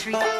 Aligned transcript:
street. 0.00 0.39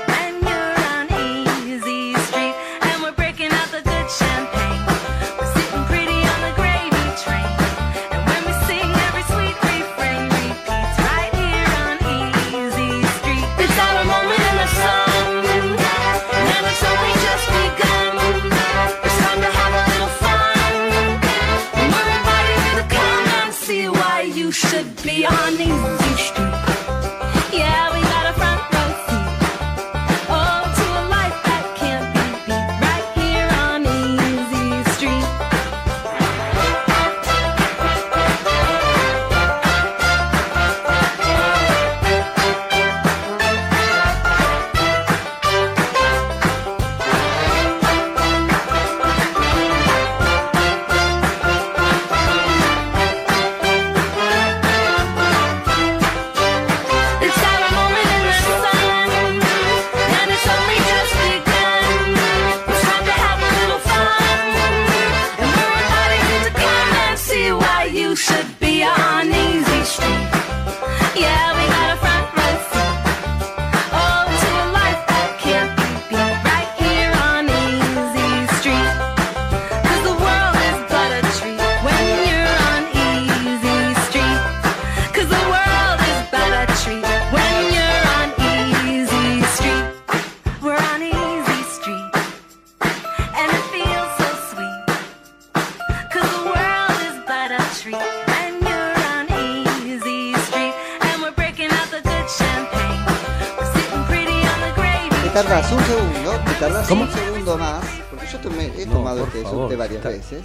Tardas 105.33 105.73
un 105.73 105.81
segundo, 105.85 106.31
te 106.45 106.53
tardas 106.59 106.89
¿Cómo? 106.89 107.03
un 107.05 107.11
segundo 107.11 107.59
más, 107.59 107.85
porque 108.11 108.27
yo 108.27 108.39
tomé, 108.41 108.73
he 108.77 108.87
No, 108.87 108.93
tomado 108.95 109.25
este 109.25 109.43
favor, 109.43 109.63
subte 109.65 109.77
varias 109.77 109.97
está- 109.99 110.09
veces. 110.09 110.43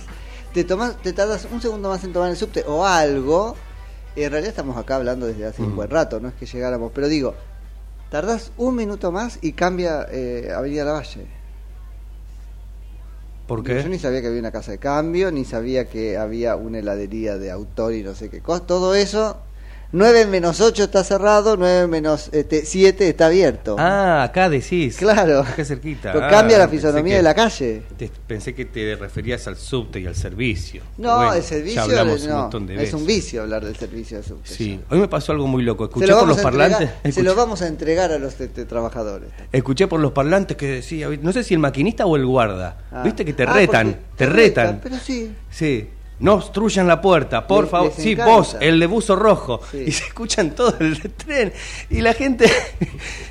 Te 0.53 0.63
tomas, 0.63 0.97
te 1.01 1.12
tardas 1.13 1.47
un 1.51 1.62
segundo 1.62 1.90
más 1.90 2.03
en 2.03 2.13
tomar 2.13 2.29
el 2.29 2.38
subte 2.38 2.63
o 2.68 2.85
algo. 2.85 3.56
en 4.18 4.31
realidad 4.31 4.51
estamos 4.51 4.78
acá 4.78 4.96
hablando 4.96 5.25
desde 5.25 5.46
hace 5.46 5.62
un 5.62 5.73
Mm. 5.73 5.75
buen 5.75 5.90
rato, 5.90 6.22
no 6.22 6.29
es 6.29 6.34
que 6.35 6.46
llegáramos, 6.46 6.94
pero 6.96 7.09
digo, 7.09 7.35
tardás 8.09 8.53
un 8.56 8.73
minuto 8.73 9.12
más 9.12 9.40
y 9.41 9.51
cambia 9.51 10.07
eh, 10.09 10.53
Avenida 10.56 10.85
Lavalle. 10.85 11.28
¿Por 13.46 13.59
Yo 13.59 13.63
qué? 13.66 13.90
ni 13.90 14.00
sabía 14.00 14.22
que 14.22 14.28
había 14.28 14.40
una 14.40 14.53
casa 14.53 14.72
de 14.72 14.78
cambio, 14.78 15.31
ni 15.31 15.44
sabía 15.44 15.90
que 15.90 16.17
había 16.17 16.56
una 16.56 16.79
heladería 16.79 17.38
de 17.38 17.52
autor 17.52 17.94
y 17.94 18.03
no 18.03 18.16
sé 18.16 18.29
qué 18.29 18.40
cosa. 18.40 18.66
Todo 18.66 18.96
eso, 18.96 19.38
9 19.95 20.25
menos 20.25 20.59
8 20.59 20.83
está 20.83 21.03
cerrado, 21.06 21.56
9 21.56 21.88
menos 21.88 22.29
este, 22.33 22.66
7 22.66 23.07
está 23.07 23.28
abierto. 23.28 23.78
Ah, 23.79 24.23
acá 24.23 24.50
decís. 24.50 24.97
Claro. 24.97 25.39
Acá 25.39 25.63
cerquita. 25.63 26.11
Pero 26.11 26.25
Ah, 26.25 26.29
cambia 26.29 26.57
la 26.57 26.67
pensé 26.67 26.85
fisonomía 26.88 27.13
que- 27.13 27.17
de 27.17 27.23
la 27.23 27.33
calle. 27.33 27.81
te- 27.97 28.11
pensé 28.28 28.53
que 28.53 28.66
te 28.66 28.95
referías 28.97 29.47
al 29.47 29.55
subte 29.55 30.01
y 30.01 30.05
al 30.05 30.16
servicio. 30.16 30.84
No, 30.97 31.16
Bueno, 31.16 31.34
el 31.35 31.44
servicio 31.44 31.75
Ya 31.78 31.84
hablamos 31.84 32.23
un 32.23 32.29
no, 32.29 32.38
montón 32.41 32.67
de 32.67 32.84
es 32.84 32.94
un 32.94 33.05
vicio 33.05 33.41
hablar 33.44 33.63
del 33.63 33.78
servicio 33.78 34.17
de 34.17 34.23
subte. 34.23 34.53
Sí, 34.53 34.79
hoy 34.90 34.99
me 34.99 35.08
pasó 35.08 35.31
algo 35.31 35.47
muy 35.47 35.64
loco. 35.64 35.85
Escuché 35.85 36.08
lo, 36.08 36.19
por 36.19 36.28
los 36.28 36.40
parlantes. 36.41 36.90
se 37.14 37.23
lo 37.23 37.34
vamos 37.34 37.61
a 37.61 37.67
entregar 37.67 38.11
a 38.11 38.19
los 38.19 38.40
este, 38.41 38.66
trabajadores. 38.66 39.29
Escuché 39.53 39.87
por 39.87 40.02
los 40.02 40.11
parlantes 40.11 40.58
que 40.58 40.67
decía, 40.67 41.08
no 41.22 41.31
sé 41.31 41.43
si 41.43 41.53
el 41.53 41.59
maquinista 41.61 42.05
o 42.05 42.17
el 42.17 42.25
guarda. 42.25 42.79
Ah. 42.91 43.02
Viste 43.03 43.23
que 43.23 43.31
te 43.31 43.43
Ah, 43.43 43.53
retan, 43.53 43.97
te 44.17 44.25
retan. 44.25 44.81
Pero 44.84 44.97
sí, 44.97 45.31
Sí. 45.49 45.90
No 46.17 46.35
obstruyan 46.35 46.88
la 46.88 47.02
puerta, 47.02 47.46
por 47.46 47.67
favor. 47.67 47.91
Sí, 47.96 48.16
vos, 48.16 48.56
el 48.62 48.79
de 48.79 48.88
buzo 48.88 49.17
rojo. 49.17 49.59
Sí. 49.70 49.84
Y 49.88 49.91
se 49.91 50.06
escuchan 50.06 50.52
todo 50.52 50.73
el 50.79 51.02
tren. 51.14 51.52
Y 51.90 52.00
la 52.02 52.14
gente, 52.14 52.50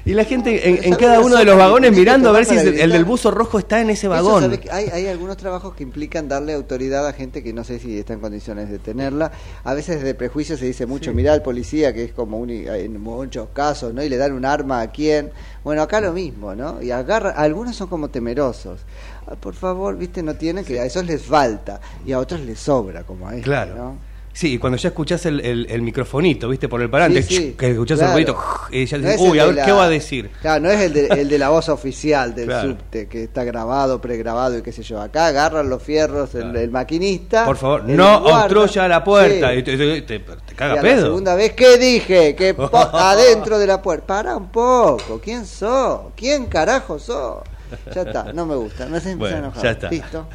y 0.05 0.13
la 0.13 0.25
gente 0.25 0.69
en, 0.69 0.77
en 0.77 0.83
¿Sabés 0.83 0.99
cada 0.99 1.21
uno 1.21 1.37
de 1.37 1.47
los 1.47 1.57
vagones 1.57 1.93
mirando 1.93 2.29
a 2.29 2.33
ver 2.33 2.45
si 2.45 2.57
el, 2.57 2.91
del 2.91 3.05
buzo 3.05 3.31
rojo 3.31 3.59
está 3.59 3.81
en 3.81 3.91
ese 3.91 4.07
vagón. 4.07 4.61
hay, 4.71 4.89
hay 4.89 5.07
algunos 5.07 5.39
trabajos 5.39 5.75
que 5.75 5.83
implican 5.83 6.29
darle 6.29 6.53
autoridad 6.53 7.07
a 7.07 7.15
gente 7.15 7.43
que 7.43 7.55
no 7.55 7.65
sé 7.65 7.79
si 7.79 7.99
está 7.99 8.13
en 8.13 8.21
condiciones 8.21 8.71
de 8.71 8.79
tenerla. 8.79 9.33
A 9.65 9.73
veces 9.73 10.03
de 10.03 10.15
prejuicio 10.15 10.59
se 10.59 10.67
dice 10.67 10.85
mucho, 10.85 11.15
mirá 11.15 11.33
al 11.33 11.43
policía, 11.43 11.95
que 11.95 12.05
es 12.05 12.13
como 12.13 12.39
un, 12.39 12.51
en 12.51 13.01
muchos 13.01 13.49
casos, 13.55 13.95
¿no? 13.95 14.03
Y 14.03 14.11
le 14.11 14.19
dan 14.19 14.33
un 14.33 14.45
arma 14.45 14.83
a 14.83 14.91
quién. 14.91 15.33
Bueno, 15.65 15.81
acá 15.83 16.01
lo 16.01 16.13
mismo, 16.13 16.55
¿no? 16.55 16.81
Y 16.83 16.91
agarra, 16.91 17.31
algunos 17.31 17.75
son 17.75 17.89
como 17.89 18.09
temerosos. 18.09 18.81
Ah, 19.27 19.35
por 19.35 19.55
favor, 19.55 19.97
viste, 19.97 20.23
no 20.23 20.35
tienen 20.35 20.63
que 20.65 20.79
a 20.79 20.85
esos 20.85 21.07
les 21.07 21.23
falta 21.23 21.81
y 22.05 22.13
a 22.13 22.19
otros 22.19 22.41
les 22.41 22.59
sobra, 22.61 23.03
como 23.05 23.27
a 23.27 23.31
este, 23.31 23.45
Claro. 23.45 23.75
¿no? 23.75 23.97
Sí, 24.37 24.59
cuando 24.59 24.77
ya 24.77 24.89
escuchás 24.89 25.25
el, 25.27 25.39
el, 25.39 25.67
el 25.71 25.81
microfonito, 25.83 26.49
¿viste? 26.49 26.69
Por 26.69 26.83
el 26.83 26.91
parante, 26.91 27.23
Sí, 27.23 27.37
sí, 27.37 27.55
que 27.57 27.71
escuchás 27.71 27.99
claro. 27.99 28.19
el 28.19 28.27
ruido, 28.27 28.37
y 28.73 28.85
ya 28.85 28.99
No 28.99 29.09
es 29.09 29.21
el 29.21 29.31
uy, 29.31 29.39
a 29.39 29.45
ver, 29.47 29.55
la- 29.55 29.65
¿qué 29.65 29.71
va 29.71 29.85
a 29.85 29.89
decir? 29.89 30.29
Claro, 30.43 30.61
no 30.65 30.71
es 30.71 30.81
el 30.81 30.93
de, 30.93 31.07
el 31.21 31.29
de 31.29 31.39
la 31.39 31.51
voz 31.51 31.69
oficial 31.69 32.35
del 32.35 32.47
Claro. 32.47 32.71
subte, 32.71 33.07
que 33.07 33.23
está 33.23 33.45
grabado, 33.45 34.01
pregrabado 34.01 34.59
y 34.59 34.63
qué 34.63 34.73
sé 34.73 34.83
yo. 34.83 35.01
Acá 35.01 35.27
agarran 35.29 35.69
los 35.71 35.81
fierros 35.81 36.35
el, 36.35 36.57
el 36.57 36.71
maquinista. 36.73 37.45
Por 37.45 37.57
favor, 37.57 37.85
no 37.85 38.23
guarda. 38.23 38.41
obstruya 38.47 38.89
la 38.89 39.05
puerta. 39.05 39.53
Sí. 39.53 39.57
Y 39.59 39.63
te, 39.63 39.77
te- 39.77 40.03
te- 40.03 40.19
te 40.19 40.35
Y 40.53 40.55
caga 40.57 40.73
a 40.73 40.77
la 40.77 40.83
pedo. 40.83 41.03
segunda 41.07 41.35
vez, 41.37 41.53
¿qué 41.53 41.79
dije? 41.79 42.35
Que 42.35 42.57
adentro 42.93 43.59
de 43.61 43.67
la 43.69 43.81
puerta. 43.81 44.05
Para 44.09 44.37
un 44.37 44.49
poco, 44.51 45.21
¿quién 45.23 45.47
sos? 45.47 46.01
¿Quién 46.17 46.47
carajo 46.47 46.99
sos? 46.99 47.39
Ya 47.95 48.03
está, 48.03 48.33
no 48.33 48.47
me 48.47 48.55
gusta, 48.55 48.87
me 48.87 48.99
hace 48.99 49.13
empezar 49.13 49.41
Bueno, 49.41 49.47
a 49.47 49.51
enojar. 49.51 49.63
ya 49.63 49.71
está. 49.71 49.91
Listo. 49.91 50.29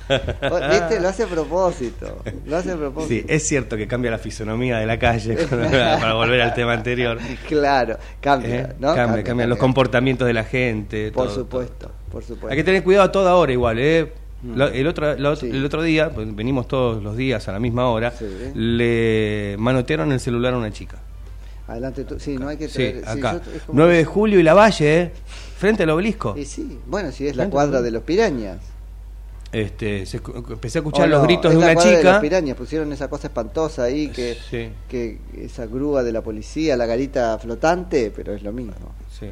Lo 1.01 1.07
hace 1.07 1.23
a 1.23 1.27
propósito. 1.27 2.21
Lo 2.45 2.57
hace 2.57 2.71
a 2.71 2.75
propósito. 2.77 3.13
Sí, 3.13 3.25
es 3.27 3.47
cierto 3.47 3.77
que 3.77 3.87
cambia 3.87 4.11
la 4.11 4.17
fisonomía 4.17 4.77
de 4.79 4.85
la 4.85 4.97
calle 4.99 5.35
para 5.49 6.13
volver 6.13 6.41
al 6.41 6.53
tema 6.53 6.73
anterior. 6.73 7.17
Claro, 7.47 7.97
cambia, 8.19 8.55
¿Eh? 8.61 8.73
¿no? 8.79 8.93
Cambia, 8.95 9.23
Cambia, 9.23 9.47
los 9.47 9.57
comportamientos 9.57 10.27
de 10.27 10.33
la 10.33 10.43
gente. 10.43 11.11
Por 11.11 11.27
todo, 11.27 11.35
supuesto, 11.35 11.91
por 12.11 12.23
supuesto. 12.23 12.49
Hay 12.49 12.57
que 12.57 12.63
tener 12.63 12.83
cuidado 12.83 13.05
a 13.05 13.11
toda 13.11 13.35
hora 13.35 13.51
igual, 13.51 13.79
¿eh? 13.79 14.11
Mm. 14.41 14.55
La- 14.57 14.67
el, 14.67 14.87
otro, 14.87 15.15
la 15.17 15.31
ot- 15.33 15.43
el 15.43 15.65
otro 15.65 15.81
día, 15.83 16.09
pues, 16.11 16.33
venimos 16.35 16.67
todos 16.67 17.03
los 17.03 17.15
días 17.17 17.47
a 17.47 17.51
la 17.51 17.59
misma 17.59 17.89
hora, 17.89 18.13
le 18.55 19.55
manotearon 19.59 20.11
el 20.11 20.19
celular 20.19 20.53
a 20.53 20.57
una 20.57 20.71
chica. 20.71 20.97
Adelante 21.67 22.03
tú. 22.03 22.19
Sí, 22.19 22.37
no 22.37 22.47
hay 22.47 22.57
que 22.57 22.67
traer. 22.67 23.03
sí, 23.03 23.19
acá. 23.19 23.33
yo- 23.33 23.51
es 23.55 23.61
como- 23.63 23.79
9 23.79 23.97
de 23.97 24.05
julio 24.05 24.39
y 24.39 24.43
la 24.43 24.53
Valle, 24.53 25.01
¿eh? 25.01 25.11
Frente 25.59 25.83
al 25.83 25.89
obelisco. 25.89 26.35
Y 26.37 26.45
sí, 26.45 26.79
bueno, 26.87 27.11
si 27.11 27.27
es 27.27 27.35
la 27.35 27.49
cuadra 27.49 27.81
de 27.81 27.91
los 27.91 28.03
pirañas. 28.03 28.59
Este, 29.51 30.05
se 30.05 30.17
empecé 30.17 30.77
a 30.77 30.81
escuchar 30.81 31.05
Oh, 31.07 31.09
los 31.09 31.23
gritos 31.23 31.51
es 31.51 31.59
de 31.59 31.65
la 31.65 31.71
una 31.71 31.73
cuadra 31.73 31.91
De 31.91 31.97
chica. 31.97 32.11
los 32.13 32.21
pirañas 32.21 32.55
pusieron 32.55 32.93
esa 32.93 33.09
cosa 33.09 33.27
espantosa 33.27 33.83
ahí 33.83 34.07
que, 34.09 34.37
Sí. 34.49 34.69
que 34.87 35.17
esa 35.37 35.65
grúa 35.65 36.03
de 36.03 36.11
la 36.11 36.21
policía, 36.21 36.77
la 36.77 36.85
garita 36.85 37.37
flotante, 37.39 38.11
pero 38.15 38.33
es 38.33 38.41
lo 38.43 38.51
mismo. 38.53 38.73
Sí. 39.19 39.25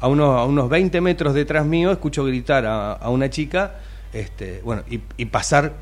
A 0.00 0.08
unos, 0.08 0.38
a 0.38 0.44
unos 0.44 0.68
20 0.68 1.00
metros 1.00 1.32
detrás 1.34 1.64
mío 1.66 1.90
escucho 1.90 2.24
gritar 2.24 2.66
a, 2.66 2.92
a 2.92 3.08
una 3.10 3.30
chica, 3.30 3.76
este, 4.12 4.60
bueno, 4.62 4.82
y, 4.90 5.00
y 5.16 5.24
pasar 5.26 5.72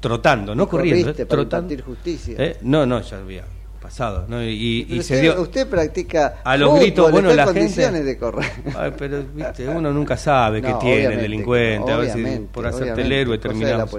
trotando, 0.00 0.54
no 0.54 0.66
corriendo, 0.68 1.10
¿eh? 1.10 1.24
trotando. 1.26 1.74
justicia. 1.84 2.34
¿Eh? 2.38 2.56
No, 2.62 2.84
no, 2.86 3.00
ya 3.02 3.18
había 3.18 3.44
pasado, 3.86 4.24
¿no? 4.28 4.42
Y, 4.42 4.84
se 4.90 4.98
usted, 4.98 5.20
dio 5.22 5.40
usted 5.40 5.66
practica 5.68 6.36
a 6.42 6.56
los 6.56 6.68
fútbol, 6.70 6.80
gritos, 6.82 7.10
bueno, 7.12 7.32
la 7.34 7.44
gente 7.44 7.60
condiciones 7.60 8.04
de 8.04 8.18
correr. 8.18 8.50
Ay, 8.76 8.92
pero 8.98 9.22
viste, 9.32 9.68
uno 9.68 9.92
nunca 9.92 10.16
sabe 10.16 10.60
qué 10.60 10.70
No, 10.70 10.78
tiene 10.78 11.14
el 11.14 11.20
delincuente, 11.20 11.92
a 11.92 11.96
ver 11.96 12.06
si 12.10 12.14
obviamente, 12.14 12.48
por 12.52 12.66
hacerte 12.66 13.02
el 13.02 13.12
héroe 13.12 13.36
de 13.36 13.42
terminás, 13.42 13.90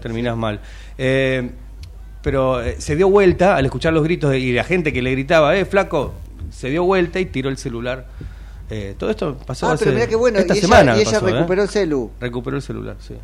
terminás 0.00 0.36
mal. 0.36 0.60
Eh, 0.96 1.50
pero 2.22 2.62
eh, 2.62 2.76
se 2.78 2.96
dio 2.96 3.10
vuelta 3.10 3.54
al 3.56 3.66
escuchar 3.66 3.92
los 3.92 4.02
gritos 4.02 4.30
de- 4.30 4.38
y 4.38 4.52
la 4.52 4.64
gente 4.64 4.92
que 4.94 5.02
le 5.02 5.10
gritaba, 5.10 5.54
eh, 5.56 5.66
flaco, 5.66 6.14
se 6.50 6.70
dio 6.70 6.84
vuelta 6.84 7.20
y 7.20 7.26
tiró 7.26 7.50
el 7.50 7.58
celular. 7.58 8.06
Eh, 8.70 8.94
todo 8.96 9.10
esto 9.10 9.36
pasó 9.46 9.68
Ah, 9.68 9.72
hace, 9.72 9.84
pero 9.92 10.08
qué 10.08 10.16
bueno, 10.16 10.38
esta 10.38 10.54
y 10.54 10.58
ella- 10.58 10.66
semana 10.66 10.96
y 10.96 11.00
ella 11.02 11.10
pasó, 11.12 11.28
¿eh? 11.28 11.32
recuperó 11.32 11.62
el 11.64 11.68
celu. 11.68 12.10
Recuperó 12.18 12.56
el 12.56 12.62
celular, 12.62 12.96
sí. 12.98 13.14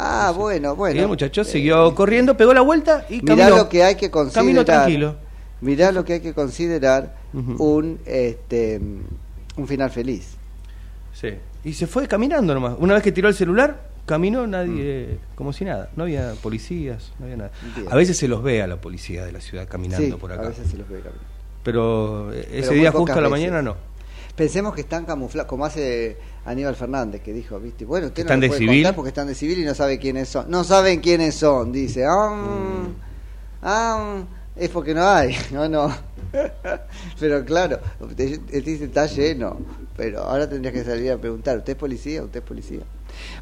Ah, 0.00 0.32
bueno, 0.34 0.74
bueno. 0.76 0.96
y 0.96 1.02
el 1.02 1.08
muchacho 1.08 1.42
Eh, 1.42 1.44
siguió 1.44 1.94
corriendo, 1.94 2.36
pegó 2.36 2.54
la 2.54 2.60
vuelta 2.62 3.04
y 3.10 3.20
Mirá 3.20 3.36
caminó. 3.36 3.56
lo 3.58 3.68
que 3.68 3.82
hay 3.82 3.96
que 3.96 4.10
considerar. 4.10 4.44
Caminó 4.44 4.64
tranquilo. 4.64 5.16
Mirá 5.60 5.90
lo 5.92 6.04
que 6.04 6.14
hay 6.14 6.20
que 6.20 6.34
considerar 6.34 7.16
un 7.32 7.98
este 8.06 8.80
un 9.56 9.66
final 9.66 9.90
feliz. 9.90 10.36
Sí. 11.12 11.30
Y 11.64 11.72
se 11.72 11.86
fue 11.86 12.06
caminando 12.06 12.54
nomás. 12.54 12.76
Una 12.78 12.94
vez 12.94 13.02
que 13.02 13.10
tiró 13.12 13.28
el 13.28 13.34
celular, 13.34 13.88
caminó 14.06 14.46
nadie, 14.46 15.18
como 15.34 15.52
si 15.52 15.64
nada. 15.64 15.90
No 15.96 16.04
había 16.04 16.32
policías, 16.42 17.12
no 17.18 17.24
había 17.24 17.36
nada. 17.38 17.50
Bien. 17.74 17.88
A 17.90 17.96
veces 17.96 18.16
se 18.16 18.28
los 18.28 18.42
ve 18.42 18.62
a 18.62 18.66
la 18.68 18.80
policía 18.80 19.24
de 19.24 19.32
la 19.32 19.40
ciudad 19.40 19.66
caminando 19.68 20.06
Sí, 20.06 20.12
por 20.12 20.30
a 20.30 20.36
acá. 20.36 20.48
veces 20.48 20.68
se 20.70 20.76
los 20.76 20.88
ve 20.88 21.00
caminar. 21.00 21.20
Pero 21.64 22.32
eh, 22.32 22.46
Pero 22.50 22.56
ese 22.64 22.74
día 22.74 22.92
justo 22.92 23.12
a 23.12 23.20
la 23.20 23.28
veces. 23.28 23.30
mañana 23.32 23.62
no. 23.62 23.76
Pensemos 24.36 24.72
que 24.72 24.82
están 24.82 25.04
camuflados, 25.04 25.48
como 25.48 25.64
hace 25.64 26.16
Aníbal 26.46 26.76
Fernández, 26.76 27.20
que 27.22 27.32
dijo, 27.32 27.58
viste, 27.58 27.84
bueno, 27.84 28.06
usted 28.06 28.22
no 28.22 28.26
¿Están 28.28 28.38
lo 28.38 28.42
de 28.42 28.48
puede 28.48 28.58
civil? 28.60 28.76
contar 28.82 28.94
porque 28.94 29.08
están 29.08 29.26
de 29.26 29.34
civil 29.34 29.58
y 29.58 29.64
no 29.64 29.74
sabe 29.74 29.98
quiénes 29.98 30.28
son. 30.28 30.48
No 30.48 30.62
saben 30.62 31.00
quiénes 31.00 31.34
son, 31.34 31.72
dice. 31.72 32.04
Ah, 32.06 32.30
Mm. 32.30 32.88
ah, 33.62 34.22
es 34.58 34.68
porque 34.70 34.94
no 34.94 35.08
hay, 35.08 35.36
no, 35.52 35.68
no. 35.68 35.94
pero 37.18 37.44
claro, 37.44 37.78
usted 38.00 38.40
dice, 38.40 38.84
está 38.84 39.06
lleno, 39.06 39.58
pero 39.96 40.22
ahora 40.22 40.48
tendrías 40.48 40.74
que 40.74 40.84
salir 40.84 41.10
a 41.12 41.18
preguntar, 41.18 41.58
¿usted 41.58 41.72
es 41.72 41.78
policía? 41.78 42.22
¿Usted 42.22 42.40
es 42.40 42.46
policía? 42.46 42.80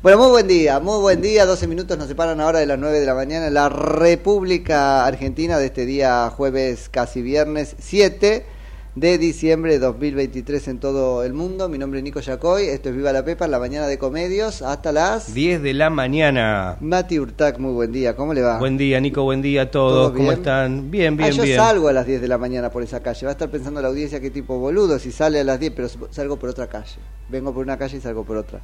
Bueno, 0.02 0.18
muy 0.18 0.28
buen 0.28 0.46
día, 0.46 0.78
muy 0.78 1.00
buen 1.00 1.20
día, 1.20 1.44
12 1.44 1.66
minutos 1.66 1.98
nos 1.98 2.08
separan 2.08 2.40
ahora 2.40 2.60
de 2.60 2.66
las 2.66 2.78
9 2.78 3.00
de 3.00 3.06
la 3.06 3.14
mañana 3.14 3.50
la 3.50 3.68
República 3.68 5.04
Argentina 5.04 5.58
de 5.58 5.66
este 5.66 5.84
día 5.84 6.30
jueves, 6.30 6.88
casi 6.88 7.22
viernes 7.22 7.76
7 7.78 8.55
de 8.96 9.19
diciembre 9.19 9.72
de 9.72 9.78
2023 9.78 10.69
en 10.69 10.78
todo 10.81 11.22
el 11.22 11.34
mundo. 11.34 11.69
Mi 11.69 11.76
nombre 11.76 12.00
es 12.00 12.04
Nico 12.04 12.20
Yacoy, 12.20 12.64
esto 12.64 12.88
es 12.88 12.96
Viva 12.96 13.12
la 13.12 13.22
Pepa, 13.26 13.46
la 13.46 13.58
mañana 13.58 13.87
de 13.87 13.98
comedios, 13.98 14.62
hasta 14.62 14.90
las... 14.90 15.34
10 15.34 15.60
de 15.62 15.75
la 15.75 15.90
mañana. 15.90 16.78
Mati 16.81 17.19
Urtac, 17.20 17.58
muy 17.58 17.75
buen 17.75 17.93
día, 17.93 18.16
¿cómo 18.16 18.32
le 18.32 18.40
va? 18.40 18.58
Buen 18.58 18.78
día, 18.78 18.98
Nico, 18.98 19.22
buen 19.22 19.43
día 19.43 19.62
a 19.62 19.70
todos. 19.70 19.93
¿Todo 20.08 20.12
¿Cómo 20.14 20.25
bien? 20.28 20.38
están? 20.38 20.90
Bien, 20.90 21.14
bien, 21.14 21.28
Ah, 21.31 21.32
yo 21.32 21.43
bien. 21.43 21.56
salgo 21.58 21.88
a 21.88 21.93
las 21.93 22.06
10 22.06 22.22
de 22.22 22.28
la 22.28 22.38
mañana 22.38 22.70
por 22.70 22.82
esa 22.82 23.02
calle. 23.02 23.26
Va 23.26 23.32
a 23.32 23.34
estar 23.34 23.50
pensando 23.50 23.82
la 23.82 23.88
audiencia 23.88 24.19
qué 24.19 24.31
tipo 24.31 24.58
boludo 24.58 24.99
si 24.99 25.12
sale 25.12 25.40
a 25.40 25.44
las 25.44 25.60
10, 25.60 25.72
pero 25.76 25.88
salgo 26.10 26.38
por 26.38 26.49
otra 26.49 26.66
calle. 26.66 26.96
Vengo 27.28 27.52
por 27.52 27.62
una 27.64 27.76
calle 27.76 27.99
y 27.99 28.00
salgo 28.00 28.25
por 28.25 28.38
otra. 28.38 28.60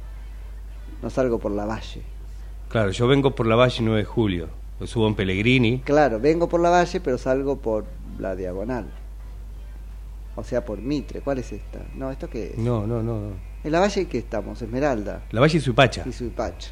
No 1.03 1.11
salgo 1.11 1.37
por 1.37 1.51
la 1.51 1.65
valle. 1.65 2.01
Claro, 2.69 2.89
yo 2.89 3.07
vengo 3.07 3.35
por 3.35 3.45
la 3.45 3.55
Valle 3.55 3.77
9 3.83 3.99
de 3.99 4.05
Julio. 4.05 4.47
Yo 4.79 4.87
subo 4.87 5.07
en 5.07 5.13
Pellegrini. 5.13 5.81
Claro, 5.81 6.19
vengo 6.19 6.49
por 6.49 6.59
la 6.59 6.71
valle, 6.71 6.99
pero 7.01 7.19
salgo 7.19 7.57
por 7.57 7.85
la 8.17 8.35
diagonal. 8.35 8.85
O 10.35 10.43
sea, 10.43 10.63
por 10.65 10.79
Mitre. 10.81 11.21
¿Cuál 11.21 11.39
es 11.39 11.51
esta? 11.51 11.79
No, 11.95 12.11
¿esto 12.11 12.29
qué 12.29 12.51
es? 12.51 12.57
No, 12.57 12.87
no, 12.87 13.01
no. 13.03 13.19
no. 13.19 13.53
En 13.63 13.71
la 13.71 13.79
valle 13.79 14.05
que 14.07 14.17
estamos, 14.17 14.61
Esmeralda 14.61 15.21
La 15.31 15.39
Valle 15.39 15.57
y 15.57 15.61
Suipacha. 15.61 16.03
y 16.05 16.11
Suipacha. 16.11 16.71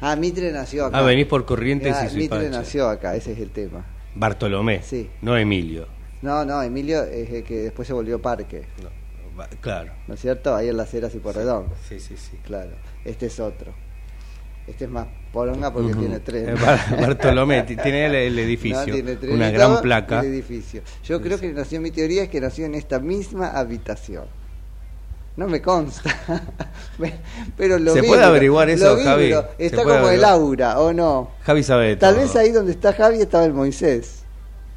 Ah, 0.00 0.16
Mitre 0.16 0.50
nació 0.52 0.86
acá. 0.86 0.98
Ah, 0.98 1.02
venís 1.02 1.26
por 1.26 1.44
Corrientes 1.46 1.94
Ah, 1.96 2.06
y 2.06 2.10
Suipacha. 2.10 2.40
Mitre 2.42 2.58
nació 2.58 2.88
acá, 2.88 3.14
ese 3.16 3.32
es 3.32 3.38
el 3.38 3.50
tema. 3.50 3.84
Bartolomé. 4.14 4.82
Sí. 4.82 5.08
No 5.22 5.36
Emilio. 5.36 5.86
No, 6.20 6.44
no, 6.44 6.62
Emilio 6.62 7.02
es 7.04 7.30
el 7.30 7.44
que 7.44 7.56
después 7.58 7.86
se 7.88 7.94
volvió 7.94 8.20
parque. 8.20 8.64
Va- 9.38 9.48
Claro. 9.60 9.92
¿No 10.06 10.14
es 10.14 10.20
cierto? 10.20 10.54
Ahí 10.54 10.68
en 10.68 10.76
las 10.76 10.92
Heras 10.92 11.14
y 11.14 11.18
Porredón. 11.18 11.66
Sí, 11.88 11.98
sí, 12.00 12.16
sí. 12.16 12.36
Claro. 12.44 12.72
Este 13.04 13.26
es 13.26 13.40
otro. 13.40 13.72
Este 14.66 14.84
es 14.84 14.90
más 14.90 15.06
poronga 15.32 15.72
porque 15.72 15.92
Ujú. 15.92 16.00
tiene 16.00 16.20
tres. 16.20 16.60
Bar- 16.60 17.00
Bartolomé, 17.00 17.62
ti- 17.62 17.76
tiene 17.76 18.06
el, 18.06 18.14
el 18.14 18.38
edificio. 18.38 18.78
No, 18.78 18.84
tiene 18.92 19.16
tres 19.16 19.32
una 19.34 19.50
gran 19.50 19.80
placa. 19.80 20.20
el 20.20 20.26
edificio. 20.26 20.82
Yo 21.04 21.20
creo 21.22 21.38
que 21.40 21.52
nació, 21.52 21.80
mi 21.80 21.90
teoría 21.90 22.24
es 22.24 22.28
que 22.28 22.40
nació 22.40 22.66
en 22.66 22.74
esta 22.74 22.98
misma 22.98 23.48
habitación. 23.48 24.24
No 25.34 25.48
me 25.48 25.62
consta. 25.62 26.14
pero 27.56 27.78
lo 27.78 27.94
¿Se 27.94 28.02
vi, 28.02 28.06
puede 28.08 28.22
averiguar 28.22 28.68
lo 28.68 28.74
eso, 28.74 28.96
vi, 28.96 29.04
Javi? 29.04 29.28
pero 29.30 29.48
¿Se 29.56 29.66
Está 29.66 29.82
como 29.82 30.08
el 30.10 30.24
aura, 30.24 30.78
¿o 30.78 30.92
no? 30.92 31.30
Javi 31.44 31.62
sabe 31.62 31.96
Tal 31.96 32.14
todo. 32.14 32.22
vez 32.24 32.36
ahí 32.36 32.50
donde 32.52 32.72
está 32.72 32.92
Javi 32.92 33.20
estaba 33.22 33.44
el 33.46 33.54
Moisés. 33.54 34.24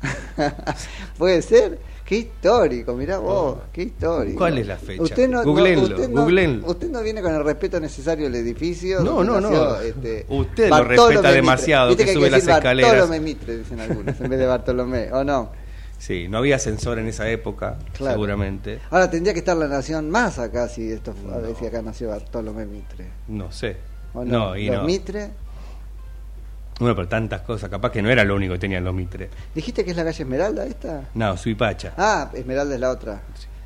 ¿Puede 1.18 1.41
ser? 1.41 1.79
Qué 2.05 2.17
histórico, 2.17 2.93
mirá 2.93 3.17
vos, 3.17 3.57
qué 3.74 3.81
histórico. 3.83 4.38
¿Cuál 4.38 4.59
es 4.59 4.67
la 4.67 4.77
fecha? 4.77 5.01
Usted 5.01 5.27
no, 5.27 5.39
no- 5.39 5.43
Googleenlo, 5.43 5.83
usted 5.88 6.07
no- 6.09 6.21
googleenlo. 6.21 6.67
usted 6.67 6.89
no 6.91 7.01
viene 7.01 7.21
con 7.24 7.33
el 7.33 7.43
respeto 7.43 7.79
necesario 7.79 8.27
al 8.27 8.35
edificio. 8.35 9.00
No, 9.01 9.24
no, 9.24 9.41
nació, 9.41 9.63
no. 9.65 9.79
este, 9.79 10.25
Usted 10.29 10.69
lo 10.69 10.83
respeta 10.83 11.31
demasiado, 11.31 11.97
que 11.97 12.13
sube 12.13 12.29
las 12.29 12.41
decir 12.41 12.55
escaleras. 12.57 12.91
Bartolomé 12.91 13.19
Mitre, 13.21 13.57
dicen 13.57 13.79
algunos, 13.79 14.21
en 14.21 14.29
vez 14.29 14.39
de 14.39 14.45
Bartolomé, 14.45 15.12
¿o 15.13 15.24
no? 15.24 15.50
Sí, 15.97 16.27
no 16.29 16.38
había 16.38 16.57
ascensor 16.57 17.00
en 17.00 17.07
esa 17.07 17.27
época, 17.29 17.79
Claro. 17.97 18.13
seguramente. 18.13 18.79
Ahora 18.91 19.09
tendría 19.09 19.33
que 19.33 19.39
estar 19.39 19.57
la 19.57 19.67
nación 19.67 20.12
más 20.12 20.38
acá 20.38 20.67
si 20.69 20.91
esto 20.91 21.13
fu- 21.13 21.31
a 21.31 21.39
ver 21.39 21.55
si 21.55 21.65
acá 21.65 21.81
nació 21.81 22.09
Bartolomé 22.09 22.67
Mitre. 22.67 23.07
No 23.29 23.51
sé. 23.51 23.77
¿o 24.13 24.24
No, 24.24 24.55
y 24.55 24.67
Los 24.67 24.77
no. 24.77 24.83
Mitre. 24.83 25.31
Bueno, 26.79 26.96
pero 26.96 27.08
tantas 27.08 27.41
cosas. 27.41 27.70
Capaz 27.70 27.91
que 27.91 28.01
no 28.01 28.10
era 28.10 28.24
lo 28.24 28.36
único 28.36 28.53
que 28.53 28.60
tenían 28.60 28.84
los 28.84 28.94
mitres. 28.94 29.29
¿Dijiste 29.53 29.84
que 29.86 29.91
es 29.91 29.98
la 29.98 30.03
calle 30.03 30.24
Esmeralda 30.24 30.65
esta? 30.65 31.10
No, 31.13 31.38
Suipacha. 31.38 31.94
Ah, 31.98 32.29
Esmeralda 32.34 32.74
es 32.75 32.82
la 32.82 32.89
otra. 32.91 33.22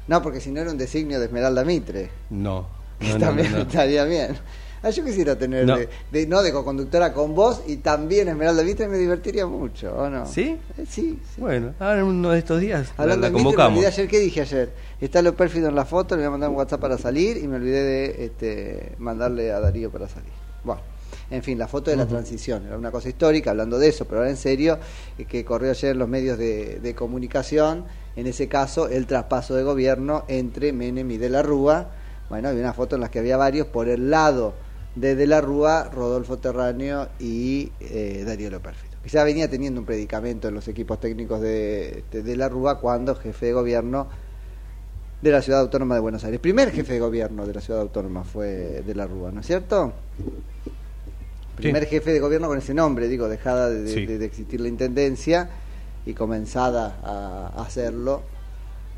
No, 0.07 0.21
porque 0.21 0.39
si 0.41 0.51
no 0.51 0.61
era 0.61 0.71
un 0.71 0.77
designio 0.77 1.19
de 1.19 1.25
Esmeralda 1.25 1.63
Mitre. 1.63 2.09
No. 2.29 2.67
No, 2.99 3.17
también 3.17 3.49
no, 3.51 3.57
no. 3.59 3.63
estaría 3.63 4.03
bien. 4.03 4.37
Ah, 4.83 4.89
yo 4.91 5.03
quisiera 5.05 5.37
tener 5.37 5.65
No. 5.65 5.77
de, 5.77 5.89
de- 6.11 6.27
no 6.27 6.41
de 6.41 6.51
co-conductora 6.53 7.11
con 7.13 7.33
vos 7.35 7.61
y 7.67 7.77
también 7.77 8.27
Esmeralda 8.27 8.61
Mitre 8.63 8.87
me 8.87 8.97
divertiría 8.97 9.45
mucho, 9.47 9.93
¿o 9.95 10.09
no? 10.09 10.25
¿Sí? 10.25 10.57
Eh, 10.77 10.85
sí, 10.89 11.19
sí. 11.35 11.41
Bueno, 11.41 11.73
ahora 11.79 11.99
en 11.99 12.05
uno 12.05 12.29
de 12.31 12.39
estos 12.39 12.59
días 12.61 12.89
la, 12.97 13.03
Hablando 13.03 13.21
la 13.23 13.27
de 13.29 13.33
Mitre, 13.33 13.49
me 13.51 13.55
convocamos. 13.55 13.85
ayer, 13.85 14.07
¿qué 14.07 14.19
dije 14.19 14.41
ayer? 14.41 14.69
Está 15.01 15.21
lo 15.21 15.33
pérfido 15.35 15.69
en 15.69 15.75
la 15.75 15.85
foto, 15.85 16.15
le 16.15 16.21
voy 16.21 16.27
a 16.27 16.31
mandar 16.31 16.49
un 16.49 16.55
WhatsApp 16.57 16.79
para 16.81 16.97
salir 16.97 17.37
y 17.37 17.47
me 17.47 17.55
olvidé 17.55 17.83
de 17.83 18.25
este, 18.25 18.91
mandarle 18.99 19.51
a 19.51 19.59
Darío 19.59 19.89
para 19.91 20.07
salir. 20.07 20.31
Bueno, 20.63 20.81
en 21.31 21.43
fin, 21.43 21.57
la 21.57 21.67
foto 21.67 21.91
de 21.91 21.97
la 21.97 22.07
transición, 22.07 22.65
era 22.65 22.77
una 22.77 22.91
cosa 22.91 23.09
histórica, 23.09 23.51
hablando 23.51 23.77
de 23.77 23.87
eso, 23.89 24.05
pero 24.05 24.19
ahora 24.19 24.31
en 24.31 24.37
serio, 24.37 24.79
eh, 25.17 25.25
que 25.25 25.45
corrió 25.45 25.69
ayer 25.69 25.91
en 25.91 25.99
los 25.99 26.09
medios 26.09 26.37
de, 26.37 26.79
de 26.79 26.95
comunicación, 26.95 27.85
en 28.15 28.27
ese 28.27 28.47
caso, 28.47 28.87
el 28.87 29.05
traspaso 29.05 29.55
de 29.55 29.63
gobierno 29.63 30.25
entre 30.27 30.73
Menem 30.73 31.09
y 31.11 31.17
De 31.17 31.29
la 31.29 31.41
Rúa. 31.41 31.91
Bueno, 32.29 32.49
había 32.49 32.61
una 32.61 32.73
foto 32.73 32.95
en 32.95 33.01
la 33.01 33.09
que 33.09 33.19
había 33.19 33.37
varios, 33.37 33.67
por 33.67 33.87
el 33.87 34.09
lado 34.09 34.53
de 34.95 35.15
De 35.15 35.27
la 35.27 35.39
Rúa, 35.39 35.89
Rodolfo 35.93 36.37
Terráneo 36.37 37.09
y 37.19 37.71
eh, 37.79 38.23
Darío 38.25 38.49
Lo 38.49 38.59
Pérfido. 38.59 38.97
que 39.03 39.09
ya 39.09 39.23
venía 39.23 39.49
teniendo 39.49 39.79
un 39.79 39.85
predicamento 39.85 40.47
en 40.47 40.55
los 40.55 40.67
equipos 40.67 40.99
técnicos 40.99 41.41
de, 41.41 42.03
de, 42.11 42.23
de 42.23 42.35
la 42.35 42.49
Rúa 42.49 42.79
cuando 42.79 43.15
jefe 43.15 43.47
de 43.47 43.53
gobierno 43.53 44.07
de 45.21 45.31
la 45.31 45.41
Ciudad 45.41 45.61
Autónoma 45.61 45.95
de 45.95 46.01
Buenos 46.01 46.23
Aires. 46.23 46.39
Primer 46.39 46.71
jefe 46.71 46.93
de 46.93 46.99
gobierno 46.99 47.45
de 47.45 47.53
la 47.53 47.61
Ciudad 47.61 47.81
Autónoma 47.81 48.23
fue 48.23 48.83
de 48.85 48.95
la 48.95 49.05
Rúa, 49.05 49.31
¿no 49.31 49.41
es 49.41 49.47
cierto? 49.47 49.93
Primer 51.59 51.85
jefe 51.85 52.11
de 52.13 52.19
gobierno 52.19 52.47
con 52.47 52.57
ese 52.57 52.73
nombre, 52.73 53.07
digo, 53.07 53.27
dejada 53.29 53.69
de, 53.69 53.83
de- 53.83 53.93
Sí. 53.93 54.05
de- 54.05 54.17
de 54.17 54.25
existir 54.25 54.59
la 54.61 54.67
intendencia 54.67 55.49
y 56.05 56.13
comenzada 56.13 56.99
a 57.03 57.61
hacerlo 57.63 58.21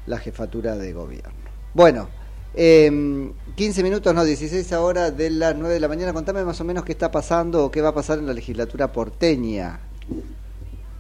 la 0.08 0.18
jefatura 0.18 0.76
de 0.78 0.94
gobierno. 0.94 1.32
Bueno, 1.74 2.10
eh, 2.54 3.32
15 3.56 3.84
minutos, 3.84 4.14
no, 4.14 4.24
16 4.24 4.72
horas 4.74 5.16
de 5.16 5.30
las 5.30 5.56
9 5.56 5.76
de 5.76 5.80
la 5.80 5.88
mañana. 5.88 6.14
Contame 6.14 6.44
más 6.44 6.60
o 6.60 6.64
menos 6.64 6.84
qué 6.84 6.92
está 6.92 7.10
pasando 7.12 7.66
o 7.66 7.72
qué 7.72 7.82
va 7.82 7.90
a 7.90 7.94
pasar 7.94 8.20
en 8.20 8.28
la 8.28 8.34
legislatura 8.34 8.92
porteña. 8.92 9.80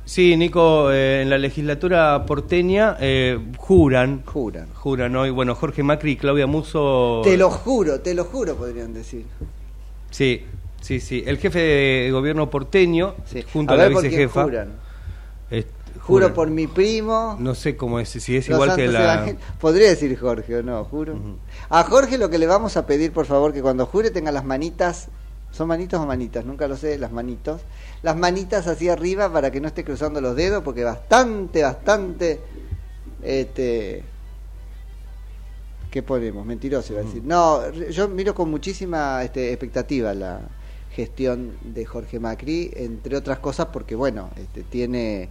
Sí, 0.06 0.36
Nico, 0.36 0.92
eh, 0.92 1.22
en 1.22 1.30
la 1.30 1.38
legislatura 1.38 2.26
porteña 2.26 2.98
eh, 3.00 3.40
juran. 3.58 4.24
Juran. 4.26 4.68
Juran 4.74 5.16
hoy. 5.16 5.30
Bueno, 5.30 5.56
Jorge 5.56 5.84
Macri 5.84 6.12
y 6.14 6.16
Claudia 6.18 6.48
Muso. 6.48 7.22
Te 7.24 7.38
lo 7.38 7.50
juro, 7.50 8.02
te 8.02 8.14
lo 8.14 8.26
juro, 8.26 8.56
podrían 8.56 8.94
decir. 8.94 9.26
Sí, 10.10 10.44
sí, 10.82 11.00
sí. 11.00 11.24
El 11.26 11.38
jefe 11.38 11.60
de 11.60 12.10
gobierno 12.12 12.50
porteño, 12.50 13.16
junto 13.54 13.74
A 13.74 13.76
a, 13.76 13.80
la 13.80 13.88
vicejefa. 13.88 14.44
juran. 14.44 14.70
eh, 15.50 15.66
Juro 16.02 16.26
juran. 16.28 16.34
por 16.34 16.50
mi 16.50 16.68
primo. 16.68 17.36
No 17.40 17.54
sé 17.56 17.76
cómo 17.78 18.00
es, 18.00 18.10
si 18.10 18.36
es 18.36 18.50
igual 18.50 18.76
que 18.76 18.88
la. 18.88 19.36
Podría 19.60 19.90
decir 19.90 20.18
Jorge 20.18 20.58
o 20.58 20.64
no, 20.64 20.84
juro. 20.86 21.16
A 21.70 21.84
Jorge 21.84 22.18
lo 22.18 22.30
que 22.30 22.38
le 22.40 22.48
vamos 22.48 22.76
a 22.78 22.86
pedir, 22.86 23.12
por 23.12 23.26
favor, 23.26 23.54
que 23.54 23.62
cuando 23.62 23.86
jure 23.86 24.10
tenga 24.12 24.32
las 24.32 24.44
manitas. 24.46 25.08
¿Son 25.52 25.68
manitos 25.68 26.00
o 26.00 26.06
manitas? 26.06 26.46
Nunca 26.46 26.66
lo 26.68 26.78
sé, 26.78 26.98
las 26.98 27.12
manitos. 27.12 27.60
Las 28.04 28.16
manitas 28.16 28.68
hacia 28.68 28.94
arriba 28.94 29.32
para 29.32 29.52
que 29.52 29.60
no 29.60 29.68
esté 29.68 29.84
cruzando 29.84 30.22
los 30.22 30.34
dedos, 30.36 30.64
porque 30.64 30.84
bastante, 30.86 31.62
bastante. 31.62 32.40
Este. 33.22 34.04
¿Qué 35.92 36.02
ponemos? 36.04 36.46
Mentiroso 36.46 36.94
iba 36.94 37.02
a 37.02 37.06
decir. 37.06 37.22
No, 37.26 37.70
yo 37.90 38.08
miro 38.08 38.34
con 38.34 38.50
muchísima 38.50 39.22
este, 39.24 39.50
expectativa 39.52 40.14
la 40.14 40.40
gestión 40.94 41.54
de 41.64 41.86
Jorge 41.86 42.20
Macri, 42.20 42.72
entre 42.76 43.16
otras 43.16 43.40
cosas 43.40 43.68
porque, 43.72 43.96
bueno, 43.96 44.30
este, 44.38 44.64
tiene 44.64 45.30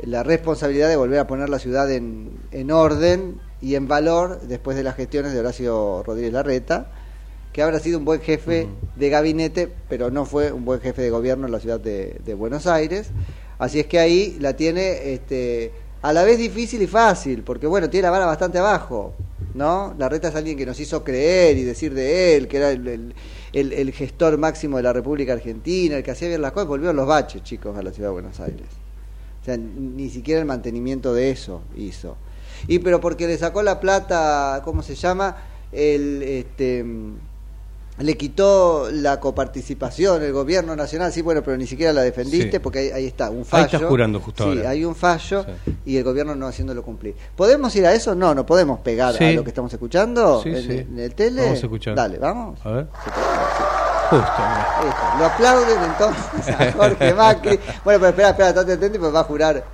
la 0.00 0.22
responsabilidad 0.22 0.88
de 0.88 0.96
volver 0.96 1.18
a 1.18 1.26
poner 1.26 1.48
la 1.48 1.58
ciudad 1.58 1.90
en, 1.90 2.30
en 2.52 2.70
orden 2.70 3.40
y 3.60 3.74
en 3.74 3.88
valor 3.88 4.40
después 4.42 4.76
de 4.76 4.82
las 4.82 4.96
gestiones 4.96 5.32
de 5.32 5.40
Horacio 5.40 6.02
Rodríguez 6.02 6.32
Larreta, 6.32 6.88
que 7.52 7.62
habrá 7.62 7.78
sido 7.80 7.98
un 7.98 8.04
buen 8.04 8.20
jefe 8.20 8.68
de 8.96 9.08
gabinete, 9.08 9.72
pero 9.88 10.10
no 10.10 10.26
fue 10.26 10.52
un 10.52 10.64
buen 10.64 10.80
jefe 10.80 11.00
de 11.00 11.10
gobierno 11.10 11.46
en 11.46 11.52
la 11.52 11.60
ciudad 11.60 11.80
de, 11.80 12.20
de 12.24 12.34
Buenos 12.34 12.66
Aires. 12.66 13.08
Así 13.58 13.80
es 13.80 13.86
que 13.86 13.98
ahí 13.98 14.36
la 14.40 14.54
tiene 14.54 15.14
este, 15.14 15.72
a 16.02 16.12
la 16.12 16.24
vez 16.24 16.38
difícil 16.38 16.82
y 16.82 16.86
fácil, 16.86 17.42
porque 17.42 17.66
bueno, 17.66 17.88
tiene 17.88 18.04
la 18.04 18.10
vara 18.10 18.26
bastante 18.26 18.58
abajo. 18.58 19.14
¿No? 19.56 19.94
Larreta 19.98 20.28
es 20.28 20.34
alguien 20.34 20.56
que 20.56 20.66
nos 20.66 20.78
hizo 20.78 21.02
creer 21.02 21.56
y 21.56 21.64
decir 21.64 21.94
de 21.94 22.36
él 22.36 22.46
que 22.48 22.58
era 22.58 22.70
el, 22.70 23.14
el- 23.52 23.92
gestor 23.92 24.36
máximo 24.38 24.76
de 24.76 24.82
la 24.82 24.92
República 24.92 25.32
Argentina, 25.32 25.96
el 25.96 26.02
que 26.02 26.10
hacía 26.10 26.28
bien 26.28 26.42
las 26.42 26.52
cosas, 26.52 26.68
volvió 26.68 26.92
los 26.92 27.06
baches, 27.06 27.42
chicos, 27.42 27.76
a 27.76 27.82
la 27.82 27.90
ciudad 27.92 28.10
de 28.10 28.12
Buenos 28.12 28.38
Aires. 28.40 28.66
O 29.40 29.44
sea, 29.44 29.56
ni 29.56 30.10
siquiera 30.10 30.40
el 30.40 30.46
mantenimiento 30.46 31.14
de 31.14 31.30
eso 31.30 31.62
hizo. 31.76 32.16
Y 32.68 32.80
pero 32.80 33.00
porque 33.00 33.26
le 33.26 33.38
sacó 33.38 33.62
la 33.62 33.80
plata, 33.80 34.60
¿cómo 34.64 34.82
se 34.82 34.94
llama? 34.94 35.36
El 35.72 36.22
este 36.22 36.84
le 37.98 38.16
quitó 38.16 38.88
la 38.92 39.18
coparticipación 39.20 40.22
el 40.22 40.32
gobierno 40.32 40.76
nacional, 40.76 41.12
sí, 41.12 41.22
bueno, 41.22 41.42
pero 41.42 41.56
ni 41.56 41.66
siquiera 41.66 41.92
la 41.92 42.02
defendiste 42.02 42.52
Sí. 42.52 42.58
porque 42.58 42.78
ahí, 42.80 42.90
ahí 42.90 43.06
está, 43.06 43.30
un 43.30 43.38
Ahí 43.38 43.44
fallo. 43.44 43.64
está 43.78 43.88
jurando 43.88 44.20
justo 44.20 44.44
Sí, 44.44 44.58
ahora. 44.58 44.70
hay 44.70 44.84
un 44.84 44.94
fallo 44.94 45.46
y 45.84 45.96
el 45.96 46.04
gobierno 46.04 46.34
no 46.34 46.46
haciéndolo 46.46 46.82
cumplir. 46.82 47.14
¿Podemos 47.34 47.74
ir 47.76 47.86
a 47.86 47.94
eso? 47.94 48.14
No, 48.14 48.34
no 48.34 48.44
podemos 48.44 48.80
pegar 48.80 49.14
a 49.22 49.32
lo 49.32 49.42
que 49.42 49.50
estamos 49.50 49.72
escuchando 49.72 50.42
en, 50.44 50.98
el 50.98 51.14
tele. 51.14 51.42
Vamos 51.42 51.58
a 51.58 51.66
escuchar. 51.66 51.94
Dale, 51.94 52.18
vamos. 52.18 52.58
A 52.64 52.70
ver. 52.70 52.86
Justo. 54.10 54.24
mira. 54.38 54.78
Ahí. 54.78 55.18
Lo 55.18 55.26
aplauden 55.26 55.78
entonces 55.82 56.48
a 56.60 56.72
Jorge 56.72 57.14
Macri. 57.14 57.58
Bueno, 57.84 58.00
pero 58.00 58.08
espera, 58.08 58.28
espera, 58.30 58.48
estate 58.50 58.72
atento 58.72 58.98
porque 59.00 59.12
va 59.14 59.20
a 59.20 59.24
jurar 59.24 59.64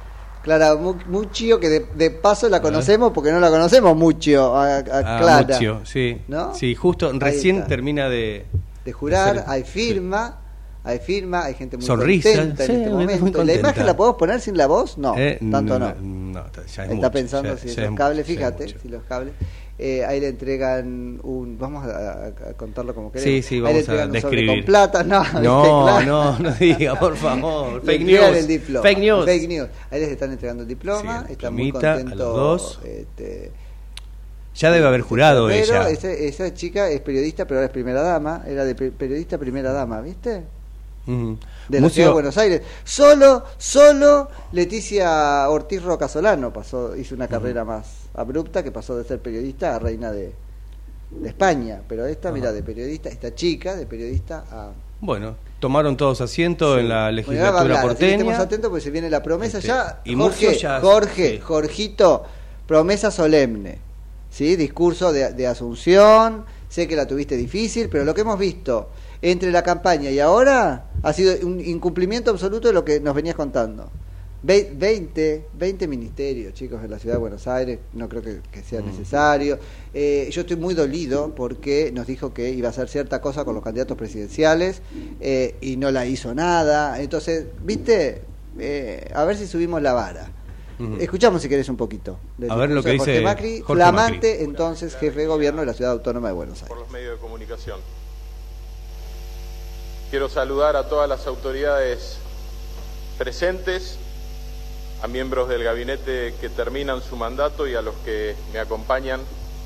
Clara 0.42 0.74
Mu- 0.76 0.96
Muccio, 1.08 1.60
que 1.60 1.68
de, 1.68 1.86
de 1.94 2.10
paso 2.10 2.48
la 2.48 2.60
conocemos 2.60 3.12
porque 3.12 3.30
no 3.30 3.38
la 3.40 3.48
conocemos 3.50 3.96
mucho 3.96 4.56
a, 4.56 4.76
a 4.76 4.78
Ah, 4.78 5.18
Clara. 5.20 5.46
Muccio, 5.48 5.80
sí. 5.84 6.20
¿No? 6.28 6.54
Sí, 6.54 6.74
justo 6.74 7.08
Ahí 7.10 7.18
recién 7.18 7.56
está. 7.56 7.68
termina 7.68 8.08
de. 8.08 8.44
de 8.84 8.92
jurar, 8.92 9.36
de 9.36 9.42
hay 9.46 9.62
firma, 9.62 10.38
hay 10.84 10.98
firma, 10.98 11.44
hay 11.44 11.54
gente 11.54 11.76
muy 11.76 11.86
Sonrisa, 11.86 12.28
contenta 12.30 12.66
sí, 12.66 12.72
en 12.72 12.78
este 12.78 12.90
momento. 12.90 13.44
¿La 13.44 13.54
imagen 13.54 13.86
la 13.86 13.96
podemos 13.96 14.18
poner 14.18 14.40
sin 14.40 14.56
la 14.56 14.66
voz? 14.66 14.98
No, 14.98 15.14
Eh, 15.16 15.38
tanto 15.50 15.78
no. 15.78 15.94
no, 16.00 16.44
ya 16.52 16.62
es 16.62 16.68
Está 16.78 16.94
mucho, 16.94 17.10
pensando 17.12 17.54
ya- 17.54 17.56
si 17.60 17.68
ya 17.68 17.82
los 17.82 17.92
es- 17.92 17.96
cables, 17.98 18.26
fíjate, 18.26 18.68
si 18.80 18.88
los 18.88 19.02
cables. 19.04 19.34
Eh, 19.78 20.04
ahí 20.04 20.20
le 20.20 20.28
entregan 20.28 21.18
un. 21.24 21.58
Vamos 21.58 21.84
a, 21.86 22.30
contarlo 22.56 22.94
como 22.94 23.10
queremos. 23.10 23.32
Sí, 23.32 23.42
sí, 23.42 23.54
Ahí 23.56 23.60
le 23.74 23.82
vamos 23.82 23.88
a 23.88 23.94
sobre 24.02 24.20
describir. 24.20 24.46
con 24.48 24.64
plata, 24.64 25.02
no. 25.02 25.24
No, 25.40 25.82
Claro. 25.84 26.06
no, 26.06 26.38
no 26.38 26.50
diga, 26.60 26.94
por 27.00 27.16
favor. 27.16 27.82
Fake 27.84 28.04
news. 28.04 28.36
el 28.36 28.46
diploma. 28.46 28.82
Fake 28.82 28.98
news. 28.98 29.24
Fake 29.24 29.48
news. 29.48 29.68
Ahí 29.90 30.00
les 30.00 30.10
están 30.10 30.30
entregando 30.30 30.62
el 30.62 30.68
diploma. 30.68 31.24
Sí, 31.26 31.32
están 31.32 31.54
muy 31.54 31.64
diplomita 31.64 31.92
a 31.92 31.94
los 31.94 32.02
contentos. 32.02 32.34
dos. 32.36 32.80
este, 32.84 33.50
Ya 34.54 34.70
debe 34.70 34.86
haber 34.86 35.00
jurado 35.00 35.48
pero 35.48 35.58
ella. 35.64 35.88
ese- 35.88 36.28
esa 36.28 36.52
chica 36.54 36.88
es 36.90 37.00
periodista, 37.00 37.46
pero 37.46 37.58
ahora 37.58 37.66
es 37.66 37.72
primera 37.72 38.02
dama. 38.02 38.44
Era 38.46 38.64
de 38.64 38.74
pe- 38.74 38.92
periodista 38.92 39.38
primera 39.38 39.72
dama, 39.72 40.00
¿viste? 40.02 40.42
De 41.06 41.80
la 41.80 41.86
Mucio- 41.86 41.90
ciudad 41.94 42.08
de 42.08 42.12
Buenos 42.14 42.38
Aires. 42.38 42.62
Solo, 42.84 43.44
solo 43.58 44.28
Leticia 44.52 45.48
Ortiz 45.48 45.82
Rocasolano 45.82 46.52
pasó, 46.52 46.96
hizo 46.96 47.14
una 47.14 47.26
carrera 47.28 47.64
más 47.64 48.02
abrupta 48.14 48.62
que 48.62 48.70
pasó 48.70 48.96
de 48.96 49.04
ser 49.04 49.20
periodista 49.20 49.74
a 49.74 49.78
reina 49.78 50.12
de, 50.12 50.32
de 51.10 51.28
España. 51.28 51.82
Pero 51.88 52.06
esta, 52.06 52.30
mira, 52.30 52.52
de 52.52 52.62
periodista, 52.62 53.08
esta 53.08 53.34
chica 53.34 53.74
de 53.74 53.86
periodista 53.86 54.44
a 54.50 54.70
Bueno, 55.00 55.34
tomaron 55.58 55.96
todos 55.96 56.20
asiento 56.20 56.78
en 56.78 56.88
la 56.88 57.04
Bueno, 57.04 57.16
legislatura 57.16 57.60
hablar, 57.60 57.82
porteña. 57.82 58.12
estemos 58.12 58.38
atentos 58.38 58.70
porque 58.70 58.84
se 58.84 58.90
viene 58.90 59.10
la 59.10 59.22
promesa 59.22 59.58
Este, 59.58 59.68
ya. 59.68 60.00
y 60.04 60.14
Jorge, 60.14 60.56
ya- 60.56 60.80
Jorge, 60.80 61.30
sí. 61.32 61.38
Jorgito, 61.40 62.22
promesa 62.66 63.10
solemne. 63.10 63.78
¿Sí? 64.30 64.56
Discurso 64.56 65.12
de, 65.12 65.32
de 65.32 65.46
Asunción. 65.46 66.44
Sé 66.68 66.88
que 66.88 66.96
la 66.96 67.06
tuviste 67.06 67.36
difícil, 67.36 67.88
pero 67.90 68.04
lo 68.04 68.14
que 68.14 68.22
hemos 68.22 68.38
visto 68.38 68.88
entre 69.22 69.50
la 69.52 69.62
campaña 69.62 70.10
y 70.10 70.18
ahora 70.18 70.86
ha 71.02 71.12
sido 71.12 71.34
un 71.46 71.60
incumplimiento 71.60 72.30
absoluto 72.30 72.68
de 72.68 72.74
lo 72.74 72.84
que 72.84 73.00
nos 73.00 73.14
venías 73.14 73.34
contando. 73.36 73.90
Ve- 74.44 74.72
20, 74.76 75.46
20 75.56 75.86
ministerios, 75.86 76.52
chicos, 76.54 76.82
en 76.82 76.90
la 76.90 76.98
ciudad 76.98 77.14
de 77.14 77.20
Buenos 77.20 77.46
Aires, 77.46 77.78
no 77.92 78.08
creo 78.08 78.22
que, 78.22 78.40
que 78.50 78.62
sea 78.64 78.80
necesario. 78.80 79.56
Eh, 79.94 80.28
yo 80.32 80.40
estoy 80.40 80.56
muy 80.56 80.74
dolido 80.74 81.32
porque 81.36 81.92
nos 81.94 82.08
dijo 82.08 82.34
que 82.34 82.50
iba 82.50 82.66
a 82.66 82.70
hacer 82.70 82.88
cierta 82.88 83.20
cosa 83.20 83.44
con 83.44 83.54
los 83.54 83.62
candidatos 83.62 83.96
presidenciales 83.96 84.82
eh, 85.20 85.54
y 85.60 85.76
no 85.76 85.92
la 85.92 86.06
hizo 86.06 86.34
nada. 86.34 87.00
Entonces, 87.00 87.46
viste, 87.64 88.22
Eh, 88.58 89.08
a 89.14 89.24
ver 89.24 89.36
si 89.38 89.46
subimos 89.46 89.80
la 89.80 89.92
vara. 89.94 90.30
Escuchamos 90.98 91.40
si 91.40 91.48
querés 91.48 91.68
un 91.68 91.76
poquito. 91.76 92.18
A 92.50 92.56
ver 92.56 92.68
lo 92.70 92.82
que 92.82 92.88
de 92.88 92.92
dice 92.94 93.04
Jorge 93.06 93.20
Macri, 93.22 93.60
Jorge 93.60 93.74
flamante 93.74 94.42
entonces 94.42 94.96
jefe 94.96 95.20
de 95.20 95.26
gobierno 95.26 95.60
de 95.60 95.66
la 95.66 95.74
ciudad 95.74 95.92
autónoma 95.92 96.26
de 96.28 96.34
Buenos 96.34 96.56
Aires. 96.56 96.68
por 96.68 96.78
los 96.80 96.90
medios 96.90 97.14
de 97.14 97.18
comunicación. 97.20 97.78
Quiero 100.12 100.28
saludar 100.28 100.76
a 100.76 100.90
todas 100.90 101.08
las 101.08 101.26
autoridades 101.26 102.18
presentes, 103.16 103.96
a 105.00 105.08
miembros 105.08 105.48
del 105.48 105.64
gabinete 105.64 106.34
que 106.38 106.50
terminan 106.50 107.00
su 107.02 107.16
mandato 107.16 107.66
y 107.66 107.74
a 107.76 107.80
los 107.80 107.94
que 108.04 108.36
me 108.52 108.58
acompañan 108.58 109.22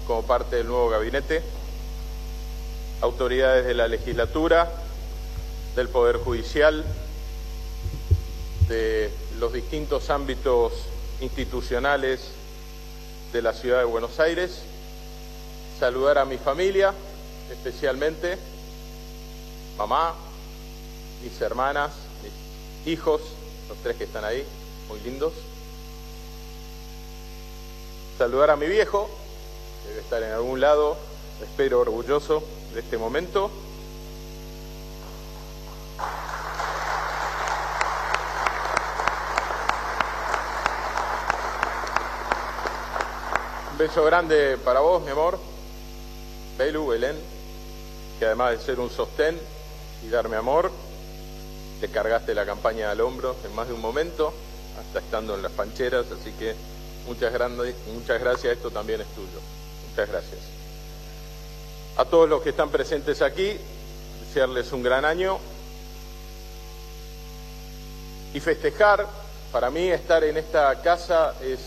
como 0.07 0.23
parte 0.23 0.55
del 0.55 0.69
nuevo 0.69 0.88
gabinete, 0.88 1.43
autoridades 3.00 3.67
de 3.67 3.75
la 3.75 3.88
legislatura, 3.88 4.71
del 5.75 5.88
Poder 5.88 6.19
Judicial, 6.19 6.85
de 8.69 9.11
los 9.41 9.53
distintos 9.53 10.11
ámbitos 10.11 10.75
institucionales 11.21 12.21
de 13.33 13.43
la 13.43 13.53
ciudad 13.53 13.81
de 13.81 13.85
Buenos 13.85 14.21
Aires, 14.21 14.61
saludar 15.81 16.19
a 16.19 16.25
mi 16.25 16.38
familia, 16.38 16.95
especialmente 17.50 18.38
mamá, 19.76 20.15
mis 21.26 21.40
hermanas, 21.40 21.90
mis 22.23 22.92
hijos, 22.92 23.21
los 23.68 23.76
tres 23.78 23.97
que 23.97 24.04
están 24.04 24.25
ahí, 24.25 24.47
muy 24.88 25.00
lindos. 25.00 25.33
Saludar 28.16 28.50
a 28.50 28.56
mi 28.56 28.66
viejo, 28.66 29.11
debe 29.88 30.00
estar 30.00 30.23
en 30.23 30.30
algún 30.30 30.61
lado, 30.61 30.97
espero 31.42 31.80
orgulloso 31.80 32.45
de 32.75 32.80
este 32.80 32.97
momento. 32.97 33.50
Un 43.73 43.78
beso 43.78 44.04
grande 44.04 44.59
para 44.59 44.78
vos, 44.78 45.02
mi 45.02 45.11
amor. 45.11 45.40
Belu, 46.56 46.87
Belén, 46.87 47.16
que 48.21 48.26
además 48.26 48.52
de 48.52 48.59
ser 48.64 48.78
un 48.78 48.90
sostén 48.90 49.38
y 50.04 50.09
darme 50.09 50.37
amor, 50.37 50.71
te 51.80 51.88
cargaste 51.88 52.35
la 52.35 52.47
campaña 52.47 52.90
al 52.90 53.00
hombro 53.00 53.37
en 53.45 53.54
más 53.54 53.68
de 53.68 53.75
un 53.75 53.80
momento, 53.80 54.33
hasta 54.80 55.00
estando 55.00 55.35
en 55.35 55.42
las 55.42 55.52
pancheras, 55.52 56.06
así 56.11 56.33
que 56.33 56.54
muchas, 57.06 57.33
grandes, 57.33 57.75
muchas 57.92 58.21
gracias, 58.21 58.54
esto 58.54 58.71
también 58.71 59.00
es 59.00 59.06
tuyo. 59.09 59.40
Muchas 59.90 60.09
gracias. 60.09 60.40
A 61.97 62.04
todos 62.04 62.28
los 62.28 62.42
que 62.42 62.50
están 62.50 62.71
presentes 62.71 63.23
aquí, 63.23 63.56
desearles 64.26 64.73
un 64.73 64.83
gran 64.83 65.04
año 65.04 65.38
y 68.35 68.40
festejar, 68.40 69.06
para 69.52 69.71
mí 69.71 69.88
estar 69.88 70.23
en 70.25 70.37
esta 70.37 70.83
casa 70.83 71.35
es 71.42 71.61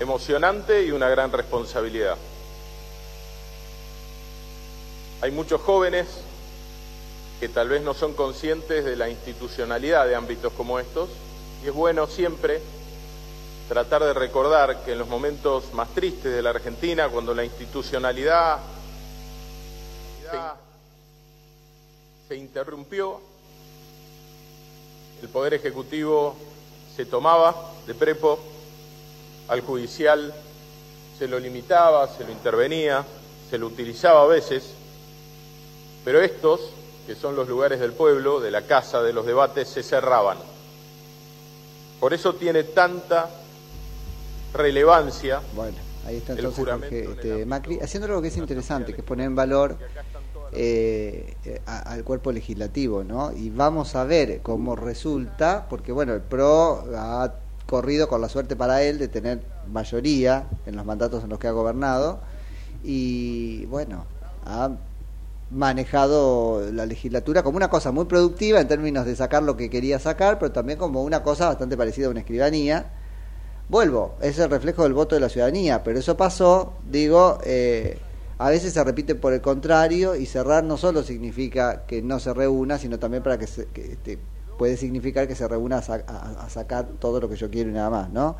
emocionante 0.00 0.84
y 0.84 0.90
una 0.90 1.08
gran 1.08 1.30
responsabilidad. 1.30 2.16
Hay 5.20 5.30
muchos 5.30 5.60
jóvenes 5.60 6.06
que 7.44 7.50
tal 7.50 7.68
vez 7.68 7.82
no 7.82 7.92
son 7.92 8.14
conscientes 8.14 8.86
de 8.86 8.96
la 8.96 9.10
institucionalidad 9.10 10.06
de 10.06 10.14
ámbitos 10.14 10.50
como 10.54 10.78
estos 10.78 11.10
y 11.62 11.66
es 11.66 11.74
bueno 11.74 12.06
siempre 12.06 12.62
tratar 13.68 14.02
de 14.02 14.14
recordar 14.14 14.82
que 14.82 14.92
en 14.92 14.98
los 15.00 15.08
momentos 15.08 15.74
más 15.74 15.90
tristes 15.90 16.32
de 16.32 16.40
la 16.40 16.48
Argentina, 16.48 17.10
cuando 17.10 17.34
la 17.34 17.44
institucionalidad 17.44 18.60
se, 22.28 22.36
interrumpió, 22.36 23.20
el 25.20 25.28
Poder 25.28 25.52
Ejecutivo 25.52 26.36
se 26.96 27.04
tomaba 27.04 27.72
de 27.86 27.92
prepo, 27.92 28.38
al 29.48 29.60
judicial 29.60 30.32
se 31.18 31.28
lo 31.28 31.38
limitaba, 31.38 32.08
se 32.08 32.24
lo 32.24 32.32
intervenía, 32.32 33.04
se 33.50 33.58
lo 33.58 33.66
utilizaba 33.66 34.22
a 34.22 34.26
veces, 34.28 34.70
pero 36.06 36.22
estos, 36.22 36.70
que 37.06 37.14
son 37.14 37.36
los 37.36 37.48
lugares 37.48 37.80
del 37.80 37.92
pueblo, 37.92 38.40
de 38.40 38.50
la 38.50 38.62
casa, 38.62 39.02
de 39.02 39.12
los 39.12 39.26
debates, 39.26 39.68
se 39.68 39.82
cerraban. 39.82 40.38
Por 42.00 42.12
eso 42.14 42.34
tiene 42.34 42.64
tanta 42.64 43.28
relevancia. 44.52 45.40
Bueno, 45.54 45.76
ahí 46.06 46.16
está 46.16 46.32
entonces 46.34 46.64
Jorge 46.64 47.10
este, 47.10 47.46
Macri, 47.46 47.80
haciendo 47.80 48.06
algo 48.06 48.22
que 48.22 48.28
es 48.28 48.36
interesante, 48.36 48.92
que 48.94 49.00
es 49.00 49.06
poner 49.06 49.26
en 49.26 49.34
valor 49.34 49.76
eh, 50.52 51.34
eh, 51.44 51.62
a- 51.66 51.80
al 51.92 52.04
cuerpo 52.04 52.30
legislativo, 52.30 53.02
¿no? 53.02 53.32
Y 53.32 53.50
vamos 53.50 53.94
a 53.96 54.04
ver 54.04 54.40
cómo 54.42 54.76
resulta, 54.76 55.66
porque 55.68 55.90
bueno, 55.92 56.14
el 56.14 56.20
PRO 56.20 56.84
ha 56.96 57.34
corrido 57.66 58.08
con 58.08 58.20
la 58.20 58.28
suerte 58.28 58.54
para 58.54 58.82
él 58.82 58.98
de 58.98 59.08
tener 59.08 59.42
mayoría 59.72 60.46
en 60.66 60.76
los 60.76 60.84
mandatos 60.84 61.24
en 61.24 61.30
los 61.30 61.38
que 61.38 61.48
ha 61.48 61.52
gobernado 61.52 62.20
y 62.84 63.64
bueno, 63.66 64.04
ha 64.44 64.70
manejado 65.50 66.70
la 66.72 66.86
legislatura 66.86 67.42
como 67.42 67.56
una 67.56 67.68
cosa 67.70 67.92
muy 67.92 68.06
productiva 68.06 68.60
en 68.60 68.68
términos 68.68 69.06
de 69.06 69.14
sacar 69.16 69.42
lo 69.42 69.56
que 69.56 69.70
quería 69.70 69.98
sacar, 69.98 70.38
pero 70.38 70.52
también 70.52 70.78
como 70.78 71.02
una 71.02 71.22
cosa 71.22 71.46
bastante 71.48 71.76
parecida 71.76 72.06
a 72.06 72.10
una 72.10 72.20
escribanía. 72.20 72.90
Vuelvo, 73.68 74.14
es 74.20 74.38
el 74.38 74.50
reflejo 74.50 74.82
del 74.82 74.92
voto 74.92 75.14
de 75.14 75.20
la 75.20 75.28
ciudadanía, 75.28 75.82
pero 75.82 75.98
eso 75.98 76.16
pasó, 76.16 76.74
digo, 76.90 77.38
eh, 77.44 77.98
a 78.38 78.50
veces 78.50 78.74
se 78.74 78.84
repite 78.84 79.14
por 79.14 79.32
el 79.32 79.40
contrario 79.40 80.16
y 80.16 80.26
cerrar 80.26 80.64
no 80.64 80.76
solo 80.76 81.02
significa 81.02 81.86
que 81.86 82.02
no 82.02 82.18
se 82.20 82.34
reúna, 82.34 82.78
sino 82.78 82.98
también 82.98 83.22
para 83.22 83.38
que, 83.38 83.46
se, 83.46 83.66
que, 83.66 83.92
este, 83.92 84.18
puede 84.58 84.76
significar 84.76 85.26
que 85.26 85.34
se 85.34 85.48
reúna 85.48 85.78
a, 85.78 85.94
a- 85.94 86.44
a 86.44 86.50
sacar 86.50 86.86
todo 86.98 87.20
lo 87.20 87.28
que 87.28 87.36
yo 87.36 87.50
quiero 87.50 87.70
y 87.70 87.72
nada 87.72 87.88
más, 87.90 88.10
¿no? 88.10 88.36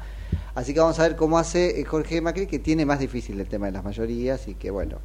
Así 0.55 0.75
que 0.75 0.81
vamos 0.81 0.99
a 0.99 1.03
ver 1.05 1.17
cómo 1.17 1.39
hace 1.39 1.81
eh, 1.81 1.85
Jorge 1.85 2.21
Macri, 2.21 2.47
que 2.47 2.59
tiene 2.59 2.85
más 2.85 2.99
difícil 2.99 3.41
el 3.41 3.49
tema 3.49 3.67
de 3.67 3.73
las 3.73 3.85
mayorías 3.85 4.47
y 4.49 4.55
que, 4.55 4.71
bueno, 4.71 4.99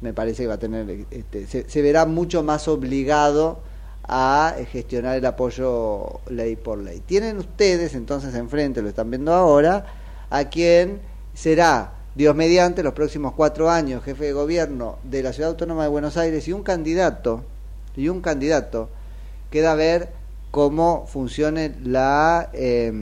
me 0.00 0.12
parece 0.12 0.42
que 0.42 0.48
va 0.48 0.54
a 0.54 0.58
tener, 0.58 1.06
este, 1.10 1.46
se, 1.46 1.82
verá 1.82 2.06
mucho 2.06 2.42
más 2.42 2.68
obligado 2.68 3.60
a 4.04 4.54
gestionar 4.70 5.16
el 5.16 5.26
apoyo 5.26 6.20
ley 6.28 6.56
por 6.56 6.78
ley. 6.78 7.02
Tienen 7.04 7.38
ustedes 7.38 7.94
entonces 7.94 8.34
enfrente, 8.34 8.82
lo 8.82 8.88
están 8.88 9.10
viendo 9.10 9.32
ahora, 9.32 9.86
a 10.30 10.44
quien 10.44 11.00
será, 11.34 11.92
Dios 12.14 12.34
mediante, 12.34 12.82
los 12.82 12.94
próximos 12.94 13.34
cuatro 13.34 13.70
años 13.70 14.02
jefe 14.04 14.26
de 14.26 14.32
gobierno 14.32 14.98
de 15.02 15.22
la 15.22 15.32
Ciudad 15.32 15.50
Autónoma 15.50 15.82
de 15.82 15.88
Buenos 15.88 16.16
Aires 16.16 16.46
y 16.48 16.52
un 16.52 16.62
candidato, 16.62 17.44
y 17.96 18.08
un 18.08 18.20
candidato, 18.20 18.88
queda 19.50 19.72
a 19.72 19.74
ver 19.74 20.10
cómo 20.50 21.06
funcione 21.06 21.74
la 21.82 22.50
eh, 22.52 22.92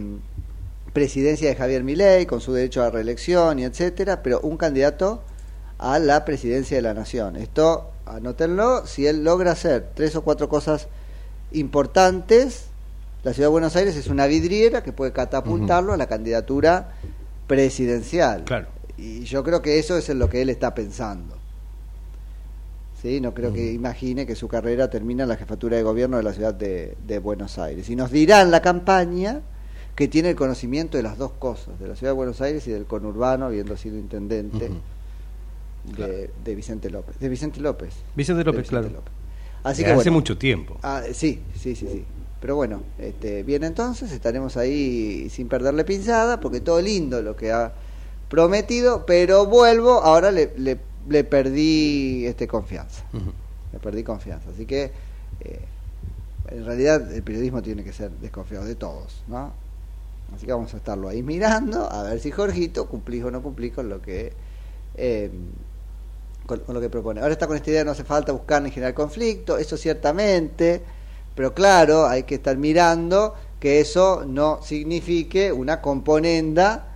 presidencia 0.92 1.48
de 1.48 1.56
Javier 1.56 1.84
Milei 1.84 2.24
con 2.24 2.40
su 2.40 2.52
derecho 2.52 2.82
a 2.82 2.90
reelección 2.90 3.58
y 3.58 3.64
etcétera, 3.64 4.22
pero 4.22 4.40
un 4.40 4.56
candidato 4.56 5.22
a 5.84 5.98
la 5.98 6.24
presidencia 6.24 6.78
de 6.78 6.82
la 6.82 6.94
nación. 6.94 7.36
Esto, 7.36 7.90
anótenlo, 8.06 8.86
si 8.86 9.06
él 9.06 9.22
logra 9.22 9.52
hacer 9.52 9.90
tres 9.94 10.16
o 10.16 10.22
cuatro 10.22 10.48
cosas 10.48 10.88
importantes, 11.52 12.68
la 13.22 13.34
ciudad 13.34 13.48
de 13.48 13.52
Buenos 13.52 13.76
Aires 13.76 13.94
es 13.94 14.06
una 14.06 14.26
vidriera 14.26 14.82
que 14.82 14.94
puede 14.94 15.12
catapultarlo 15.12 15.92
a 15.92 15.98
la 15.98 16.06
candidatura 16.06 16.94
presidencial. 17.46 18.44
Claro. 18.44 18.68
Y 18.96 19.24
yo 19.24 19.44
creo 19.44 19.60
que 19.60 19.78
eso 19.78 19.98
es 19.98 20.08
en 20.08 20.18
lo 20.18 20.30
que 20.30 20.40
él 20.40 20.48
está 20.48 20.74
pensando. 20.74 21.36
¿Sí? 23.02 23.20
No 23.20 23.34
creo 23.34 23.52
que 23.52 23.70
imagine 23.72 24.24
que 24.24 24.34
su 24.34 24.48
carrera 24.48 24.88
termina 24.88 25.24
en 25.24 25.28
la 25.28 25.36
jefatura 25.36 25.76
de 25.76 25.82
gobierno 25.82 26.16
de 26.16 26.22
la 26.22 26.32
ciudad 26.32 26.54
de, 26.54 26.96
de 27.06 27.18
Buenos 27.18 27.58
Aires. 27.58 27.90
Y 27.90 27.96
nos 27.96 28.10
dirá 28.10 28.40
en 28.40 28.50
la 28.50 28.62
campaña 28.62 29.42
que 29.94 30.08
tiene 30.08 30.30
el 30.30 30.36
conocimiento 30.36 30.96
de 30.96 31.02
las 31.02 31.18
dos 31.18 31.32
cosas, 31.32 31.78
de 31.78 31.88
la 31.88 31.94
ciudad 31.94 32.12
de 32.12 32.16
Buenos 32.16 32.40
Aires 32.40 32.66
y 32.68 32.70
del 32.70 32.86
conurbano, 32.86 33.44
habiendo 33.44 33.76
sido 33.76 33.98
intendente 33.98 34.70
de, 35.96 36.30
de 36.44 36.54
Vicente 36.54 36.90
López. 36.90 37.18
De 37.18 37.28
Vicente 37.28 37.60
López. 37.60 37.94
Vicente 38.14 38.44
López, 38.44 38.62
Vicente 38.62 38.88
claro. 38.88 38.96
López. 38.96 39.12
Así 39.62 39.82
que 39.82 39.90
hace 39.90 39.96
bueno. 39.96 40.12
mucho 40.12 40.36
tiempo. 40.36 40.76
Ah, 40.82 41.02
sí, 41.12 41.42
sí, 41.58 41.74
sí, 41.74 41.86
sí. 41.90 42.04
Pero 42.40 42.56
bueno, 42.56 42.82
este, 42.98 43.42
bien 43.42 43.64
entonces, 43.64 44.12
estaremos 44.12 44.58
ahí 44.58 45.30
sin 45.30 45.48
perderle 45.48 45.84
pinzada, 45.84 46.40
porque 46.40 46.60
todo 46.60 46.82
lindo 46.82 47.22
lo 47.22 47.34
que 47.36 47.50
ha 47.52 47.72
prometido, 48.28 49.06
pero 49.06 49.46
vuelvo, 49.46 50.02
ahora 50.02 50.30
le, 50.30 50.52
le, 50.58 50.78
le 51.08 51.24
perdí 51.24 52.26
este 52.26 52.46
confianza. 52.46 53.04
Le 53.72 53.78
perdí 53.78 54.02
confianza. 54.02 54.50
Así 54.50 54.66
que, 54.66 54.92
eh, 55.40 55.60
en 56.48 56.66
realidad, 56.66 57.10
el 57.12 57.22
periodismo 57.22 57.62
tiene 57.62 57.82
que 57.82 57.94
ser 57.94 58.10
desconfiado 58.10 58.66
de 58.66 58.74
todos, 58.74 59.22
¿no? 59.26 59.52
Así 60.34 60.44
que 60.44 60.52
vamos 60.52 60.74
a 60.74 60.76
estarlo 60.76 61.08
ahí 61.08 61.22
mirando, 61.22 61.90
a 61.90 62.02
ver 62.02 62.20
si 62.20 62.30
Jorgito 62.30 62.86
cumplís 62.88 63.24
o 63.24 63.30
no 63.30 63.42
cumplís 63.42 63.72
con 63.72 63.88
lo 63.88 64.02
que... 64.02 64.32
eh, 64.96 65.30
con, 66.46 66.62
lo 66.68 66.80
que 66.80 66.90
propone. 66.90 67.20
Ahora 67.20 67.32
está 67.32 67.46
con 67.46 67.56
esta 67.56 67.70
idea, 67.70 67.84
no 67.84 67.92
hace 67.92 68.04
falta 68.04 68.32
buscar 68.32 68.62
ni 68.62 68.70
generar 68.70 68.94
conflicto, 68.94 69.58
eso 69.58 69.76
ciertamente, 69.76 70.82
pero 71.34 71.54
claro, 71.54 72.06
hay 72.06 72.24
que 72.24 72.36
estar 72.36 72.56
mirando 72.56 73.34
que 73.58 73.80
eso 73.80 74.24
no 74.26 74.60
signifique 74.62 75.52
una 75.52 75.80
componenda 75.80 76.90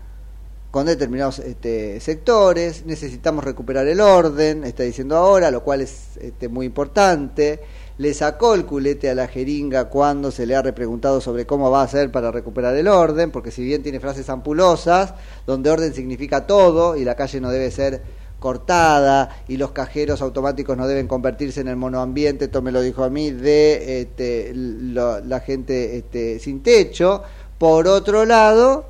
con 0.70 0.84
determinados 0.84 1.38
este, 1.38 1.98
sectores, 1.98 2.84
necesitamos 2.84 3.42
recuperar 3.42 3.86
el 3.88 4.00
orden, 4.00 4.64
está 4.64 4.82
diciendo 4.82 5.16
ahora, 5.16 5.50
lo 5.50 5.64
cual 5.64 5.80
es 5.80 6.18
este, 6.20 6.48
muy 6.48 6.66
importante. 6.66 7.60
Le 7.96 8.12
sacó 8.14 8.54
el 8.54 8.66
culete 8.66 9.08
a 9.10 9.14
la 9.14 9.26
jeringa 9.26 9.86
cuando 9.86 10.30
se 10.30 10.46
le 10.46 10.54
ha 10.54 10.62
repreguntado 10.62 11.20
sobre 11.20 11.46
cómo 11.46 11.70
va 11.70 11.80
a 11.80 11.84
hacer 11.84 12.12
para 12.12 12.30
recuperar 12.30 12.76
el 12.76 12.86
orden, 12.86 13.30
porque 13.30 13.50
si 13.50 13.64
bien 13.64 13.82
tiene 13.82 13.98
frases 13.98 14.28
ampulosas, 14.28 15.14
donde 15.46 15.70
orden 15.70 15.94
significa 15.94 16.46
todo 16.46 16.96
y 16.96 17.04
la 17.04 17.16
calle 17.16 17.40
no 17.40 17.50
debe 17.50 17.70
ser 17.70 18.02
cortada 18.38 19.42
y 19.48 19.56
los 19.56 19.72
cajeros 19.72 20.22
automáticos 20.22 20.76
no 20.76 20.86
deben 20.86 21.08
convertirse 21.08 21.60
en 21.60 21.68
el 21.68 21.76
monoambiente, 21.76 22.46
esto 22.46 22.62
me 22.62 22.72
lo 22.72 22.80
dijo 22.80 23.04
a 23.04 23.10
mí, 23.10 23.30
de 23.30 24.00
este, 24.02 24.52
lo- 24.54 25.20
la 25.20 25.40
gente 25.40 25.96
este, 25.98 26.38
sin 26.38 26.62
techo. 26.62 27.22
Por 27.58 27.88
otro 27.88 28.24
lado, 28.24 28.86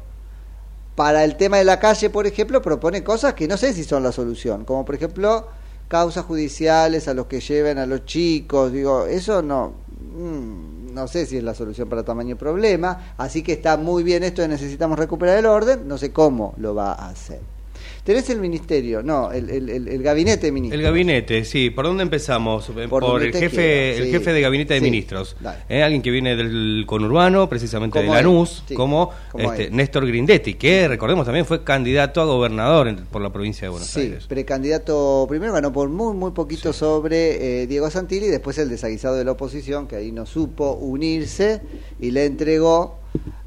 para 0.95 1.25
el 1.25 1.37
tema 1.37 1.59
de 1.59 1.65
la 1.65 1.79
calle, 1.79 2.11
por 2.11 2.27
ejemplo, 2.27 2.61
propone 2.61 3.05
cosas 3.05 3.35
que 3.35 3.47
no 3.47 3.57
sé 3.57 3.73
si 3.73 3.85
son 3.85 4.03
la 4.03 4.13
solución, 4.13 4.65
como 4.65 4.85
por 4.85 4.95
ejemplo 4.97 5.47
causas 5.87 6.25
judiciales 6.25 7.09
a 7.09 7.15
los 7.15 7.27
que 7.27 7.41
lleven 7.41 7.79
a 7.79 7.87
los 7.87 8.05
chicos, 8.05 8.73
digo, 8.73 9.07
eso 9.07 9.41
no, 9.41 9.73
mm, 10.17 10.93
no 10.93 11.07
sé 11.09 11.25
si 11.25 11.39
es 11.39 11.45
la 11.45 11.55
solución 11.55 11.89
para 11.89 12.03
tamaño 12.03 12.37
problema, 12.37 13.15
así 13.17 13.43
que 13.43 13.53
está 13.53 13.77
muy 13.77 14.03
bien 14.03 14.25
esto 14.25 14.43
de 14.43 14.49
necesitamos 14.49 14.99
recuperar 14.99 15.39
el 15.39 15.47
orden, 15.47 15.87
no 15.89 15.97
sé 15.97 16.13
cómo 16.13 16.55
lo 16.59 16.75
va 16.75 16.93
a 16.93 17.09
hacer. 17.11 17.58
Tenés 18.05 18.31
el 18.31 18.41
ministerio, 18.41 19.03
no, 19.03 19.31
el, 19.33 19.51
el, 19.51 19.69
el- 19.69 19.89
el 19.89 20.03
gabinete 20.03 20.47
de 20.47 20.53
ministros. 20.53 20.79
El 20.79 20.85
gabinete, 20.85 21.45
sí. 21.45 21.71
¿Por 21.71 21.85
dónde 21.85 22.03
empezamos? 22.03 22.71
Por, 22.89 23.23
el 23.23 23.33
jefe, 23.33 23.51
quiera, 23.57 23.99
el 23.99 24.05
sí. 24.05 24.11
jefe 24.13 24.33
de 24.33 24.41
gabinete 24.41 24.75
de 24.75 24.81
Sí, 24.81 24.85
ministros. 24.85 25.37
Eh, 25.69 25.83
alguien 25.83 26.01
que 26.03 26.11
viene 26.11 26.37
del 26.37 26.85
conurbano, 26.87 27.49
precisamente 27.49 27.99
de 27.99 28.05
Como 28.07 28.15
Lanús, 28.17 28.63
sí, 28.67 28.75
como, 28.75 29.11
como 29.31 29.53
este. 29.53 29.71
Néstor 29.71 30.07
Grindetti, 30.07 30.55
que 30.55 30.89
recordemos 30.89 31.25
también 31.27 31.45
fue 31.45 31.63
candidato 31.65 32.21
a 32.21 32.25
gobernador 32.25 32.89
en- 32.89 33.05
por 33.07 33.21
la 33.23 33.31
provincia 33.33 33.63
de 33.67 33.69
Buenos 33.71 33.89
Sí, 33.89 34.01
Aires. 34.01 34.27
precandidato 34.27 35.27
primero 35.29 35.53
ganó 35.53 35.73
por 35.73 35.89
muy 35.89 36.15
muy 36.15 36.31
poquito 36.33 36.73
sobre 36.73 37.63
eh, 37.63 37.67
Diego 37.67 37.91
Santilli 37.91 38.27
después 38.29 38.59
el 38.59 38.69
desaguisado 38.69 39.17
de 39.17 39.25
la 39.25 39.33
oposición 39.33 39.87
que 39.87 39.97
ahí 39.97 40.13
no 40.13 40.27
supo 40.27 40.73
unirse 40.73 41.61
y 42.01 42.11
le 42.11 42.25
entregó 42.27 42.99